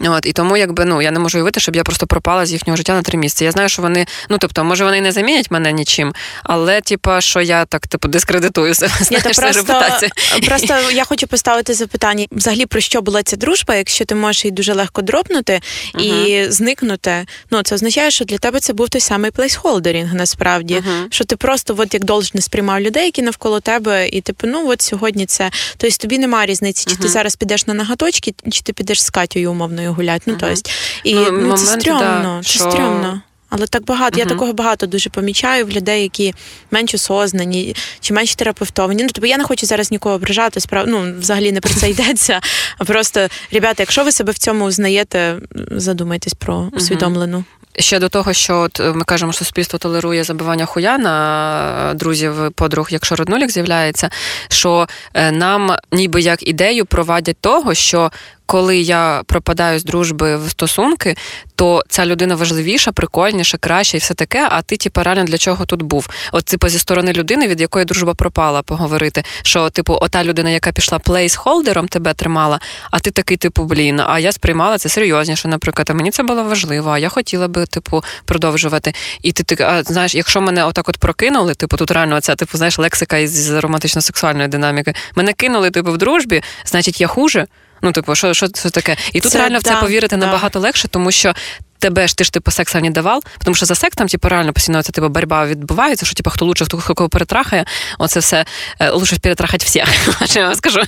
[0.01, 2.77] От і тому, якби ну я не можу уявити, щоб я просто пропала з їхнього
[2.77, 3.45] життя на три місяці.
[3.45, 6.13] Я знаю, що вони, ну тобто, може, вони не замінять мене нічим,
[6.43, 8.93] але типа, що я так типу дискредитую себе.
[9.01, 10.11] Знаєш, просто, репутація.
[10.47, 14.53] просто я хочу поставити запитання: взагалі про що була ця дружба, якщо ти можеш її
[14.53, 15.61] дуже легко дропнути
[15.99, 17.27] і зникнути.
[17.51, 20.75] Ну це означає, що для тебе це був той самий плейсхолдерінг, насправді.
[20.75, 21.07] Мгм.
[21.11, 24.83] Що ти просто от як должне сприймав людей, які навколо тебе, і типу, ну от
[24.83, 25.51] сьогодні це.
[25.77, 29.55] Тобто тобі немає різниці, чи ти зараз підеш на ноготочки, чи ти підеш з Катєю
[29.85, 30.23] умовною гуляти.
[30.27, 30.71] Ну, тобто,
[31.05, 33.21] і Ну, ну, це стрьомно, да, це що- стрьомно.
[33.51, 36.35] Але так багато, я такого багато дуже помічаю в людей, які
[36.71, 39.03] менш осознані чи менш терапевтовані.
[39.03, 40.85] Ну, тобто я не хочу зараз нікого ображати, справ...
[40.89, 42.41] ну, взагалі не про це йдеться.
[42.79, 45.37] А просто, ребята, якщо ви себе в цьому узнаєте,
[45.71, 47.45] задумайтесь про усвідомлену.
[47.79, 51.95] Ще до того, що от е, ми кажемо, що суспільство толерує забивання хуя на е,
[51.95, 54.11] друзів, подруг, якщо роднулік з'являється,
[54.49, 58.13] що е, нам ніби як ідею провадять того, що
[58.47, 61.17] коли я пропадаю з дружби в стосунки,
[61.57, 64.49] то ця людина важливіша, прикольніша, краща і все таке.
[64.51, 66.09] А ти, типу, реально для чого тут був?
[66.33, 69.25] От, типу, зі сторони людини, від якої дружба пропала, поговорити.
[69.43, 72.61] Що, типу, ота людина, яка пішла плейсхолдером, тебе тримала,
[72.91, 76.45] а ти такий, типу, блін, а я сприймала це серйозніше, наприклад, а мені це було
[76.45, 78.95] важливо, а я хотіла би, типу, продовжувати.
[79.23, 82.59] І ти так, а знаєш, якщо мене отак от прокинули, типу, тут реально ця, типу,
[82.59, 84.95] знаєш, лексика із романтично-сексуальної динаміки.
[85.15, 87.47] Мене кинули, типу, в дружбі, значить, я хуже.
[87.83, 88.97] Ну, типу, що, що це таке?
[89.13, 90.27] І тут Це реально в це повірити да.
[90.27, 91.35] набагато легше, тому що.
[91.79, 94.53] Тебе ж ти ж типу секса не давав, тому що за секс там типу, реально
[94.53, 97.65] постійно ця типу, боротьба відбувається, що типу, хто лучше, хто кого перетрахає,
[97.99, 98.45] оце все
[98.81, 99.85] е, лучше перетрахати всіх,
[100.25, 100.81] що я вам скажу.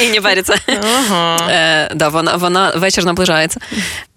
[0.00, 0.54] І не париться.
[0.66, 1.50] Ага.
[1.50, 3.60] Е, да, вона, вона вечір наближається.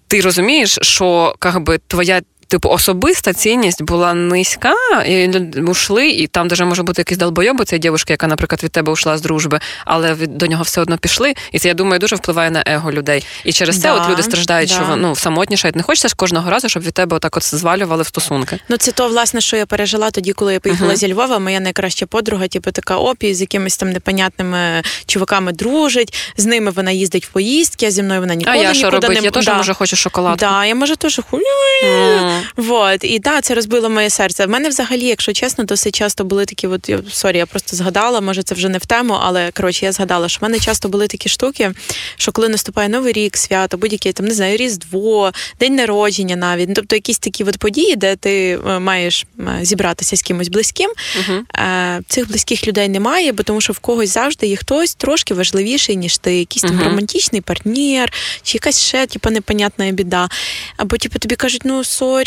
[0.08, 4.74] Ти розумієш, що как би, твоя типу, особиста цінність була низька,
[5.06, 5.28] і
[5.60, 9.18] ушли, і там даже може бути якийсь долбойоб цієї дівчинки, яка, наприклад, від тебе ушла
[9.18, 11.34] з дружби, але до нього все одно пішли.
[11.52, 13.26] І це я думаю дуже впливає на его людей.
[13.44, 14.74] І через це от люди страждають, да.
[14.74, 15.76] що ну самотнішають.
[15.76, 18.58] Не хочеться ж кожного разу, щоб від тебе отак от звалювали в стосунки.
[18.68, 20.96] Ну це то, власне, що я пережила тоді, коли я поїхала uh-huh.
[20.96, 21.38] зі Львова.
[21.38, 26.32] Моя найкраща подруга, типу, така опі, з якимись там непонятними чуваками дружить.
[26.36, 29.10] З ними вона їздить в поїздки, а зі мною вона ніколи а я що робить?
[29.10, 29.54] не Я теж да.
[29.56, 30.36] може хочу шоколад.
[30.36, 31.42] Да, я може теж хулю.
[31.84, 32.35] Mm.
[32.56, 33.04] Вот.
[33.04, 34.46] І да, це розбило моє серце.
[34.46, 38.42] В мене взагалі, якщо чесно, досить часто були такі, от сорі, я просто згадала, може
[38.42, 41.28] це вже не в тему, але коротше, я згадала, що в мене часто були такі
[41.28, 41.72] штуки,
[42.16, 46.74] що коли наступає новий рік, свято, будь-яке там не знаю, різдво, день народження, навіть ну,
[46.74, 50.90] тобто якісь такі от події, де ти е, маєш е, зібратися з кимось близьким.
[50.90, 52.02] Uh-huh.
[52.08, 56.18] Цих близьких людей немає, бо тому що в когось завжди є хтось трошки важливіший, ніж
[56.18, 56.68] ти, якийсь uh-huh.
[56.68, 60.28] там романтичний партнер, чи якась ще типу, непонятна біда.
[60.76, 62.25] Або типу, тобі кажуть, ну sorry,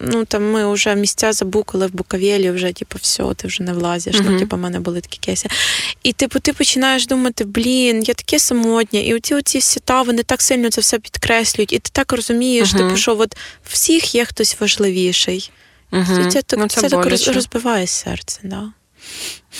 [0.00, 4.16] ну там ми вже місця забукали в Буковелі, вже типу, все, ти вже не влазиш.
[4.16, 4.30] Uh-huh.
[4.30, 5.48] Ну, типу, в мене були такі кейси.
[6.02, 10.42] І типу, ти починаєш думати, блін, я таке самотнє, і оці оці свята, вони так
[10.42, 12.78] сильно це все підкреслюють, і ти так розумієш, uh-huh.
[12.78, 15.50] типу, що от всіх є хтось важливіший.
[15.92, 16.30] Uh-huh.
[16.30, 18.72] Це, це, ну, це, це так розбиває серце, да.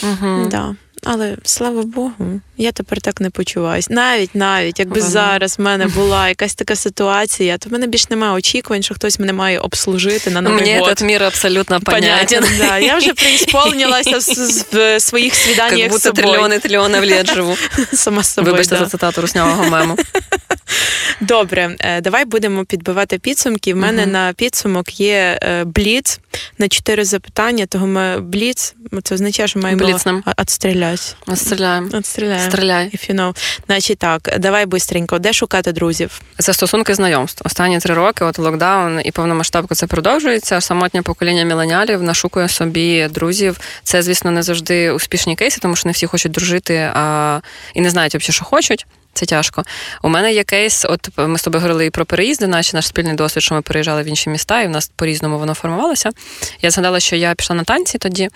[0.02, 0.48] Uh-huh.
[0.48, 0.76] Да.
[1.04, 3.88] Але слава Богу, я тепер так не почуваюся.
[3.92, 5.10] Навіть навіть якби ага.
[5.10, 9.18] зараз в мене була якась така ситуація, то в мене більш немає очікувань, що хтось
[9.18, 12.40] мене має обслужити на новий Мені этот мир абсолютно понятен.
[12.40, 12.78] понятен да.
[12.78, 14.18] Я вже преисполнилася
[14.72, 17.56] в своїх свіданнях Як будто трильйони трильйонів літ живу.
[17.92, 18.84] Сама собою, Вибачте да.
[18.84, 19.96] за цитату руснявого мему.
[21.20, 23.74] Добре, е, давай будемо підбивати підсумки.
[23.74, 24.10] В мене uh-huh.
[24.10, 26.20] на підсумок є е, бліц
[26.58, 27.66] на чотири запитання.
[27.66, 29.86] Того ми бліц, це означає, що маємо
[30.38, 30.87] відстріляти.
[31.26, 31.88] Отстріляємо.
[31.92, 32.50] Отстріляємо.
[32.50, 32.86] Стріляй.
[32.86, 33.36] If you know.
[33.66, 36.20] Значить так, давай бистренько, де шукати друзів?
[36.38, 37.42] Це стосунки знайомств.
[37.44, 40.60] Останні три роки, от локдаун і повномасштабка це продовжується.
[40.60, 43.60] Самотнє покоління міленіалів нашукує собі друзів.
[43.82, 47.40] Це, звісно, не завжди успішні кейси, тому що не всі хочуть дружити а...
[47.74, 48.86] і не знають, взагалі, що хочуть.
[49.12, 49.64] Це тяжко.
[50.02, 53.14] У мене є кейс, от ми з тобою говорили і про переїзди, наші наш спільний
[53.14, 56.10] досвід, що ми переїжджали в інші міста, і в нас по-різному воно формувалося.
[56.62, 58.28] Я згадала, що я пішла на танці тоді,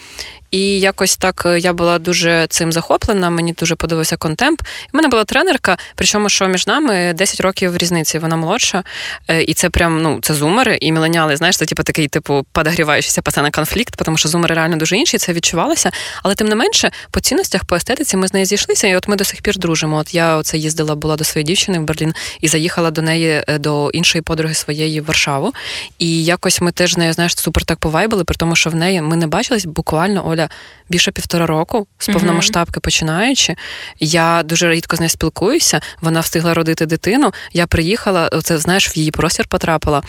[0.52, 3.30] і якось так е, я була дуже цим захоплена.
[3.30, 4.60] Мені дуже подобався контемп.
[4.60, 8.18] У мене була тренерка, причому що між нами 10 років різниці.
[8.18, 8.84] Вона молодша,
[9.28, 11.36] е, і це прям ну це зумери і міленіали.
[11.36, 15.18] Знаєш, це типу такий типу подогріваючийся пацана конфлікт, тому що зумери реально дуже інші.
[15.18, 15.90] Це відчувалося.
[16.22, 19.16] Але тим не менше, по цінностях, по естетиці ми з нею зійшлися, і от ми
[19.16, 19.96] до сих пір дружимо.
[19.96, 23.58] От я оце їздила була до своєї дівчини в Берлін і заїхала до неї е,
[23.58, 25.52] до іншої подруги своєї в Варшаву.
[25.98, 29.02] І якось ми теж з нею знаєш супер так повайбили, при тому, що в неї
[29.02, 30.41] ми не бачились буквально Оля
[30.88, 33.56] більше півтора року з повномасштабки починаючи.
[34.00, 35.80] Я дуже рідко з нею спілкуюся.
[36.00, 37.32] Вона встигла родити дитину.
[37.52, 40.02] Я приїхала, це знаєш, в її простір потрапила.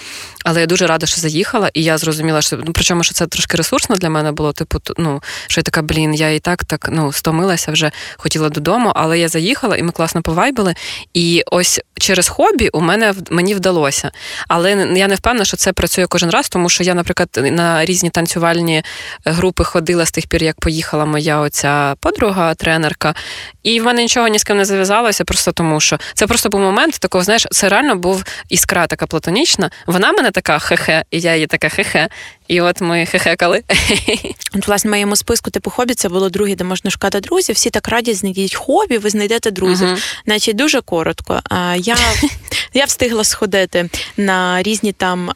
[0.45, 3.57] Але я дуже рада, що заїхала, і я зрозуміла, що ну причому що це трошки
[3.57, 4.53] ресурсно для мене було.
[4.53, 8.91] Типу, ну що я така, блін, я і так так ну стомилася вже, хотіла додому,
[8.95, 10.75] але я заїхала, і ми класно повайбили.
[11.13, 14.11] І ось через хобі у мене мені вдалося.
[14.47, 18.09] Але я не впевнена, що це працює кожен раз, тому що я, наприклад, на різні
[18.09, 18.83] танцювальні
[19.25, 23.15] групи ходила з тих пір, як поїхала моя оця подруга, тренерка,
[23.63, 26.61] і в мене нічого ні з ким не зав'язалося, просто тому що це просто був
[26.61, 29.69] момент такого, знаєш, це реально був іскра така платонічна.
[29.85, 32.09] Вона мене така хе-хе, і я її така хе-хе.
[32.53, 33.63] І от ми хехекали.
[34.55, 37.55] От, власне, в моєму списку типу хобі це було друге, де можна шукати друзів.
[37.55, 39.87] Всі так раді знайдіть хобі, ви знайдете друзів.
[39.87, 40.21] Uh-huh.
[40.25, 41.41] Значить, дуже коротко.
[41.77, 41.97] Я
[42.73, 45.31] я встигла сходити на різні там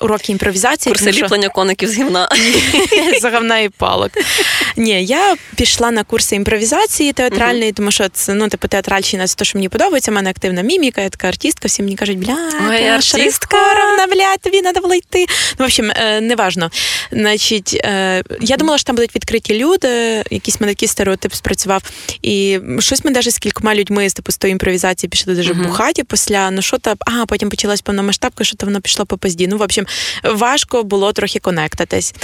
[0.00, 0.92] уроки імпровізації.
[0.92, 1.24] Курси що...
[1.24, 2.28] ліплення коників з гівна.
[3.20, 4.10] З говна і палок.
[4.76, 7.76] Ні, я пішла на курси імпровізації театральної, uh-huh.
[7.76, 10.10] тому що це ну, типу, театральщина це те, що мені подобається.
[10.10, 12.36] У мене активна міміка, я така артистка, всі мені кажуть, бля,
[12.68, 13.56] Ой, ти артистка,
[14.12, 15.26] бля, тобі треба було йти.
[15.58, 16.70] Ну, в общем, е, неважно.
[17.12, 19.88] Значить, е, я думала, що там будуть відкриті люди,
[20.30, 21.82] якийсь мене такий стереотип спрацював.
[22.22, 25.66] І щось ми навіть з кількома людьми з типу, з тої імпровізації пішли дуже uh-huh.
[25.66, 26.50] бухаті після.
[26.50, 29.48] Ну що то, а потім почалась повномасштабка, що то воно пішло по пизді.
[29.48, 29.86] Ну, в общем,
[30.24, 32.14] важко було трохи конектатись.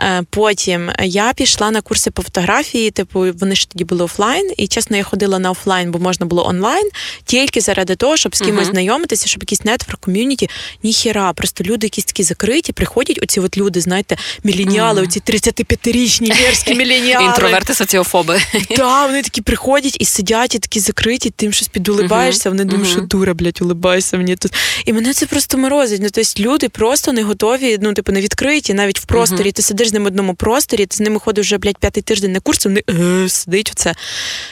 [0.00, 4.66] Е, потім я пішла на курси по фотографії, типу, вони ж тоді були офлайн, і
[4.68, 6.90] чесно, я ходила на офлайн, бо можна було онлайн,
[7.24, 8.70] тільки заради того, щоб з кимось uh-huh.
[8.70, 10.50] знайомитися, щоб якийсь нетворк, ком'юніті.
[10.82, 15.04] Ніхіра, просто люди якісь такі закриті, приходять оці от люди, знаєте, міленіали, mm.
[15.04, 17.26] оці 35-річні мерзкі міленіали.
[17.26, 18.40] Інтроверти соціофоби.
[18.76, 23.00] Так, вони такі приходять і сидять, і такі закриті, тим щось підулибаєшся, вони думають, що
[23.00, 24.52] дура, блядь, улибайся мені тут.
[24.84, 26.00] І мене це просто морозить.
[26.02, 29.52] Ну, тобто люди просто не готові, ну, типу, не відкриті, навіть в просторі.
[29.52, 32.32] Ти сидиш з ними в одному просторі, ти з ними ходиш вже, блядь, п'ятий тиждень
[32.32, 33.94] на курс, вони е, сидить оце.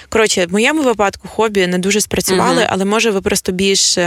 [0.08, 3.98] Коротше, в моєму випадку хобі не дуже спрацювали, але може ви просто більш.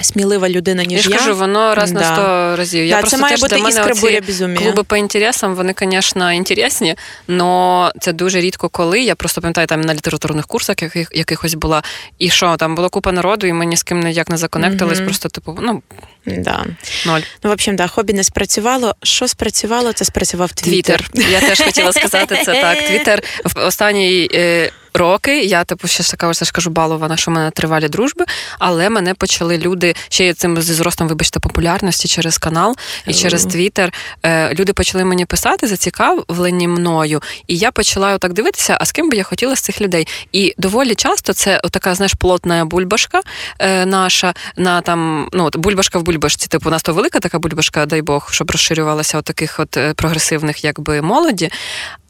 [0.00, 1.12] Смілива людина, ніж я.
[1.12, 2.00] Я скажу, воно раз да.
[2.00, 2.84] на сто разів.
[2.84, 4.60] Я да, просто Це має теж бути для мене буря безумія.
[4.60, 6.94] Клуби по інтересам, вони, звісно, інтересні,
[7.28, 9.00] але це дуже рідко коли.
[9.00, 11.82] Я просто пам'ятаю, там на літературних курсах яких, якихось була.
[12.18, 15.04] І що, там було купа народу, і ми ні з ким ніяк не законектились, mm-hmm.
[15.04, 15.82] просто, типу, ну,
[16.26, 16.64] да.
[17.06, 17.20] ноль.
[17.42, 18.94] Ну, в общем, да, хобі не спрацювало.
[19.02, 21.10] Що спрацювало, це спрацював Твіттер.
[21.14, 22.86] Я теж хотіла сказати це так.
[22.86, 24.28] Твіттер в останній.
[24.34, 25.42] Е, роки.
[25.44, 28.24] Я типу ще така ж кажу, балована, що в мене тривалі дружби,
[28.58, 32.76] але мене почали люди ще цим зі зростом, вибачте, популярності через канал
[33.06, 33.92] і через Твіттер.
[34.22, 39.10] Е, люди почали мені писати, зацікавлені мною, і я почала отак дивитися, а з ким
[39.10, 40.08] би я хотіла з цих людей.
[40.32, 43.20] І доволі часто це така, знаєш, плотна бульбашка
[43.58, 46.46] е, наша на там, ну от бульбашка в бульбашці.
[46.46, 49.94] Типу, у нас то велика така бульбашка, дай Бог, щоб розширювалася от таких от е,
[49.94, 51.50] прогресивних, якби молоді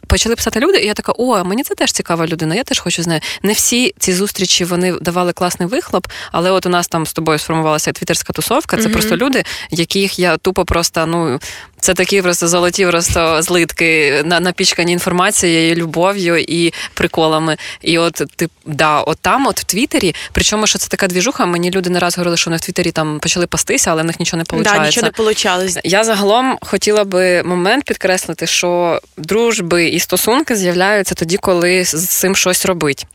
[0.07, 3.03] почали писати люди, і я така, о, мені це теж цікава людина, я теж хочу
[3.03, 3.21] з нею.
[3.43, 7.39] Не всі ці зустрічі вони давали класний вихлоп, але от у нас там з тобою
[7.39, 8.77] сформувалася твітерська тусовка.
[8.77, 8.93] Це mm-hmm.
[8.93, 11.41] просто люди, яких я тупо просто ну
[11.81, 17.57] це такі просто золоті просто злитки напічкані інформацією, любов'ю і приколами.
[17.83, 21.71] І от ти да, от там, от в Твіттері, причому що це така двіжуха, мені
[21.71, 24.39] люди не раз говорили, що вони в Твіттері там почали пастися, але в них нічого
[24.39, 24.73] не виходить.
[24.73, 25.79] Да, нічого не получалось.
[25.85, 32.37] Я загалом хотіла би момент підкреслити, що дружби і стосунки з'являються тоді, коли з цим
[32.37, 33.07] щось робить.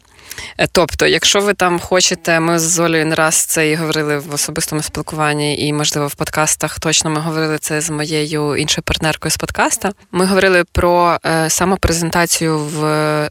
[0.57, 4.33] Е, тобто, якщо ви там хочете, ми з Олею не раз це і говорили в
[4.33, 9.37] особистому спілкуванні, і, можливо, в подкастах точно ми говорили це з моєю іншою партнеркою з
[9.37, 9.91] подкаста.
[10.11, 12.79] Ми говорили про е, самопрезентацію в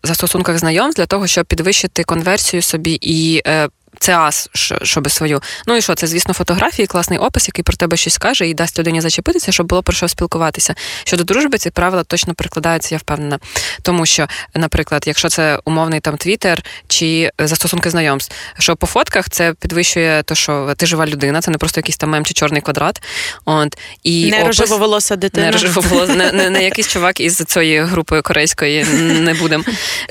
[0.03, 3.43] застосунках знайомств для того, щоб підвищити конверсію собі і.
[3.47, 3.69] Е,
[3.99, 4.49] це ас,
[4.83, 5.43] щоб свою.
[5.67, 8.79] Ну і що, це, звісно, фотографії, класний опис, який про тебе щось каже, і дасть
[8.79, 10.75] людині зачепитися, щоб було про що спілкуватися.
[11.05, 13.39] Щодо дружби, ці правила точно прикладаються, я впевнена.
[13.83, 19.55] Тому що, наприклад, якщо це умовний там твіттер чи застосунки знайомств, що по фотках це
[19.61, 23.03] підвищує те, що ти жива людина, це не просто якийсь там мем чи чорний квадрат.
[23.45, 25.47] От, і Не рожевоволоса дитина.
[25.47, 28.85] Не рожевоволоса, не, не, не якийсь чувак із цієї групи корейської,
[29.21, 29.65] не будемо.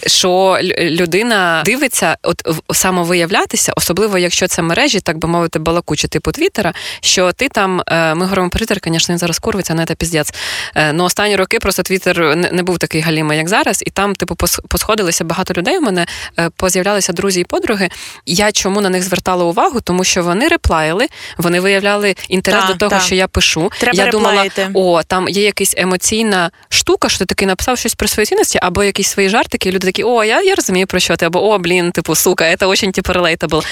[0.08, 2.42] Що людина дивиться, от
[2.74, 8.16] самовиявлятися особливо якщо це мережі, так би мовити, балакучі типу Твіттера, що ти там, е,
[8.16, 10.34] ми говоримо про Твіттер, звісно, він зараз курвиться, не це піздець.
[10.76, 14.36] Е, ну останні роки просто Твіттер не був такий галімий, як зараз, і там, типу,
[14.70, 15.78] посходилися багато людей.
[15.78, 16.06] У мене
[16.40, 17.90] е, поз'являлися друзі і подруги.
[18.26, 19.82] Я чому на них звертала увагу?
[19.82, 23.00] Тому що вони реплаїли, вони виявляли інтерес та, до того, та.
[23.00, 23.72] що я пишу.
[23.80, 24.70] Треба я реплаїти.
[24.72, 28.60] думала, о, там є якась емоційна штука, що ти такий написав щось про свої цінності,
[28.62, 31.52] або якісь свої жартики, і люди такі, о, я я розумію про що ти, або
[31.52, 33.63] о, блін, типу, сука, це дуже типу, relatable.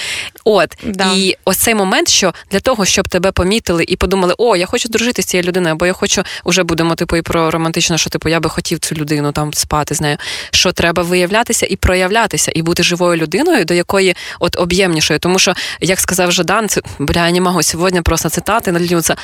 [0.43, 1.11] От да.
[1.15, 4.89] і ось цей момент, що для того, щоб тебе помітили і подумали, о, я хочу
[4.89, 8.29] дружити з цією людиною, або я хочу вже будемо типу і про романтично, що типу
[8.29, 10.17] я би хотів цю людину там спати з нею.
[10.51, 15.19] Що треба виявлятися і проявлятися, і бути живою людиною, до якої от об'ємнішою.
[15.19, 19.15] Тому що, як сказав Жадан, це бля, я не можу сьогодні просто цитати нальються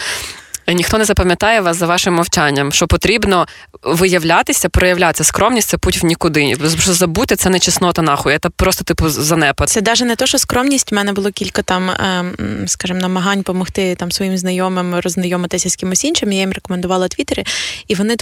[0.74, 3.48] ніхто не запам'ятає вас за вашим мовчанням, що потрібно
[3.84, 5.24] виявлятися, проявлятися.
[5.24, 6.56] Скромність це путь в нікуди.
[6.80, 8.38] Що забути це не чеснота нахуй.
[8.44, 9.70] Це просто типу занепад.
[9.70, 10.94] Це навіть не то, що скромність.
[10.94, 16.04] У мене було кілька там, ем, скажімо, намагань допомогти там своїм знайомим роззнайомитися з кимось
[16.04, 16.32] іншим.
[16.32, 17.44] Я їм рекомендувала твіттери,
[17.88, 18.16] і вони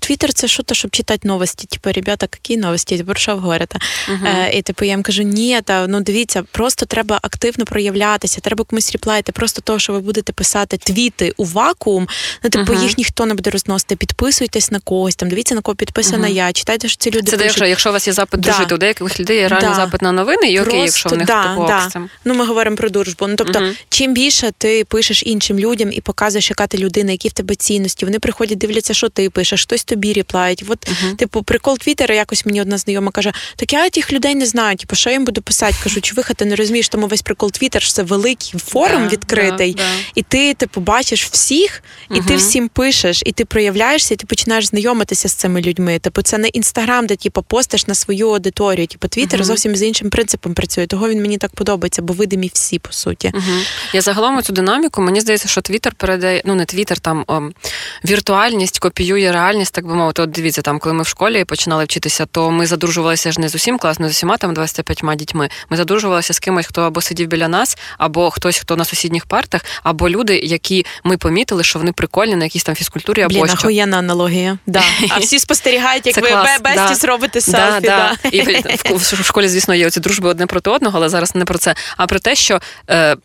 [0.00, 1.66] твіттер це що то, щоб читати новості.
[1.66, 3.04] Типу, ребята, які новості?
[3.04, 3.78] Про що ви говорите?
[3.78, 4.46] Uh-huh.
[4.46, 8.64] Е, і типу я їм кажу, ні, та ну дивіться, просто треба активно проявлятися, треба
[8.64, 9.32] комусь ріплайти.
[9.32, 12.08] Просто того, що ви будете писати твіти увагу вакуум.
[12.44, 12.82] Ну, типу, uh-huh.
[12.82, 13.96] їх ніхто не буде розносити.
[13.96, 16.34] Підписуйтесь на когось, там дивіться на кого підписана uh-huh.
[16.34, 16.52] я.
[16.52, 17.30] Читайте, що ці люди.
[17.30, 17.62] Це пишуть.
[17.62, 18.74] якщо у вас є запит дружити, да.
[18.74, 19.76] у деяких людей є реальний да.
[19.76, 21.90] запит на новини, і окей, якщо в них да, типу, да.
[22.24, 23.26] Ну, ми говоримо про дружбу.
[23.26, 23.76] Ну тобто, uh-huh.
[23.88, 28.04] чим більше ти пишеш іншим людям і показуєш, яка ти людина, які в тебе цінності,
[28.04, 30.64] вони приходять, дивляться, що ти пишеш, хтось тобі ріплають.
[30.68, 34.76] От, типу, прикол Твіттера, якось мені одна знайома каже: так я тих людей не знаю.
[34.76, 35.74] Типу, що я їм буду писати?
[35.82, 39.76] Кажу, чувиха, ти не розумієш, тому весь прикол Твіттер, що це великий форум відкритий,
[40.14, 41.24] і ти типу бачиш
[41.62, 45.98] всіх, і ти всім пишеш, і ти проявляєшся, і ти починаєш знайомитися з цими людьми.
[45.98, 48.86] Типу, це не інстаграм, де типу, постиш на свою аудиторію.
[48.86, 49.44] Типу, Твіттер uh-huh.
[49.44, 50.86] зовсім з іншим принципом працює.
[50.86, 53.32] Того він мені так подобається, бо видимі всі по суті.
[53.34, 53.66] Uh-huh.
[53.92, 55.02] Я загалом цю динаміку.
[55.02, 57.40] Мені здається, що Твіттер передає, ну не Твіттер, там о,
[58.04, 60.22] віртуальність копіює реальність, так би мовити.
[60.22, 63.54] От дивіться, там, коли ми в школі починали вчитися, то ми задружувалися ж не з
[63.54, 65.48] усім класно, з усіма там 25 дітьми.
[65.70, 69.64] Ми задружувалися з кимось, хто або сидів біля нас, або хтось, хто на сусідніх партах,
[69.82, 73.54] або люди, які ми помітили, що вони прикольні на якійсь там фізкультурі або що.
[73.54, 74.58] охуєнна аналогія.
[74.66, 74.82] Да.
[75.10, 77.08] А всі спостерігають, як Це ви клас, бестіс да.
[77.08, 77.80] робите селфі.
[77.80, 78.28] Да, да.
[78.28, 78.42] І
[78.94, 82.06] в школі, звісно, є оці дружби одне проти одного, але зараз не про це, а
[82.06, 82.60] про те, що.
[82.90, 83.16] Е,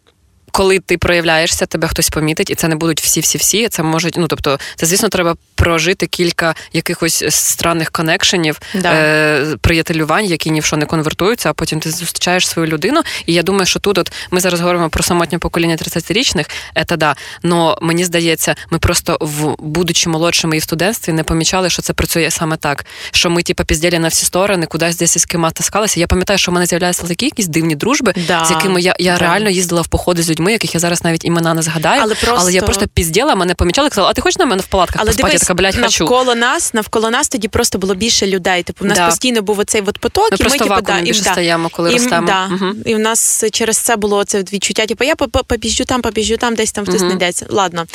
[0.58, 3.70] коли ти проявляєшся, тебе хтось помітить, і це не будуть всі-всі-всі.
[3.70, 8.94] Це можуть, ну тобто, це, звісно, треба прожити кілька якихось странних конекшенів, да.
[8.94, 13.02] е, приятелювань, які ні в що не конвертуються, а потім ти зустрічаєш свою людину.
[13.26, 16.50] І я думаю, що тут от ми зараз говоримо про самотнє покоління 30-річних,
[16.88, 17.16] це да.
[17.44, 21.94] Но мені здається, ми просто в будучи молодшими і в студентстві не помічали, що це
[21.94, 22.86] працює саме так.
[23.12, 26.00] Що ми, типу, піздєлі на всі сторони, кудись десь із кимось таскалися.
[26.00, 28.46] Я пам'ятаю, що в мене з'являються такі якісь дивні дружби, да.
[28.46, 29.20] з якими я я да.
[29.20, 32.02] реально їздила в походи з людьми, яких я зараз навіть імена не згадаю.
[32.04, 34.66] Але просто, але я просто пізділа, мене помічали, казала, а ти хочеш на мене в
[34.66, 35.34] палатках але поспати?
[35.34, 36.04] Я така, блядь, хочу.
[36.04, 38.64] навколо нас, навколо нас тоді просто було більше людей.
[38.64, 39.08] Типу, в нас да.
[39.08, 41.90] постійно був оцей от поток, ми і просто ми типу, да, більше і, стаємо, коли
[41.90, 42.28] і, ростемо.
[42.28, 42.46] Да.
[42.46, 42.74] Угу.
[42.86, 46.72] І в нас через це було це відчуття, типу, я побіжджу там, побіжджу там, десь
[46.72, 47.10] там хтось угу.
[47.10, 47.46] не йдеться.
[47.50, 47.86] Ладно,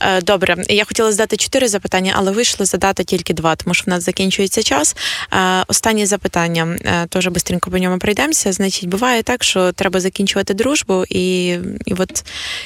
[0.00, 0.56] е, добре.
[0.68, 4.62] Я хотіла задати чотири запитання, але вийшло задати тільки два, тому що в нас закінчується
[4.62, 4.96] час.
[5.32, 7.28] Е, останнє запитання е, теж
[7.62, 8.52] швидко по ньому пройдемося.
[8.52, 11.58] Значить, буває так, що треба закінчувати дружбу, і,
[11.92, 12.24] і от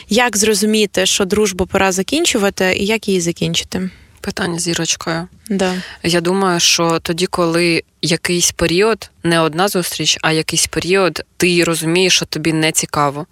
[0.08, 3.90] як зрозуміти, що дружбу пора закінчувати, і як її закінчити?
[4.20, 5.28] Питання зірочкою.
[5.50, 5.74] Да.
[6.02, 12.16] Я думаю, що тоді, коли якийсь період, не одна зустріч, а якийсь період, ти розумієш,
[12.16, 13.26] що тобі не цікаво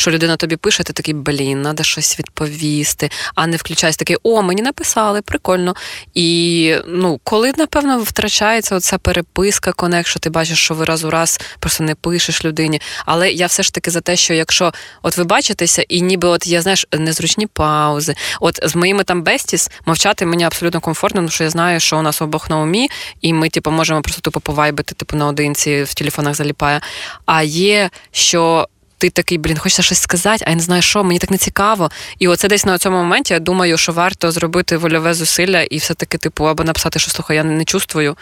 [0.00, 4.42] що людина тобі пише, ти такий, блін, треба щось відповісти, а не включайся такий, о,
[4.42, 5.74] мені написали, прикольно.
[6.14, 11.10] І ну, коли, напевно, втрачається оця переписка, конект, що ти бачиш, що ви раз у
[11.10, 12.80] раз просто не пишеш людині.
[13.06, 14.72] Але я все ж таки за те, що якщо
[15.02, 18.14] от ви бачитеся, і ніби от є, знаєш, незручні паузи.
[18.40, 22.02] От з моїми там бестіс мовчати мені абсолютно комфортно, тому що я знаю, що у
[22.02, 22.90] нас обох на умі,
[23.20, 26.80] і ми, типу, можемо просто тупо повайбити, типу, наодинці в телефонах заліпає.
[27.26, 28.68] А є що
[29.00, 31.90] ти такий, блін, хочеться щось сказати, а я не знаю, що, мені так не цікаво.
[32.18, 36.18] І оце десь на цьому моменті я думаю, що варто зробити вольове зусилля і все-таки,
[36.18, 38.16] типу, або написати, що слухай, я не чувствую.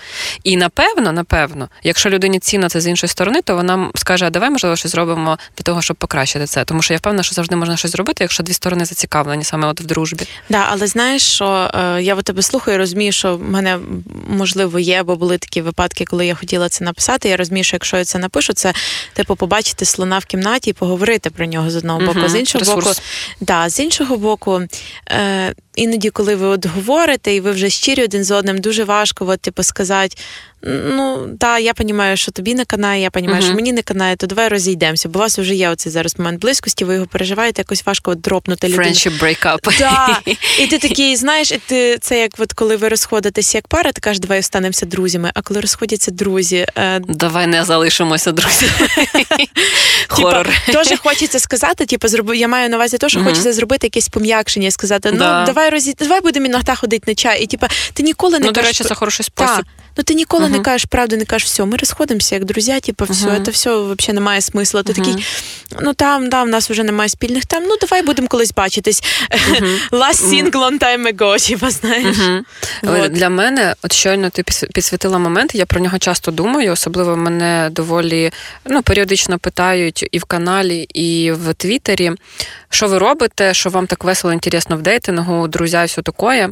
[0.44, 4.50] І напевно, напевно, якщо людині цінно це з іншої сторони, то вона скаже, а давай,
[4.50, 6.64] можливо, щось зробимо для того, щоб покращити це.
[6.64, 9.80] Тому що я впевнена, що завжди можна щось зробити, якщо дві сторони зацікавлені саме от
[9.80, 10.24] в дружбі.
[10.48, 13.78] Да, але знаєш, що е, я в тебе слухаю, розумію, що в мене
[14.28, 17.28] можливо є, бо були такі випадки, коли я хотіла це написати.
[17.28, 18.72] Я розумію, що якщо я це напишу, це
[19.12, 22.60] типу побачити слона в кімнаті і поговорити про нього з одного боку, угу, з іншого
[22.60, 22.86] ресурс.
[22.86, 23.00] боку,
[23.40, 24.62] да, з іншого боку,
[25.10, 29.26] е, іноді, коли ви от говорите, і ви вже щирі один з одним, дуже важко
[29.28, 30.16] от, типу, сказати.
[30.62, 33.44] Ну, так, я розумію, що тобі не канає, я розумію, uh-huh.
[33.44, 36.40] що мені не канає, то давай розійдемося, бо у вас вже є оцей зараз момент
[36.40, 38.84] близькості, ви його переживаєте, якось важко от дропнути людину.
[38.84, 39.78] Friendship breakup.
[39.78, 40.20] Да.
[40.58, 44.00] І ти такий, знаєш, і ти це як от коли ви розходитесь як пара, ти
[44.00, 45.30] кажеш, давай останемося друзями.
[45.34, 47.00] А коли розходяться друзі, е...
[47.08, 48.72] давай не залишимося друзями.
[50.08, 50.48] Хорор.
[50.66, 52.34] Теж хочеться сказати, типу.
[52.34, 53.24] Я маю на увазі те, що uh-huh.
[53.24, 55.44] хочеться зробити якесь пом'якшення сказати: ну да.
[55.46, 55.94] давай розі...
[55.98, 57.42] давай будемо іноді ходити на чай.
[57.42, 58.62] І типу, ти ніколи не ну, кажеш...
[58.62, 59.64] до речі, це хороший спосіб.
[59.64, 59.87] Та.
[59.98, 60.50] Ну ти ніколи uh-huh.
[60.50, 63.44] не кажеш правду, не кажеш, все, ми розходимося як друзі, типу, все, uh-huh.
[63.44, 64.82] це все взагалі не має смисла.
[64.82, 65.26] Ти такий,
[65.80, 69.02] ну там, да, в нас вже немає спільних тем, ну давай будемо колись бачитись.
[69.90, 72.16] Last sing long time ago, типу, знаєш.
[72.82, 73.12] Вот.
[73.12, 74.42] Для мене, от щойно ти
[74.74, 78.30] підсвітила момент, я про нього часто думаю, особливо мене доволі
[78.66, 82.12] ну, періодично питають і в каналі, і в Твіттері,
[82.70, 86.48] що ви робите, що вам так весело, інтересно в дейтингу, друзі, все таке.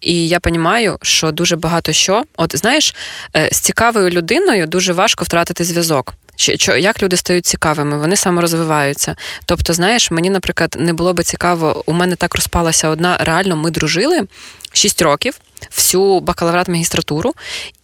[0.00, 2.24] І я розумію, що дуже багато що.
[2.36, 2.94] От знаєш,
[3.36, 6.14] е, з цікавою людиною дуже важко втратити зв'язок.
[6.36, 9.16] Чи як люди стають цікавими, вони саморозвиваються.
[9.46, 13.16] Тобто, знаєш, мені, наприклад, не було би цікаво, у мене так розпалася одна.
[13.16, 14.26] Реально, ми дружили
[14.72, 15.34] 6 років,
[15.70, 17.34] всю бакалаврат магістратуру,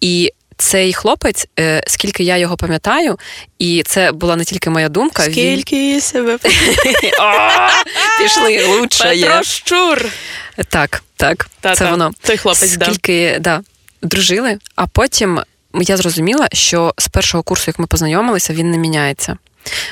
[0.01, 3.19] і цей хлопець, е, скільки я його пам'ятаю,
[3.59, 5.23] і це була не тільки моя думка.
[5.23, 6.01] Скільки він...
[6.01, 6.39] себе
[8.23, 9.43] пішли лучше є.
[9.43, 10.07] Щур.
[10.69, 12.11] Так, так, це воно.
[12.21, 13.61] Той хлопець, скільки да,
[14.03, 15.41] дружили, а потім
[15.75, 19.37] я зрозуміла, що з першого курсу, як ми познайомилися, він не міняється.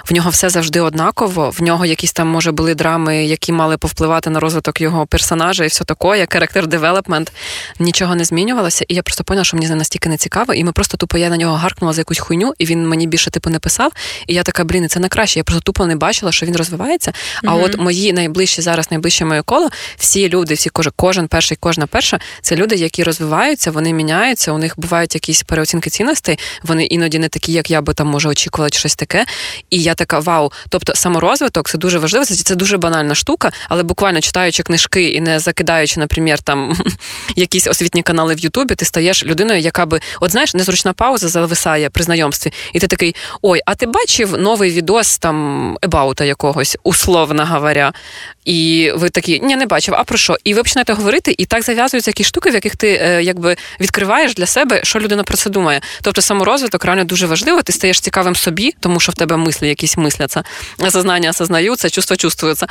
[0.05, 1.51] В нього все завжди однаково.
[1.51, 5.69] В нього якісь там може були драми, які мали повпливати на розвиток його персонажа, і
[5.69, 7.33] все таке, характер девелопмент.
[7.79, 8.85] Нічого не змінювалося.
[8.89, 10.55] І я просто поняла, що мені настільки не цікаво.
[10.55, 13.31] І ми просто тупо я на нього гаркнула за якусь хуйню, і він мені більше
[13.31, 13.93] типу не писав.
[14.27, 15.41] І я така, блін, це не краще.
[15.41, 17.13] Я просто тупо не бачила, що він розвивається.
[17.45, 17.65] А mm-hmm.
[17.65, 22.21] от мої найближчі зараз, найближче моє коло, всі люди, всі кожен, кожен перший, кожна перша,
[22.43, 24.53] це люди, які розвиваються, вони міняються.
[24.53, 26.39] У них бувають якісь переоцінки цінностей.
[26.63, 29.27] Вони іноді не такі, як я би там може очікувала, чи щось таке.
[29.71, 30.53] І я така вау.
[30.69, 32.25] Тобто саморозвиток це дуже важливо.
[32.25, 36.77] Це дуже банальна штука, але буквально читаючи книжки і не закидаючи, наприклад, там
[37.37, 41.91] якісь освітні канали в Ютубі, ти стаєш людиною, яка би, от знаєш, незручна пауза зависає
[41.91, 47.47] при знайомстві, і ти такий: ой, а ти бачив новий відос там ебаута якогось, условно
[47.47, 47.93] говоря.
[48.45, 50.37] І ви такі, ні, не бачив, а про що?
[50.45, 54.35] І ви починаєте говорити, і так зав'язуються якісь штуки, в яких ти е, якби відкриваєш
[54.35, 55.81] для себе, що людина про це думає.
[56.03, 59.97] Тобто саморозвиток реально дуже важливо, ти стаєш цікавим собі, тому що в тебе мысли якісь
[59.97, 60.43] мисляться.
[60.91, 62.67] Сознання осознаються, чувства чувствуються.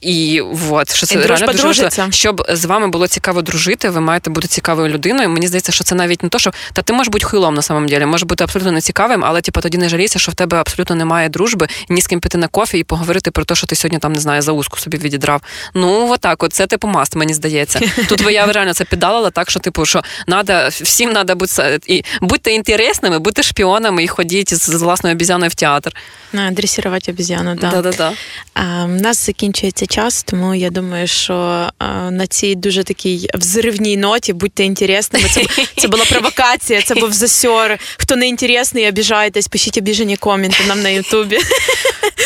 [0.00, 2.12] І от, що це І реально дуже важливо.
[2.12, 5.28] щоб з вами було цікаво дружити, ви маєте бути цікавою людиною.
[5.28, 7.88] Мені здається, що це навіть не то, що та ти можеш бути хуйлом на самом
[7.88, 11.28] деле, може бути абсолютно нецікавим, але типу, тоді не жалійся, що в тебе абсолютно немає
[11.28, 14.12] дружби, ні з ким піти на кофі і поговорити про те, що ти сьогодні там
[14.12, 15.40] не знаю, за узку собі відідрав.
[15.74, 17.80] Ну, отак, от це типу маст, мені здається.
[18.08, 22.52] Тут я реально це піддалила так, що типу, що надо, всім треба бути і будьте
[22.52, 25.92] інтересними, будьте шпіонами і ходіть з, з власною обізяною в театр.
[26.34, 27.70] А, Дресірувати обізяну, да.
[27.70, 28.12] Да-да-да.
[28.54, 31.68] А, У нас закінчується час, тому я думаю, що
[32.10, 35.28] на цій дуже такій взривній ноті будьте інтересними.
[35.28, 35.44] Це,
[35.76, 37.78] це була провокація, це був засьор.
[37.96, 41.38] Хто не інтересний, обіжайтесь, пишіть обіжені коменти нам на Ютубі.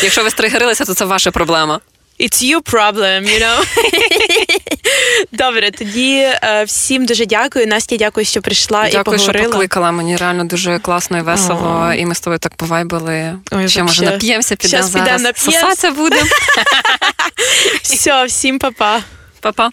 [0.03, 1.79] Якщо ви стригерилися, то це ваша проблема.
[2.21, 3.59] It's your problem, you know?
[5.31, 7.67] Добре, тоді е, всім дуже дякую.
[7.67, 9.91] Настя, дякую, що прийшла і Дякую, що покликала.
[9.91, 11.87] Мені реально дуже класно і весело.
[11.89, 11.93] О.
[11.93, 13.39] І ми з тобою так повайбили.
[13.51, 15.21] Ой, Ще може нап'ємося, підемо зараз.
[15.35, 16.27] Сосаться будемо.
[17.81, 18.99] Все, всім па-па.
[19.39, 19.69] Па-па.